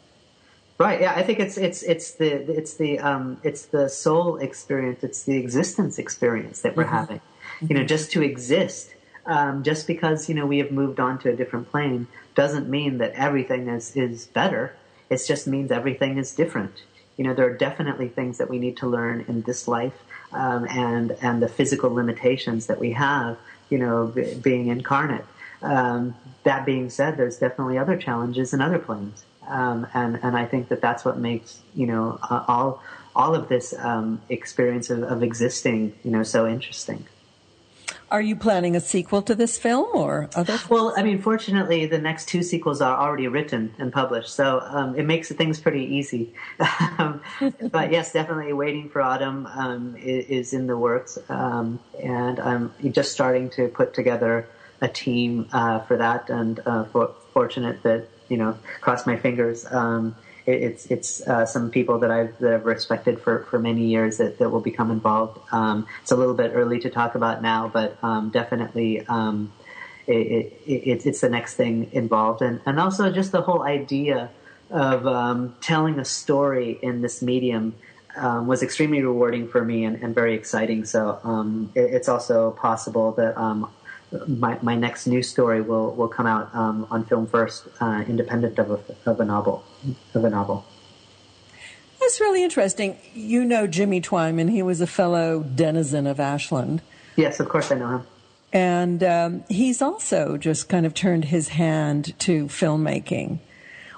Right. 0.79 1.01
Yeah, 1.01 1.13
I 1.15 1.23
think 1.23 1.39
it's 1.39 1.57
it's 1.57 1.83
it's 1.83 2.15
the 2.15 2.31
it's 2.51 2.75
the 2.75 2.99
um, 2.99 3.39
it's 3.43 3.67
the 3.67 3.87
soul 3.87 4.37
experience. 4.37 5.03
It's 5.03 5.23
the 5.23 5.37
existence 5.37 5.99
experience 5.99 6.61
that 6.61 6.75
we're 6.75 6.83
mm-hmm. 6.83 6.95
having. 6.95 7.17
Mm-hmm. 7.17 7.65
You 7.69 7.75
know, 7.77 7.85
just 7.85 8.11
to 8.13 8.23
exist, 8.23 8.93
um, 9.25 9.63
just 9.63 9.85
because 9.85 10.27
you 10.27 10.35
know 10.35 10.47
we 10.47 10.57
have 10.57 10.71
moved 10.71 10.99
on 10.99 11.19
to 11.19 11.29
a 11.29 11.35
different 11.35 11.69
plane, 11.69 12.07
doesn't 12.33 12.69
mean 12.69 12.97
that 12.97 13.13
everything 13.13 13.67
is 13.67 13.95
is 13.95 14.25
better. 14.25 14.75
It 15.09 15.21
just 15.27 15.45
means 15.47 15.71
everything 15.71 16.17
is 16.17 16.33
different. 16.33 16.81
You 17.17 17.25
know, 17.25 17.35
there 17.35 17.45
are 17.45 17.55
definitely 17.55 18.09
things 18.09 18.39
that 18.39 18.49
we 18.49 18.57
need 18.57 18.75
to 18.77 18.87
learn 18.87 19.23
in 19.27 19.43
this 19.43 19.67
life 19.67 19.93
um, 20.33 20.65
and 20.65 21.11
and 21.21 21.41
the 21.41 21.47
physical 21.47 21.93
limitations 21.93 22.67
that 22.67 22.79
we 22.79 22.91
have, 22.91 23.37
you 23.69 23.77
know, 23.77 24.07
b- 24.07 24.35
being 24.41 24.67
incarnate. 24.67 25.25
Um, 25.61 26.15
that 26.43 26.65
being 26.65 26.89
said, 26.89 27.15
there's 27.15 27.37
definitely 27.37 27.77
other 27.77 27.95
challenges 27.95 28.53
in 28.53 28.61
other 28.61 28.79
planes, 28.79 29.23
um, 29.47 29.87
and 29.93 30.19
and 30.21 30.35
I 30.35 30.45
think 30.45 30.67
that 30.69 30.81
that's 30.81 31.05
what 31.05 31.17
makes 31.17 31.61
you 31.73 31.87
know 31.87 32.19
uh, 32.29 32.43
all 32.47 32.83
all 33.15 33.35
of 33.35 33.47
this 33.47 33.73
um, 33.77 34.21
experience 34.29 34.89
of, 34.89 35.03
of 35.03 35.21
existing, 35.21 35.93
you 36.03 36.11
know, 36.11 36.23
so 36.23 36.47
interesting. 36.47 37.05
Are 38.11 38.21
you 38.21 38.35
planning 38.35 38.75
a 38.75 38.79
sequel 38.79 39.21
to 39.23 39.35
this 39.35 39.57
film 39.57 39.87
or 39.93 40.29
other? 40.35 40.59
Well, 40.69 40.93
I 40.95 41.03
mean, 41.03 41.21
fortunately, 41.21 41.85
the 41.85 41.97
next 41.97 42.27
two 42.27 42.43
sequels 42.43 42.81
are 42.81 42.97
already 42.97 43.27
written 43.27 43.73
and 43.79 43.91
published, 43.91 44.33
so 44.33 44.59
um, 44.65 44.95
it 44.95 45.03
makes 45.03 45.31
things 45.31 45.59
pretty 45.59 45.83
easy. 45.83 46.33
but 46.57 47.91
yes, 47.91 48.13
definitely, 48.13 48.53
Waiting 48.53 48.89
for 48.89 49.01
Autumn 49.01 49.47
um, 49.47 49.95
is, 49.97 50.25
is, 50.25 50.53
in 50.53 50.67
the 50.67 50.77
works, 50.77 51.17
um, 51.29 51.79
and 52.01 52.39
I'm 52.39 52.73
just 52.91 53.11
starting 53.11 53.49
to 53.51 53.67
put 53.67 53.93
together 53.93 54.47
a 54.81 54.87
team 54.87 55.47
uh, 55.51 55.79
for 55.79 55.97
that, 55.97 56.29
and 56.29 56.59
uh, 56.65 56.83
for, 56.85 57.15
fortunate 57.33 57.81
that 57.83 58.07
you 58.29 58.37
know, 58.37 58.57
cross 58.81 59.05
my 59.05 59.15
fingers 59.15 59.65
um, 59.71 60.15
it's 60.45 60.85
it's 60.87 61.25
uh, 61.27 61.45
some 61.45 61.71
people 61.71 61.99
that 61.99 62.11
I've 62.11 62.37
that 62.39 62.53
I've 62.53 62.65
respected 62.65 63.19
for, 63.19 63.43
for 63.49 63.59
many 63.59 63.87
years 63.87 64.17
that, 64.17 64.39
that 64.39 64.49
will 64.49 64.61
become 64.61 64.91
involved. 64.91 65.39
Um, 65.51 65.87
it's 66.01 66.11
a 66.11 66.15
little 66.15 66.33
bit 66.33 66.51
early 66.53 66.79
to 66.79 66.89
talk 66.89 67.15
about 67.15 67.41
now, 67.41 67.69
but 67.73 67.97
um, 68.03 68.29
definitely 68.29 69.05
um, 69.07 69.51
it, 70.07 70.53
it, 70.65 71.05
it's 71.05 71.21
the 71.21 71.29
next 71.29 71.55
thing 71.55 71.89
involved, 71.93 72.41
and 72.41 72.61
and 72.65 72.79
also 72.79 73.11
just 73.11 73.31
the 73.31 73.41
whole 73.41 73.63
idea 73.63 74.29
of 74.69 75.07
um, 75.07 75.55
telling 75.61 75.99
a 75.99 76.05
story 76.05 76.79
in 76.81 77.01
this 77.01 77.21
medium. 77.21 77.75
Um, 78.15 78.45
was 78.45 78.61
extremely 78.61 79.01
rewarding 79.01 79.47
for 79.47 79.65
me 79.65 79.85
and, 79.85 80.03
and 80.03 80.13
very 80.13 80.35
exciting. 80.35 80.85
So 80.85 81.19
um, 81.23 81.71
it, 81.73 81.95
it's 81.95 82.07
also 82.07 82.51
possible 82.51 83.11
that 83.13 83.35
my, 84.27 84.57
my 84.61 84.75
next 84.75 85.07
news 85.07 85.29
story 85.29 85.61
will, 85.61 85.93
will 85.95 86.07
come 86.07 86.25
out 86.25 86.53
um, 86.53 86.87
on 86.91 87.05
film 87.05 87.27
first, 87.27 87.67
uh, 87.79 88.03
independent 88.07 88.59
of 88.59 88.71
a, 88.71 89.09
of 89.09 89.19
a 89.19 89.25
novel. 89.25 89.63
Of 90.13 90.23
a 90.25 90.29
novel. 90.29 90.65
That's 91.99 92.19
really 92.19 92.43
interesting. 92.43 92.97
You 93.13 93.45
know 93.45 93.65
Jimmy 93.65 94.01
Twyman. 94.01 94.49
He 94.51 94.61
was 94.61 94.81
a 94.81 94.87
fellow 94.87 95.43
denizen 95.43 96.05
of 96.05 96.19
Ashland. 96.19 96.81
Yes, 97.15 97.39
of 97.39 97.47
course 97.47 97.71
I 97.71 97.75
know 97.75 97.89
him. 97.89 98.07
And 98.51 99.03
um, 99.03 99.43
he's 99.49 99.81
also 99.81 100.37
just 100.37 100.69
kind 100.69 100.85
of 100.85 100.93
turned 100.93 101.25
his 101.25 101.49
hand 101.49 102.17
to 102.19 102.45
filmmaking. 102.45 103.39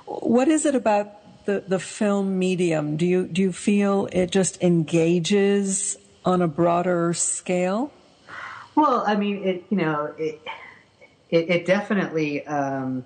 What 0.06 0.48
is 0.48 0.66
it 0.66 0.76
about 0.76 1.46
the, 1.46 1.64
the 1.68 1.80
film 1.80 2.40
medium? 2.40 2.96
Do 2.96 3.06
you 3.06 3.28
do 3.28 3.42
you 3.42 3.52
feel 3.52 4.08
it 4.12 4.32
just 4.32 4.62
engages 4.62 5.98
on 6.24 6.42
a 6.42 6.48
broader 6.48 7.14
scale? 7.14 7.92
Well, 8.76 9.04
I 9.08 9.16
mean, 9.16 9.44
it 9.44 9.66
you 9.70 9.78
know 9.78 10.14
it 10.18 10.42
it, 11.30 11.50
it 11.50 11.66
definitely 11.66 12.46
um, 12.48 13.06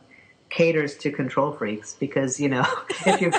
caters 0.49 0.97
to 0.97 1.11
control 1.11 1.51
freaks 1.51 1.95
because 1.99 2.39
you 2.39 2.49
know 2.49 2.65
if 3.05 3.21
you're 3.21 3.31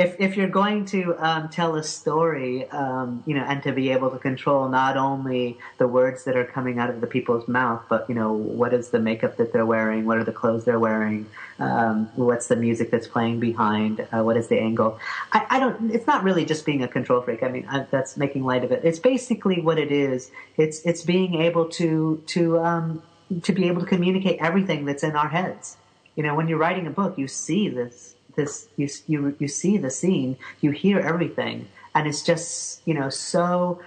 if 0.00 0.16
if 0.18 0.36
you're 0.36 0.48
going 0.48 0.86
to 0.86 1.14
um, 1.18 1.48
tell 1.50 1.76
a 1.76 1.82
story, 1.82 2.68
um, 2.70 3.22
you 3.26 3.34
know, 3.34 3.42
and 3.42 3.62
to 3.62 3.72
be 3.72 3.90
able 3.90 4.10
to 4.10 4.18
control 4.18 4.68
not 4.68 4.96
only 4.96 5.58
the 5.78 5.86
words 5.86 6.24
that 6.24 6.36
are 6.36 6.44
coming 6.44 6.78
out 6.78 6.88
of 6.88 7.00
the 7.02 7.06
people's 7.06 7.46
mouth, 7.46 7.82
but 7.88 8.08
you 8.08 8.14
know, 8.14 8.32
what 8.32 8.72
is 8.72 8.88
the 8.88 8.98
makeup 8.98 9.36
that 9.36 9.52
they're 9.52 9.66
wearing, 9.66 10.06
what 10.06 10.16
are 10.16 10.24
the 10.24 10.32
clothes 10.32 10.64
they're 10.64 10.78
wearing, 10.78 11.26
um, 11.58 12.10
what's 12.16 12.48
the 12.48 12.56
music 12.56 12.90
that's 12.90 13.06
playing 13.06 13.40
behind, 13.40 14.06
uh, 14.12 14.22
what 14.22 14.36
is 14.38 14.48
the 14.48 14.58
angle. 14.58 14.98
I, 15.32 15.46
I, 15.50 15.60
don't. 15.60 15.90
It's 15.90 16.06
not 16.06 16.24
really 16.24 16.46
just 16.46 16.64
being 16.64 16.82
a 16.82 16.88
control 16.88 17.20
freak. 17.20 17.42
I 17.42 17.48
mean, 17.48 17.66
I, 17.68 17.80
that's 17.90 18.16
making 18.16 18.44
light 18.44 18.64
of 18.64 18.72
it. 18.72 18.80
It's 18.84 18.98
basically 18.98 19.60
what 19.60 19.78
it 19.78 19.92
is. 19.92 20.30
It's 20.56 20.80
it's 20.86 21.02
being 21.02 21.34
able 21.34 21.66
to 21.80 22.22
to 22.28 22.58
um, 22.58 23.02
to 23.42 23.52
be 23.52 23.68
able 23.68 23.80
to 23.80 23.86
communicate 23.86 24.38
everything 24.40 24.86
that's 24.86 25.02
in 25.02 25.14
our 25.14 25.28
heads. 25.28 25.76
You 26.20 26.26
know, 26.26 26.34
when 26.34 26.48
you're 26.48 26.58
writing 26.58 26.86
a 26.86 26.90
book, 26.90 27.16
you 27.16 27.26
see 27.26 27.70
this 27.70 28.14
this 28.36 28.68
you 28.76 28.90
you 29.06 29.34
you 29.38 29.48
see 29.48 29.78
the 29.78 29.88
scene, 29.88 30.36
you 30.60 30.70
hear 30.70 31.00
everything, 31.00 31.68
and 31.94 32.06
it's 32.06 32.22
just 32.22 32.82
you 32.86 32.92
know 32.92 33.08
so 33.08 33.80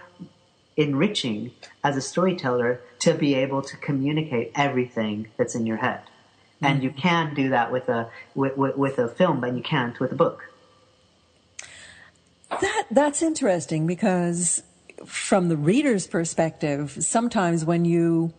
enriching 0.75 1.51
as 1.84 1.95
a 1.95 2.01
storyteller 2.01 2.81
to 3.01 3.13
be 3.13 3.36
able 3.36 3.61
to 3.61 3.77
communicate 3.77 4.51
everything 4.55 5.27
that's 5.38 5.53
in 5.53 5.67
your 5.67 5.77
head. 5.77 5.99
Mm-hmm. 5.99 6.65
And 6.65 6.84
you 6.84 6.89
can 6.89 7.36
do 7.36 7.49
that 7.49 7.71
with 7.71 7.88
a 7.88 8.09
with, 8.34 8.57
with, 8.57 8.77
with 8.77 8.97
a 8.97 9.09
film, 9.09 9.39
but 9.39 9.55
you 9.55 9.61
can't 9.61 9.99
with 9.99 10.11
a 10.11 10.15
book. 10.15 10.41
That 12.49 12.86
that's 12.89 13.21
interesting 13.21 13.86
because 13.86 14.63
from 15.05 15.49
the 15.49 15.57
reader's 15.57 16.07
perspective, 16.07 16.97
sometimes 16.99 17.63
when 17.63 17.86
you 17.86 18.34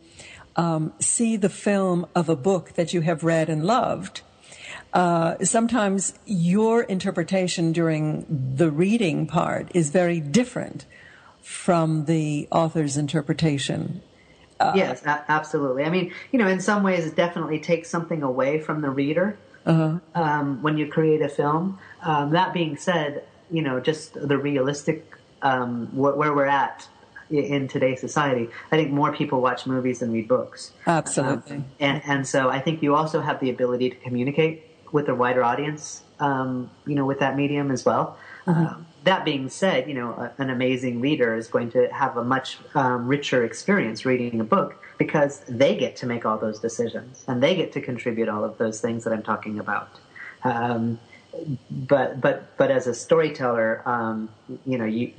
um, 0.57 0.93
see 0.99 1.37
the 1.37 1.49
film 1.49 2.07
of 2.15 2.29
a 2.29 2.37
book 2.37 2.73
that 2.75 2.93
you 2.95 3.01
have 3.03 3.25
read 3.25 3.49
and 3.49 3.65
loved, 3.65 4.23
uh, 4.93 5.37
sometimes 5.43 6.15
your 6.25 6.83
interpretation 6.83 7.73
during 7.73 8.55
the 8.57 8.71
reading 8.71 9.27
part 9.27 9.69
is 9.75 9.91
very 9.91 10.21
different 10.21 10.87
from 11.43 12.05
the 12.07 12.49
author's 12.51 12.97
interpretation. 12.97 14.03
Uh, 14.61 14.73
yes, 14.77 15.05
a- 15.05 15.25
absolutely. 15.29 15.85
I 15.85 15.91
mean, 15.91 16.13
you 16.31 16.39
know, 16.39 16.47
in 16.47 16.61
some 16.61 16.83
ways, 16.83 17.05
it 17.07 17.17
definitely 17.17 17.59
takes 17.59 17.91
something 17.91 18.23
away 18.23 18.61
from 18.61 18.81
the 18.81 18.91
reader. 18.91 19.37
uh-huh. 19.67 19.99
um, 20.15 20.63
when 20.63 20.77
you 20.77 20.87
create 20.87 21.23
a 21.23 21.29
film. 21.29 21.79
Um, 22.03 22.31
that 22.31 22.53
being 22.53 22.77
said, 22.77 23.25
you 23.51 23.63
know, 23.63 23.81
just 23.81 24.13
the 24.15 24.37
realistic 24.37 25.11
um, 25.43 25.87
wh- 25.89 26.17
where 26.17 26.35
we're 26.35 26.47
at 26.47 26.87
in 27.39 27.69
today's 27.69 28.01
society, 28.01 28.49
I 28.71 28.77
think 28.77 28.93
more 28.93 29.13
people 29.13 29.41
watch 29.41 29.67
movies 29.67 30.01
than 30.01 30.13
read 30.13 30.29
books. 30.29 30.73
Absolutely. 30.87 31.57
Um, 31.57 31.65
and, 31.81 32.03
and 32.07 32.27
so 32.27 32.49
I 32.49 32.61
think 32.61 32.83
you 32.83 32.95
also 32.95 33.21
have 33.21 33.41
the 33.41 33.51
ability 33.51 33.91
to 33.91 33.97
communicate 33.97 34.65
with 34.93 35.09
a 35.09 35.15
wider 35.15 35.43
audience, 35.43 36.03
um, 36.21 36.71
you 36.87 36.95
know, 36.95 37.05
with 37.05 37.19
that 37.19 37.37
medium 37.37 37.71
as 37.71 37.85
well. 37.85 38.17
Mm-hmm. 38.47 38.67
Um, 38.67 38.87
that 39.05 39.25
being 39.25 39.49
said, 39.49 39.89
you 39.89 39.95
know, 39.95 40.11
a, 40.13 40.33
an 40.39 40.51
amazing 40.51 41.01
reader 41.01 41.35
is 41.35 41.49
going 41.49 41.71
to 41.73 41.89
have 41.93 42.17
a 42.17 42.25
much 42.25 42.59
um, 42.75 43.07
richer 43.07 43.45
experience 43.45 44.05
reading 44.05 44.41
a 44.41 44.45
book 44.45 44.83
because 44.99 45.41
they 45.49 45.77
get 45.77 45.97
to 45.97 46.07
make 46.07 46.25
all 46.25 46.39
those 46.39 46.61
decisions 46.61 47.25
and 47.27 47.43
they 47.43 47.55
get 47.55 47.73
to 47.73 47.81
contribute 47.81 48.29
all 48.29 48.45
of 48.45 48.57
those 48.59 48.81
things 48.81 49.05
that 49.05 49.13
I'm 49.13 49.23
talking 49.23 49.59
about. 49.59 49.89
Um, 50.43 50.99
but 51.71 52.21
but 52.21 52.57
but 52.57 52.71
as 52.71 52.87
a 52.87 52.95
storyteller, 52.95 53.83
um, 53.87 54.29
you 54.65 54.79
know, 54.79 54.85
you 54.85 55.13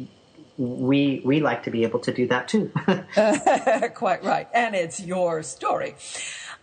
we 0.57 1.21
we 1.25 1.41
like 1.41 1.63
to 1.63 1.71
be 1.71 1.83
able 1.83 1.99
to 1.99 2.13
do 2.13 2.27
that 2.27 2.47
too. 2.47 2.71
Quite 3.95 4.23
right, 4.23 4.47
and 4.53 4.75
it's 4.75 4.99
your 4.99 5.43
story. 5.43 5.95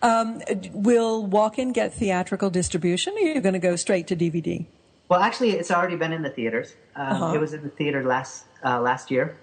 Um, 0.02 0.42
will 0.72 1.24
Walk-In 1.24 1.72
get 1.72 1.94
theatrical 1.94 2.50
distribution, 2.50 3.14
or 3.14 3.18
are 3.18 3.34
you 3.34 3.40
going 3.40 3.52
to 3.52 3.60
go 3.60 3.76
straight 3.76 4.08
to 4.08 4.16
DVD? 4.16 4.66
Well, 5.08 5.20
actually, 5.20 5.50
it's 5.52 5.70
already 5.70 5.96
been 5.96 6.12
in 6.12 6.22
the 6.22 6.30
theaters. 6.30 6.74
Um, 6.96 7.22
uh-huh. 7.22 7.34
It 7.34 7.40
was 7.40 7.52
in 7.52 7.62
the 7.62 7.68
theater 7.68 8.02
last 8.04 8.44
uh, 8.64 8.80
last 8.80 9.10
year. 9.10 9.36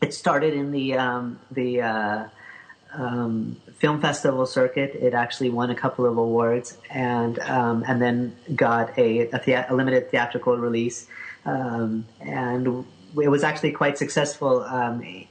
It 0.00 0.14
started 0.14 0.54
in 0.54 0.72
the 0.72 0.94
um, 0.94 1.38
the 1.50 1.82
uh, 1.82 2.28
um, 2.94 3.56
film 3.78 4.00
festival 4.00 4.46
circuit. 4.46 4.94
It 4.94 5.14
actually 5.14 5.50
won 5.50 5.70
a 5.70 5.74
couple 5.74 6.06
of 6.06 6.16
awards, 6.16 6.78
and 6.90 7.38
um, 7.40 7.84
and 7.86 8.00
then 8.00 8.36
got 8.56 8.98
a 8.98 9.28
a, 9.28 9.38
thea- 9.38 9.66
a 9.68 9.74
limited 9.74 10.10
theatrical 10.10 10.56
release, 10.56 11.06
um, 11.44 12.06
and 12.20 12.84
it 13.20 13.28
was 13.28 13.42
actually 13.42 13.72
quite 13.72 13.98
successful. 13.98 14.62
Um, 14.62 15.26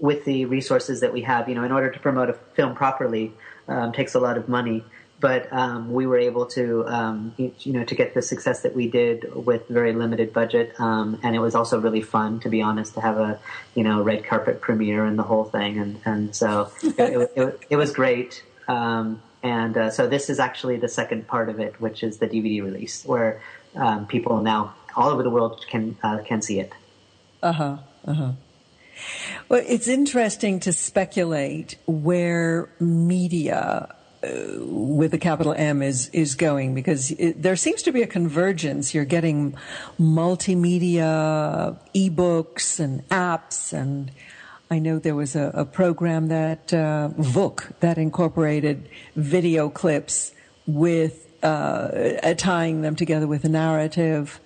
with 0.00 0.24
the 0.24 0.46
resources 0.46 1.00
that 1.00 1.12
we 1.12 1.22
have, 1.22 1.48
you 1.48 1.54
know, 1.54 1.62
in 1.62 1.70
order 1.70 1.88
to 1.88 1.98
promote 2.00 2.28
a 2.28 2.32
film 2.32 2.74
properly, 2.74 3.32
um, 3.68 3.92
takes 3.92 4.16
a 4.16 4.18
lot 4.18 4.36
of 4.36 4.48
money 4.48 4.82
but 5.22 5.50
um, 5.52 5.92
we 5.92 6.04
were 6.04 6.18
able 6.18 6.46
to, 6.46 6.84
um, 6.88 7.32
you 7.38 7.72
know, 7.72 7.84
to 7.84 7.94
get 7.94 8.12
the 8.12 8.20
success 8.20 8.62
that 8.62 8.74
we 8.74 8.88
did 8.88 9.32
with 9.32 9.68
very 9.68 9.92
limited 9.92 10.32
budget, 10.32 10.74
um, 10.80 11.18
and 11.22 11.36
it 11.36 11.38
was 11.38 11.54
also 11.54 11.80
really 11.80 12.02
fun, 12.02 12.40
to 12.40 12.48
be 12.48 12.60
honest, 12.60 12.94
to 12.94 13.00
have 13.00 13.18
a, 13.18 13.38
you 13.76 13.84
know, 13.84 14.02
red 14.02 14.24
carpet 14.24 14.60
premiere 14.60 15.04
and 15.04 15.16
the 15.16 15.22
whole 15.22 15.44
thing, 15.44 15.78
and 15.78 16.00
and 16.04 16.34
so 16.34 16.72
it, 16.82 17.30
it, 17.36 17.60
it, 17.70 17.76
was 17.76 17.92
great. 17.92 18.42
And 19.44 19.76
uh, 19.76 19.90
so 19.90 20.08
this 20.08 20.28
is 20.28 20.38
actually 20.38 20.76
the 20.76 20.88
second 20.88 21.26
part 21.26 21.48
of 21.48 21.58
it, 21.60 21.80
which 21.80 22.02
is 22.02 22.18
the 22.18 22.28
DVD 22.28 22.62
release, 22.62 23.04
where 23.04 23.40
people 24.08 24.42
now 24.42 24.74
all 24.96 25.08
over 25.10 25.22
the 25.22 25.30
world 25.30 25.64
can 25.68 25.96
uh, 26.02 26.18
can 26.24 26.42
see 26.42 26.60
it. 26.60 26.72
Uh 27.42 27.52
huh. 27.52 27.76
Uh 28.04 28.14
huh. 28.14 28.32
Well, 29.48 29.62
it's 29.66 29.88
interesting 29.88 30.60
to 30.60 30.72
speculate 30.72 31.76
where 31.86 32.68
media 32.78 33.94
uh, 34.22 34.28
with 34.60 35.12
a 35.14 35.18
capital 35.18 35.54
M 35.56 35.82
is 35.82 36.08
is 36.10 36.34
going 36.34 36.74
because 36.74 37.10
it, 37.12 37.42
there 37.42 37.56
seems 37.56 37.82
to 37.82 37.92
be 37.92 38.02
a 38.02 38.06
convergence. 38.06 38.94
You're 38.94 39.04
getting 39.04 39.56
multimedia 39.98 41.76
ebooks 41.94 42.78
and 42.78 43.06
apps, 43.08 43.72
and 43.72 44.12
I 44.70 44.78
know 44.78 44.98
there 44.98 45.16
was 45.16 45.34
a, 45.34 45.50
a 45.54 45.64
program 45.64 46.28
that 46.28 46.72
uh, 46.72 47.10
that 47.80 47.98
incorporated 47.98 48.88
video 49.16 49.68
clips 49.68 50.32
with 50.66 51.28
uh, 51.42 52.34
tying 52.34 52.82
them 52.82 52.94
together 52.94 53.26
with 53.26 53.44
a 53.44 53.48
narrative. 53.48 54.40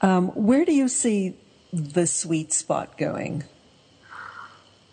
Um, 0.00 0.28
where 0.28 0.64
do 0.64 0.72
you 0.72 0.88
see 0.88 1.34
the 1.72 2.06
sweet 2.06 2.52
spot 2.52 2.96
going? 2.96 3.44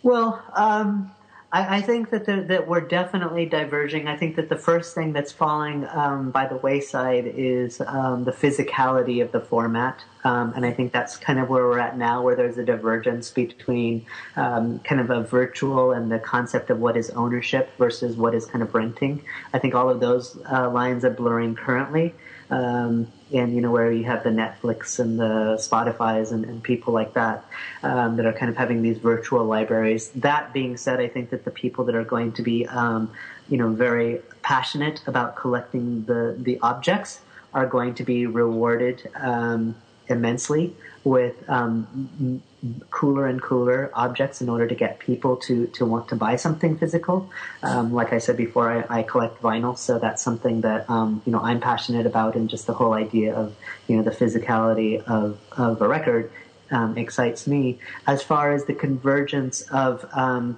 Well, 0.03 0.43
um, 0.53 1.12
I, 1.51 1.78
I 1.78 1.82
think 1.82 2.10
that 2.10 2.26
that 2.26 2.68
we're 2.68 2.82
definitely 2.82 3.45
diverging. 3.45 4.08
I 4.08 4.18
think 4.18 4.36
that 4.36 4.49
the 4.49 4.58
first 4.58 4.93
thing 4.93 5.14
that's 5.14 5.32
falling 5.32 5.88
um, 5.88 6.32
by 6.32 6.47
the 6.47 6.58
wayside 6.58 7.26
is 7.26 7.82
um, 7.82 8.26
the 8.26 8.32
physicality 8.32 9.24
of 9.24 9.32
the 9.32 9.39
format, 9.39 10.03
um, 10.24 10.53
and 10.56 10.66
I 10.66 10.72
think 10.72 10.91
that's 10.91 11.18
kind 11.18 11.39
of 11.39 11.49
where 11.49 11.66
we're 11.66 11.80
at 11.80 11.97
now, 11.97 12.22
where 12.22 12.36
there's 12.36 12.58
a 12.58 12.66
divergence 12.66 13.32
between 13.32 14.06
um, 14.36 14.80
kind 14.80 14.99
of 14.99 15.10
a 15.10 15.24
virtual 15.24 15.91
and 15.91 16.12
the 16.12 16.20
concept 16.20 16.70
of 16.70 16.80
what 16.80 16.97
is 16.97 17.10
ownership 17.12 17.70
versus 17.78 18.18
what 18.18 18.36
is 18.36 18.45
kind 18.45 18.62
of 18.62 18.76
renting. 18.76 19.24
I 19.53 19.60
think 19.60 19.76
all 19.76 19.89
of 19.89 19.99
those 19.99 20.38
uh, 20.51 20.70
lines 20.70 21.06
are 21.06 21.10
blurring 21.10 21.56
currently. 21.56 22.14
Um, 22.49 23.08
and 23.34 23.55
you 23.55 23.61
know 23.61 23.71
where 23.71 23.91
you 23.91 24.03
have 24.03 24.23
the 24.23 24.30
Netflix 24.30 24.99
and 24.99 25.19
the 25.19 25.57
Spotify's 25.57 26.32
and, 26.32 26.45
and 26.45 26.61
people 26.61 26.93
like 26.93 27.13
that 27.13 27.43
um, 27.84 28.17
that 28.17 28.26
are 28.26 28.34
kind 28.34 28.49
of 28.49 28.57
having 28.57 28.82
these 28.82 28.97
virtual 28.97 29.43
libraries. 29.45 30.09
That 30.09 30.53
being 30.53 30.78
said, 30.78 30.99
I 30.99 31.07
think 31.07 31.32
that 31.32 31.45
the 31.45 31.51
people 31.51 31.86
that 31.86 31.95
are 31.95 32.03
going 32.03 32.34
to 32.34 32.41
be 32.41 32.67
um, 32.67 33.11
you 33.49 33.57
know 33.57 33.69
very 33.69 34.21
passionate 34.41 35.01
about 35.07 35.36
collecting 35.36 36.05
the 36.05 36.36
the 36.38 36.59
objects 36.61 37.21
are 37.53 37.65
going 37.65 37.95
to 37.95 38.03
be 38.03 38.28
rewarded 38.28 39.09
um, 39.15 39.76
immensely 40.07 40.76
with 41.03 41.49
um, 41.49 42.41
cooler 42.89 43.28
and 43.28 43.41
cooler 43.41 43.91
objects 43.93 44.41
in 44.41 44.49
order 44.49 44.68
to 44.68 44.76
get 44.76 44.99
people 44.99 45.36
to, 45.38 45.68
to 45.68 45.86
want 45.86 46.07
to 46.09 46.16
buy 46.16 46.36
something 46.36 46.78
physical. 46.78 47.30
Um, 47.63 47.93
like 47.93 48.13
I 48.13 48.20
said 48.20 48.38
before, 48.38 48.70
I, 48.72 48.99
I, 48.99 49.03
collect 49.03 49.41
vinyl, 49.41 49.78
so 49.78 49.99
that's 49.99 50.22
something 50.22 50.61
that 50.61 50.89
um, 50.89 51.22
you 51.26 51.32
know 51.32 51.41
I'm 51.41 51.59
passionate 51.59 52.05
about, 52.05 52.36
and 52.36 52.49
just 52.49 52.68
the 52.68 52.74
whole 52.74 52.93
idea 52.93 53.36
of 53.36 53.55
you 53.88 53.97
know 53.97 54.03
the 54.03 54.11
physicality 54.11 55.03
of 55.03 55.39
of 55.51 55.82
a 55.82 55.88
record 55.88 56.32
um, 56.72 56.97
excites 56.97 57.47
me. 57.47 57.80
As 58.07 58.22
far 58.22 58.53
as 58.53 58.66
the 58.66 58.74
convergence 58.74 59.61
of 59.61 60.05
um, 60.13 60.57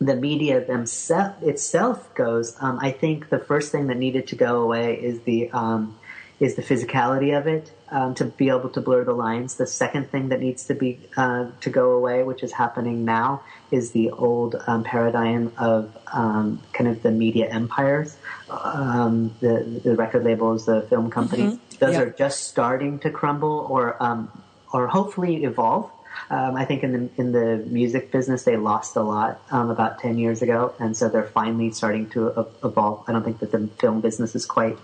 the 0.00 0.16
media 0.16 0.64
themselves 0.64 1.42
itself 1.42 2.14
goes, 2.14 2.56
um, 2.60 2.78
I 2.80 2.90
think 2.90 3.30
the 3.30 3.38
first 3.38 3.72
thing 3.72 3.86
that 3.88 3.96
needed 3.96 4.28
to 4.28 4.36
go 4.36 4.62
away 4.62 4.94
is 4.94 5.20
the 5.22 5.50
um, 5.50 5.98
is 6.40 6.56
the 6.56 6.62
physicality 6.62 7.36
of 7.38 7.46
it 7.46 7.70
um, 7.90 8.14
to 8.14 8.24
be 8.24 8.48
able 8.48 8.68
to 8.68 8.80
blur 8.80 9.04
the 9.04 9.12
lines. 9.12 9.54
The 9.54 9.66
second 9.66 10.10
thing 10.10 10.30
that 10.30 10.40
needs 10.40 10.66
to 10.66 10.74
be 10.74 10.98
uh, 11.16 11.46
to 11.60 11.70
go 11.70 11.92
away, 11.92 12.24
which 12.24 12.42
is 12.42 12.52
happening 12.52 13.04
now, 13.04 13.42
is 13.70 13.92
the 13.92 14.10
old 14.10 14.56
um, 14.66 14.82
paradigm 14.82 15.52
of 15.58 15.96
um, 16.12 16.60
kind 16.72 16.90
of 16.90 17.02
the 17.02 17.10
media 17.10 17.48
empires, 17.48 18.16
um, 18.50 19.34
the 19.40 19.80
the 19.84 19.94
record 19.94 20.24
labels, 20.24 20.66
the 20.66 20.82
film 20.82 21.10
companies. 21.10 21.54
Mm-hmm. 21.54 21.76
Those 21.78 21.96
are 21.96 22.10
just 22.10 22.48
starting 22.48 22.98
to 23.00 23.10
crumble, 23.10 23.66
or 23.70 24.02
um, 24.02 24.30
or 24.72 24.88
hopefully 24.88 25.44
evolve. 25.44 25.90
Um, 26.30 26.56
I 26.56 26.64
think 26.64 26.82
in 26.82 26.92
the 26.92 27.10
in 27.16 27.32
the 27.32 27.64
music 27.66 28.10
business 28.10 28.44
they 28.44 28.56
lost 28.56 28.96
a 28.96 29.02
lot 29.02 29.40
um, 29.50 29.70
about 29.70 30.00
ten 30.00 30.18
years 30.18 30.42
ago, 30.42 30.74
and 30.78 30.96
so 30.96 31.08
they're 31.08 31.22
finally 31.22 31.70
starting 31.70 32.08
to 32.10 32.48
evolve. 32.64 33.04
I 33.06 33.12
don't 33.12 33.24
think 33.24 33.38
that 33.40 33.52
the 33.52 33.68
film 33.78 34.00
business 34.00 34.34
is 34.34 34.46
quite 34.46 34.78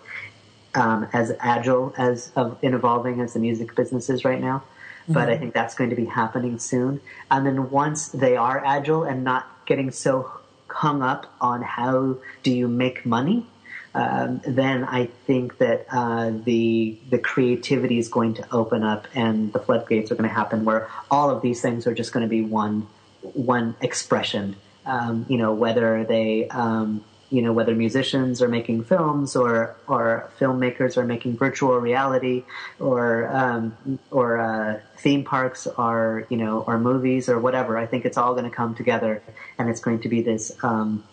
um, 0.75 1.09
as 1.13 1.33
agile 1.41 1.95
as 1.97 2.31
of, 2.37 2.59
in 2.63 2.75
evolving 2.75 3.21
as 3.21 3.35
the 3.35 3.41
music 3.41 3.75
business 3.75 4.09
is 4.11 4.25
right 4.25 4.41
now. 4.41 4.59
Mm-hmm. 5.03 5.13
But 5.15 5.31
I 5.31 5.39
think 5.39 5.55
that's 5.55 5.75
going 5.75 5.91
to 5.91 5.97
be 5.97 6.05
happening 6.05 6.59
soon. 6.59 7.01
And 7.31 7.47
then 7.47 7.71
once 7.71 8.09
they 8.09 8.37
are 8.37 8.63
agile 8.65 9.05
and 9.05 9.25
not 9.25 9.47
getting 9.67 9.91
so 9.91 10.31
hung 10.69 11.03
up 11.03 11.33
on 11.41 11.63
how 11.63 12.19
do 12.43 12.53
you 12.53 12.69
make 12.69 13.05
money, 13.05 13.47
um, 13.95 14.41
then 14.47 14.85
I 14.85 15.07
think 15.27 15.59
that 15.59 15.87
uh, 15.91 16.31
the 16.31 16.97
the 17.09 17.19
creativity 17.19 17.99
is 17.99 18.09
going 18.09 18.35
to 18.35 18.55
open 18.55 18.85
up 18.85 19.09
and 19.15 19.53
the 19.53 19.59
floodgates 19.59 20.13
are 20.13 20.15
going 20.15 20.29
to 20.29 20.35
happen 20.35 20.65
where 20.65 20.89
all 21.11 21.29
of 21.29 21.43
these 21.43 21.61
things 21.61 21.89
are 21.89 21.95
just 21.95 22.13
going 22.13 22.23
to 22.23 22.31
be 22.31 22.43
one 22.43 22.87
one 23.21 23.75
expression. 23.81 24.57
Um, 24.87 25.27
you 25.29 25.39
know, 25.39 25.53
whether 25.53 26.05
they 26.05 26.49
um, 26.49 27.05
you 27.31 27.43
know 27.43 27.53
whether 27.53 27.75
musicians 27.75 28.43
are 28.43 28.49
making 28.49 28.85
films 28.85 29.37
or 29.37 29.77
or 29.87 30.29
filmmakers 30.39 30.97
are 30.97 31.05
making 31.05 31.37
virtual 31.37 31.79
reality 31.79 32.45
or 32.79 33.29
um, 33.29 33.99
or 34.11 34.39
uh, 34.39 34.81
theme 34.99 35.25
parks 35.25 35.67
are 35.67 36.27
you 36.29 36.37
know 36.37 36.63
or 36.67 36.79
movies 36.79 37.29
or 37.29 37.39
whatever. 37.39 37.79
I 37.79 37.87
think 37.87 38.05
it's 38.05 38.19
all 38.19 38.33
going 38.35 38.45
to 38.45 38.55
come 38.55 38.75
together 38.75 39.23
and 39.59 39.71
it's 39.71 39.81
going 39.81 40.01
to 40.01 40.09
be 40.09 40.23
this. 40.23 40.53
Um, 40.63 41.05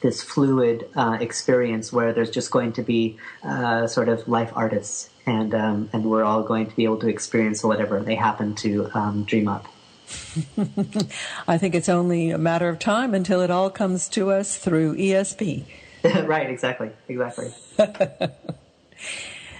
this 0.00 0.22
fluid 0.22 0.88
uh, 0.96 1.18
experience 1.20 1.92
where 1.92 2.14
there's 2.14 2.30
just 2.30 2.50
going 2.50 2.72
to 2.72 2.82
be 2.82 3.18
uh, 3.42 3.86
sort 3.86 4.08
of 4.08 4.26
life 4.26 4.50
artists, 4.54 5.10
and 5.26 5.54
um, 5.54 5.90
and 5.92 6.06
we're 6.06 6.24
all 6.24 6.42
going 6.42 6.66
to 6.66 6.74
be 6.74 6.84
able 6.84 6.96
to 6.96 7.08
experience 7.08 7.62
whatever 7.62 8.00
they 8.00 8.14
happen 8.14 8.54
to 8.54 8.88
um, 8.94 9.24
dream 9.24 9.48
up. 9.48 9.66
I 11.48 11.58
think 11.58 11.74
it's 11.74 11.88
only 11.88 12.30
a 12.30 12.38
matter 12.38 12.68
of 12.68 12.78
time 12.78 13.14
until 13.14 13.40
it 13.40 13.50
all 13.50 13.70
comes 13.70 14.08
to 14.10 14.30
us 14.30 14.56
through 14.56 14.96
ESP. 14.96 15.64
right, 16.26 16.48
exactly, 16.48 16.90
exactly. 17.08 17.52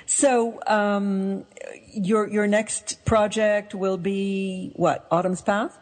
so, 0.07 0.61
um, 0.66 1.44
your 1.92 2.28
your 2.28 2.47
next 2.47 3.05
project 3.05 3.74
will 3.74 3.97
be 3.97 4.72
what? 4.76 5.07
Autumn's 5.11 5.42
Path. 5.42 5.78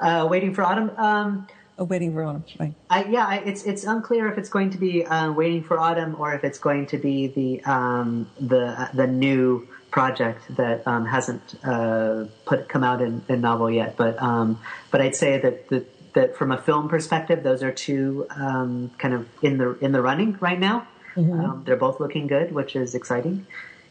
Uh, 0.00 0.26
waiting 0.28 0.54
for 0.54 0.62
autumn. 0.62 0.90
Um, 0.96 1.46
Oh, 1.76 1.84
waiting 1.84 2.12
for 2.12 2.22
autumn. 2.22 2.44
Right. 2.58 2.74
I, 2.88 3.04
yeah, 3.04 3.26
I, 3.26 3.36
it's 3.38 3.64
it's 3.64 3.82
unclear 3.82 4.30
if 4.30 4.38
it's 4.38 4.48
going 4.48 4.70
to 4.70 4.78
be 4.78 5.04
uh, 5.04 5.32
waiting 5.32 5.62
for 5.62 5.78
autumn 5.78 6.14
or 6.18 6.32
if 6.32 6.44
it's 6.44 6.58
going 6.58 6.86
to 6.86 6.98
be 6.98 7.26
the 7.26 7.64
um, 7.64 8.30
the 8.38 8.90
the 8.94 9.08
new 9.08 9.66
project 9.94 10.42
that 10.56 10.84
um, 10.88 11.06
hasn't 11.06 11.54
uh, 11.62 12.24
put 12.46 12.68
come 12.68 12.82
out 12.82 13.00
in, 13.00 13.22
in 13.28 13.40
novel 13.40 13.70
yet. 13.70 13.96
But 13.96 14.20
um, 14.20 14.58
but 14.90 15.00
I'd 15.00 15.14
say 15.14 15.38
that 15.38 15.68
the, 15.68 15.86
that 16.14 16.36
from 16.36 16.50
a 16.50 16.58
film 16.58 16.88
perspective, 16.88 17.44
those 17.44 17.62
are 17.62 17.70
two 17.70 18.26
um, 18.30 18.90
kind 18.98 19.14
of 19.14 19.28
in 19.40 19.58
the 19.58 19.78
in 19.78 19.92
the 19.92 20.02
running 20.02 20.36
right 20.40 20.58
now. 20.58 20.88
Mm-hmm. 21.14 21.40
Um, 21.40 21.62
they're 21.64 21.76
both 21.76 22.00
looking 22.00 22.26
good, 22.26 22.50
which 22.50 22.74
is 22.74 22.96
exciting, 22.96 23.46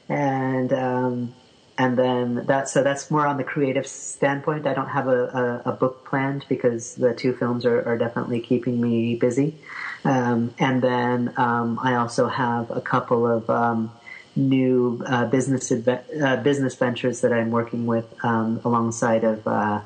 and 0.10 0.74
um, 0.74 1.34
and 1.78 1.98
then 1.98 2.48
that 2.48 2.68
so 2.68 2.84
that's 2.84 3.10
more 3.10 3.26
on 3.26 3.38
the 3.38 3.46
creative 3.46 3.88
standpoint. 3.88 4.68
I 4.68 4.74
don't 4.74 4.90
have 4.90 5.08
a, 5.08 5.62
a, 5.66 5.70
a 5.70 5.72
book 5.72 6.04
planned 6.04 6.44
because 6.50 6.96
the 6.96 7.14
two 7.14 7.32
films 7.32 7.64
are, 7.66 7.82
are 7.88 7.98
definitely 7.98 8.42
keeping 8.42 8.82
me 8.82 9.16
busy. 9.16 9.56
Um, 10.04 10.54
and 10.60 10.82
then 10.82 11.34
um, 11.38 11.80
I 11.82 11.96
also 11.96 12.28
have 12.28 12.70
a 12.72 12.82
couple 12.82 13.26
of 13.26 13.50
um, 13.50 13.90
new 14.36 15.04
uh, 15.06 15.26
business 15.26 15.72
uh, 15.72 16.36
business 16.44 16.76
ventures 16.76 17.22
that 17.22 17.32
I'm 17.34 17.52
working 17.52 17.86
with 17.86 18.06
um, 18.24 18.62
alongside 18.66 19.24
of 19.24 19.48
uh, 19.48 19.52
uh, 19.52 19.82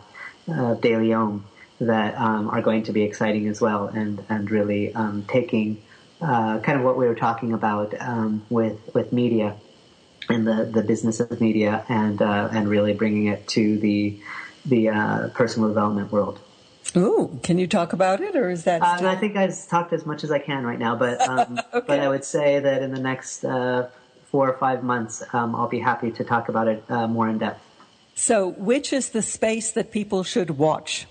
DailyOM 0.47 1.41
that 1.79 2.17
um, 2.17 2.49
are 2.49 2.61
going 2.61 2.83
to 2.83 2.91
be 2.91 3.03
exciting 3.03 3.47
as 3.47 3.61
well, 3.61 3.87
and 3.87 4.23
and 4.29 4.49
really 4.49 4.93
um, 4.93 5.25
taking 5.27 5.81
uh, 6.21 6.59
kind 6.59 6.79
of 6.79 6.83
what 6.83 6.97
we 6.97 7.07
were 7.07 7.15
talking 7.15 7.53
about 7.53 7.93
with 8.49 8.79
with 8.93 9.11
media 9.13 9.55
and 10.29 10.47
the, 10.47 10.65
the 10.65 10.81
business 10.81 11.19
of 11.19 11.39
media 11.39 11.85
and 11.89 12.21
uh, 12.21 12.49
and 12.51 12.67
really 12.67 12.93
bringing 12.93 13.27
it 13.27 13.47
to 13.47 13.77
the 13.79 14.19
the 14.65 14.89
uh, 14.89 15.27
personal 15.29 15.69
development 15.69 16.11
world. 16.11 16.39
Ooh, 16.95 17.39
can 17.43 17.57
you 17.57 17.67
talk 17.67 17.93
about 17.93 18.21
it, 18.21 18.35
or 18.35 18.49
is 18.49 18.63
that? 18.63 18.81
Uh, 18.81 19.07
I 19.07 19.15
think 19.15 19.35
I've 19.35 19.67
talked 19.67 19.93
as 19.93 20.05
much 20.05 20.23
as 20.23 20.31
I 20.31 20.39
can 20.39 20.65
right 20.65 20.79
now, 20.79 20.95
but 20.95 21.21
um, 21.29 21.59
okay. 21.73 21.85
but 21.87 21.99
I 21.99 22.09
would 22.09 22.23
say 22.23 22.59
that 22.59 22.81
in 22.81 22.93
the 22.93 22.99
next 22.99 23.43
uh, 23.43 23.89
four 24.31 24.49
or 24.49 24.57
five 24.57 24.83
months, 24.83 25.23
um, 25.33 25.55
I'll 25.55 25.67
be 25.67 25.79
happy 25.79 26.11
to 26.11 26.23
talk 26.23 26.49
about 26.49 26.67
it 26.67 26.83
uh, 26.89 27.07
more 27.07 27.29
in 27.29 27.37
depth. 27.37 27.61
So, 28.15 28.49
which 28.49 28.93
is 28.93 29.09
the 29.09 29.21
space 29.21 29.71
that 29.71 29.91
people 29.91 30.23
should 30.23 30.51
watch? 30.51 31.07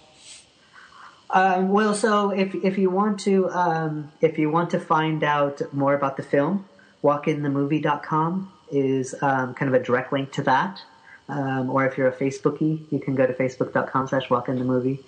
Um, 1.30 1.68
well, 1.70 1.94
so 1.94 2.30
if 2.30 2.54
if 2.54 2.78
you 2.78 2.90
want 2.90 3.20
to 3.20 3.50
um, 3.50 4.12
if 4.20 4.38
you 4.38 4.50
want 4.50 4.70
to 4.70 4.80
find 4.80 5.24
out 5.24 5.60
more 5.72 5.94
about 5.94 6.16
the 6.16 6.22
film, 6.22 6.66
walkinthemovie.com 7.02 8.52
is 8.70 9.14
um, 9.22 9.54
kind 9.54 9.72
of 9.72 9.80
a 9.80 9.84
direct 9.84 10.12
link 10.12 10.32
to 10.32 10.42
that. 10.42 10.82
Um, 11.28 11.70
or 11.70 11.84
if 11.86 11.98
you're 11.98 12.08
a 12.08 12.16
Facebookie, 12.16 12.80
you 12.92 13.00
can 13.00 13.16
go 13.16 13.26
to 13.26 13.32
facebook.com 13.32 14.08
slash 14.08 14.30
walk 14.30 14.48
in 14.48 14.58
the 14.58 14.64
movie. 14.64 15.00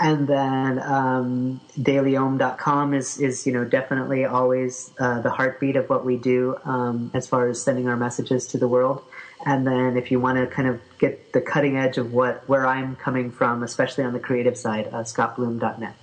And 0.00 0.26
then 0.26 0.78
um, 0.80 1.60
DailyOM.com 1.78 2.94
is, 2.94 3.18
is, 3.20 3.46
you 3.46 3.52
know, 3.52 3.64
definitely 3.64 4.24
always 4.24 4.90
uh, 4.98 5.20
the 5.20 5.30
heartbeat 5.30 5.76
of 5.76 5.88
what 5.88 6.04
we 6.04 6.16
do 6.16 6.56
um, 6.64 7.10
as 7.14 7.26
far 7.26 7.48
as 7.48 7.62
sending 7.62 7.88
our 7.88 7.96
messages 7.96 8.46
to 8.48 8.58
the 8.58 8.66
world. 8.66 9.04
And 9.44 9.66
then 9.66 9.96
if 9.96 10.10
you 10.10 10.18
want 10.20 10.38
to 10.38 10.46
kind 10.46 10.68
of 10.68 10.80
get 10.98 11.32
the 11.32 11.40
cutting 11.40 11.76
edge 11.76 11.98
of 11.98 12.12
what 12.12 12.48
where 12.48 12.66
I'm 12.66 12.96
coming 12.96 13.30
from, 13.30 13.62
especially 13.62 14.04
on 14.04 14.12
the 14.12 14.20
creative 14.20 14.56
side, 14.56 14.88
uh, 14.88 15.02
scottblum.net. 15.02 15.96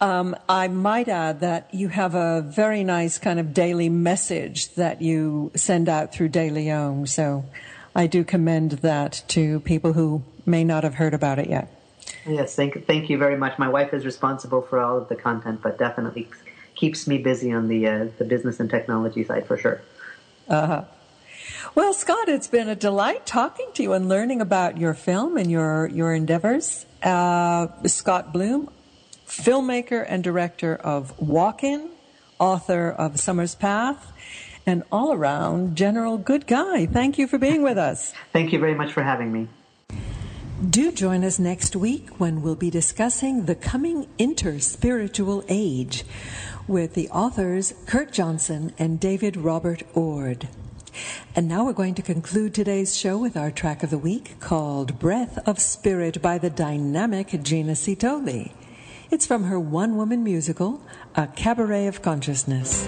Um, 0.00 0.34
I 0.48 0.68
might 0.68 1.08
add 1.08 1.40
that 1.40 1.74
you 1.74 1.88
have 1.88 2.14
a 2.14 2.40
very 2.40 2.84
nice 2.84 3.18
kind 3.18 3.38
of 3.38 3.52
daily 3.52 3.90
message 3.90 4.74
that 4.74 5.02
you 5.02 5.52
send 5.54 5.90
out 5.90 6.12
through 6.12 6.30
DailyOM. 6.30 7.06
So 7.06 7.44
I 7.94 8.06
do 8.06 8.24
commend 8.24 8.72
that 8.72 9.22
to 9.28 9.60
people 9.60 9.92
who 9.92 10.22
may 10.46 10.64
not 10.64 10.84
have 10.84 10.94
heard 10.94 11.12
about 11.12 11.38
it 11.38 11.50
yet. 11.50 11.79
Yes, 12.26 12.54
thank, 12.54 12.86
thank 12.86 13.08
you 13.08 13.18
very 13.18 13.36
much. 13.36 13.58
My 13.58 13.68
wife 13.68 13.94
is 13.94 14.04
responsible 14.04 14.62
for 14.62 14.78
all 14.78 14.98
of 14.98 15.08
the 15.08 15.16
content, 15.16 15.60
but 15.62 15.78
definitely 15.78 16.28
keeps 16.74 17.06
me 17.06 17.18
busy 17.18 17.52
on 17.52 17.68
the 17.68 17.86
uh, 17.86 18.08
the 18.18 18.24
business 18.24 18.60
and 18.60 18.70
technology 18.70 19.24
side 19.24 19.46
for 19.46 19.56
sure. 19.56 19.82
Uh-huh. 20.48 20.84
Well, 21.74 21.92
Scott, 21.92 22.28
it's 22.28 22.48
been 22.48 22.68
a 22.68 22.74
delight 22.74 23.26
talking 23.26 23.68
to 23.74 23.82
you 23.82 23.92
and 23.92 24.08
learning 24.08 24.40
about 24.40 24.78
your 24.78 24.94
film 24.94 25.36
and 25.36 25.50
your 25.50 25.86
your 25.88 26.12
endeavors. 26.14 26.86
Uh, 27.02 27.68
Scott 27.86 28.32
Blum, 28.32 28.68
filmmaker 29.26 30.04
and 30.06 30.24
director 30.24 30.74
of 30.74 31.18
Walk 31.20 31.62
In, 31.62 31.90
author 32.38 32.90
of 32.90 33.20
Summer's 33.20 33.54
Path, 33.54 34.12
and 34.66 34.82
all 34.90 35.12
around 35.12 35.76
general 35.76 36.18
good 36.18 36.46
guy. 36.46 36.86
Thank 36.86 37.18
you 37.18 37.26
for 37.26 37.38
being 37.38 37.62
with 37.62 37.78
us. 37.78 38.12
Thank 38.32 38.52
you 38.52 38.58
very 38.58 38.74
much 38.74 38.92
for 38.92 39.02
having 39.02 39.32
me. 39.32 39.48
Do 40.68 40.92
join 40.92 41.24
us 41.24 41.38
next 41.38 41.74
week 41.74 42.10
when 42.18 42.42
we'll 42.42 42.54
be 42.54 42.68
discussing 42.68 43.46
the 43.46 43.54
coming 43.54 44.06
interspiritual 44.18 45.42
age 45.48 46.04
with 46.68 46.92
the 46.92 47.08
authors 47.08 47.72
Kurt 47.86 48.12
Johnson 48.12 48.74
and 48.78 49.00
David 49.00 49.38
Robert 49.38 49.84
Ord. 49.94 50.48
And 51.34 51.48
now 51.48 51.64
we're 51.64 51.72
going 51.72 51.94
to 51.94 52.02
conclude 52.02 52.52
today's 52.52 52.94
show 52.94 53.16
with 53.16 53.38
our 53.38 53.50
track 53.50 53.82
of 53.82 53.88
the 53.88 53.96
week 53.96 54.38
called 54.38 54.98
Breath 54.98 55.38
of 55.48 55.58
Spirit 55.58 56.20
by 56.20 56.36
the 56.36 56.50
dynamic 56.50 57.42
Gina 57.42 57.72
Citoli. 57.72 58.52
It's 59.10 59.26
from 59.26 59.44
her 59.44 59.58
one 59.58 59.96
woman 59.96 60.22
musical, 60.22 60.82
A 61.16 61.26
Cabaret 61.26 61.86
of 61.86 62.02
Consciousness. 62.02 62.86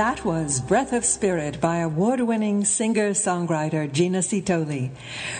That 0.00 0.24
was 0.24 0.62
Breath 0.62 0.94
of 0.94 1.04
Spirit 1.04 1.60
by 1.60 1.76
award 1.76 2.20
winning 2.20 2.64
singer 2.64 3.10
songwriter 3.10 3.92
Gina 3.92 4.20
Citoli. 4.20 4.92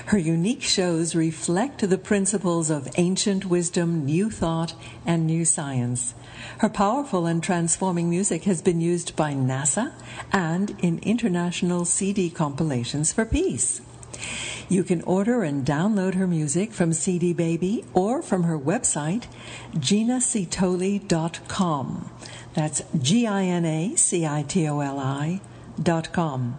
Her 0.04 0.18
unique 0.18 0.62
shows 0.62 1.14
reflect 1.14 1.88
the 1.88 1.96
principles 1.96 2.68
of 2.68 2.86
ancient 2.98 3.46
wisdom, 3.46 4.04
new 4.04 4.28
thought, 4.28 4.74
and 5.06 5.26
new 5.26 5.46
science. 5.46 6.12
Her 6.58 6.68
powerful 6.68 7.24
and 7.24 7.42
transforming 7.42 8.11
music 8.11 8.44
has 8.44 8.61
been 8.61 8.82
used 8.82 9.16
by 9.16 9.32
NASA 9.32 9.94
and 10.30 10.76
in 10.80 10.98
international 10.98 11.86
CD 11.86 12.28
compilations 12.28 13.14
for 13.14 13.24
peace. 13.24 13.80
You 14.68 14.84
can 14.84 15.00
order 15.02 15.42
and 15.42 15.64
download 15.64 16.16
her 16.16 16.26
music 16.26 16.74
from 16.74 16.92
CD 16.92 17.32
Baby 17.32 17.86
or 17.94 18.20
from 18.20 18.42
her 18.42 18.58
website, 18.58 19.24
ginacitoli.com. 19.74 22.11
That's 22.55 22.82
G 23.01 23.26
I 23.26 23.44
N 23.44 23.64
A 23.64 23.96
C 23.96 24.26
I 24.26 24.42
T 24.42 24.68
O 24.68 24.80
L 24.80 24.98
I 24.98 25.40
dot 25.80 26.12
com. 26.12 26.59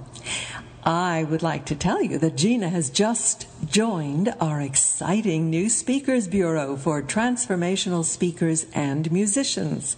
I 0.83 1.25
would 1.25 1.43
like 1.43 1.65
to 1.65 1.75
tell 1.75 2.01
you 2.01 2.17
that 2.17 2.35
Gina 2.35 2.69
has 2.69 2.89
just 2.89 3.45
joined 3.69 4.33
our 4.41 4.59
exciting 4.59 5.47
new 5.47 5.69
Speakers 5.69 6.27
Bureau 6.27 6.75
for 6.75 7.03
transformational 7.03 8.03
speakers 8.03 8.65
and 8.73 9.11
musicians. 9.11 9.95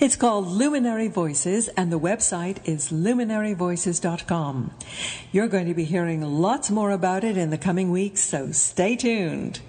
It's 0.00 0.16
called 0.16 0.46
Luminary 0.46 1.08
Voices, 1.08 1.68
and 1.68 1.92
the 1.92 2.00
website 2.00 2.66
is 2.66 2.90
luminaryvoices.com. 2.90 4.70
You're 5.32 5.48
going 5.48 5.66
to 5.66 5.74
be 5.74 5.84
hearing 5.84 6.22
lots 6.22 6.70
more 6.70 6.92
about 6.92 7.24
it 7.24 7.36
in 7.36 7.50
the 7.50 7.58
coming 7.58 7.90
weeks, 7.90 8.22
so 8.22 8.52
stay 8.52 8.96
tuned. 8.96 9.60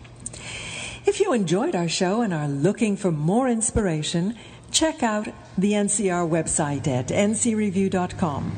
If 1.06 1.20
you 1.20 1.34
enjoyed 1.34 1.76
our 1.76 1.90
show 1.90 2.22
and 2.22 2.34
are 2.34 2.48
looking 2.48 2.96
for 2.96 3.12
more 3.12 3.50
inspiration, 3.50 4.38
check 4.74 5.04
out 5.04 5.28
the 5.58 5.74
NCR 5.74 6.28
website 6.28 6.88
at 6.88 7.08
ncreview.com. 7.08 8.52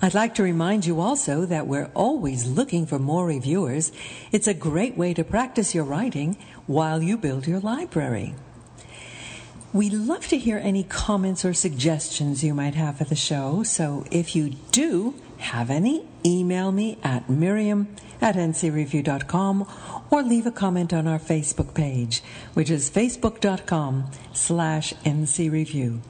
I'd 0.00 0.14
like 0.14 0.34
to 0.36 0.42
remind 0.42 0.86
you 0.86 1.00
also 1.00 1.46
that 1.46 1.66
we're 1.66 1.90
always 1.94 2.46
looking 2.46 2.86
for 2.86 2.98
more 2.98 3.26
reviewers. 3.26 3.92
It's 4.30 4.46
a 4.46 4.54
great 4.54 4.96
way 4.96 5.14
to 5.14 5.24
practice 5.24 5.74
your 5.74 5.84
writing 5.84 6.36
while 6.66 7.02
you 7.02 7.16
build 7.16 7.46
your 7.46 7.60
library. 7.60 8.34
We 9.72 9.90
love 9.90 10.28
to 10.28 10.38
hear 10.38 10.58
any 10.58 10.84
comments 10.84 11.44
or 11.44 11.54
suggestions 11.54 12.44
you 12.44 12.54
might 12.54 12.74
have 12.74 12.98
for 12.98 13.04
the 13.04 13.16
show, 13.16 13.62
so 13.62 14.04
if 14.10 14.36
you 14.36 14.50
do 14.70 15.14
have 15.46 15.70
any, 15.70 16.06
email 16.24 16.72
me 16.72 16.98
at 17.02 17.28
miriam 17.30 17.88
at 18.20 18.34
ncreview.com 18.34 19.66
or 20.10 20.22
leave 20.22 20.46
a 20.46 20.50
comment 20.50 20.92
on 20.92 21.06
our 21.06 21.18
Facebook 21.18 21.74
page, 21.74 22.22
which 22.54 22.70
is 22.70 22.90
facebook.com 22.90 24.10
slash 24.32 24.92
ncreview. 25.04 26.00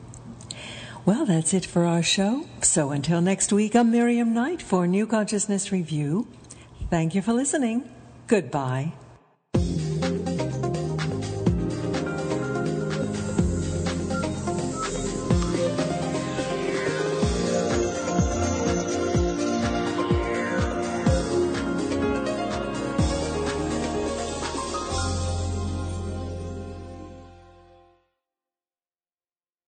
Well, 1.05 1.25
that's 1.25 1.55
it 1.55 1.65
for 1.65 1.85
our 1.85 2.03
show. 2.03 2.47
So 2.63 2.91
until 2.91 3.21
next 3.21 3.53
week, 3.53 3.77
I'm 3.77 3.93
Miriam 3.93 4.35
Knight 4.35 4.61
for 4.61 4.87
New 4.87 5.07
Consciousness 5.07 5.71
Review. 5.71 6.27
Thank 6.91 7.15
you 7.15 7.23
for 7.23 7.33
listening. 7.33 7.89
Goodbye. 8.27 8.93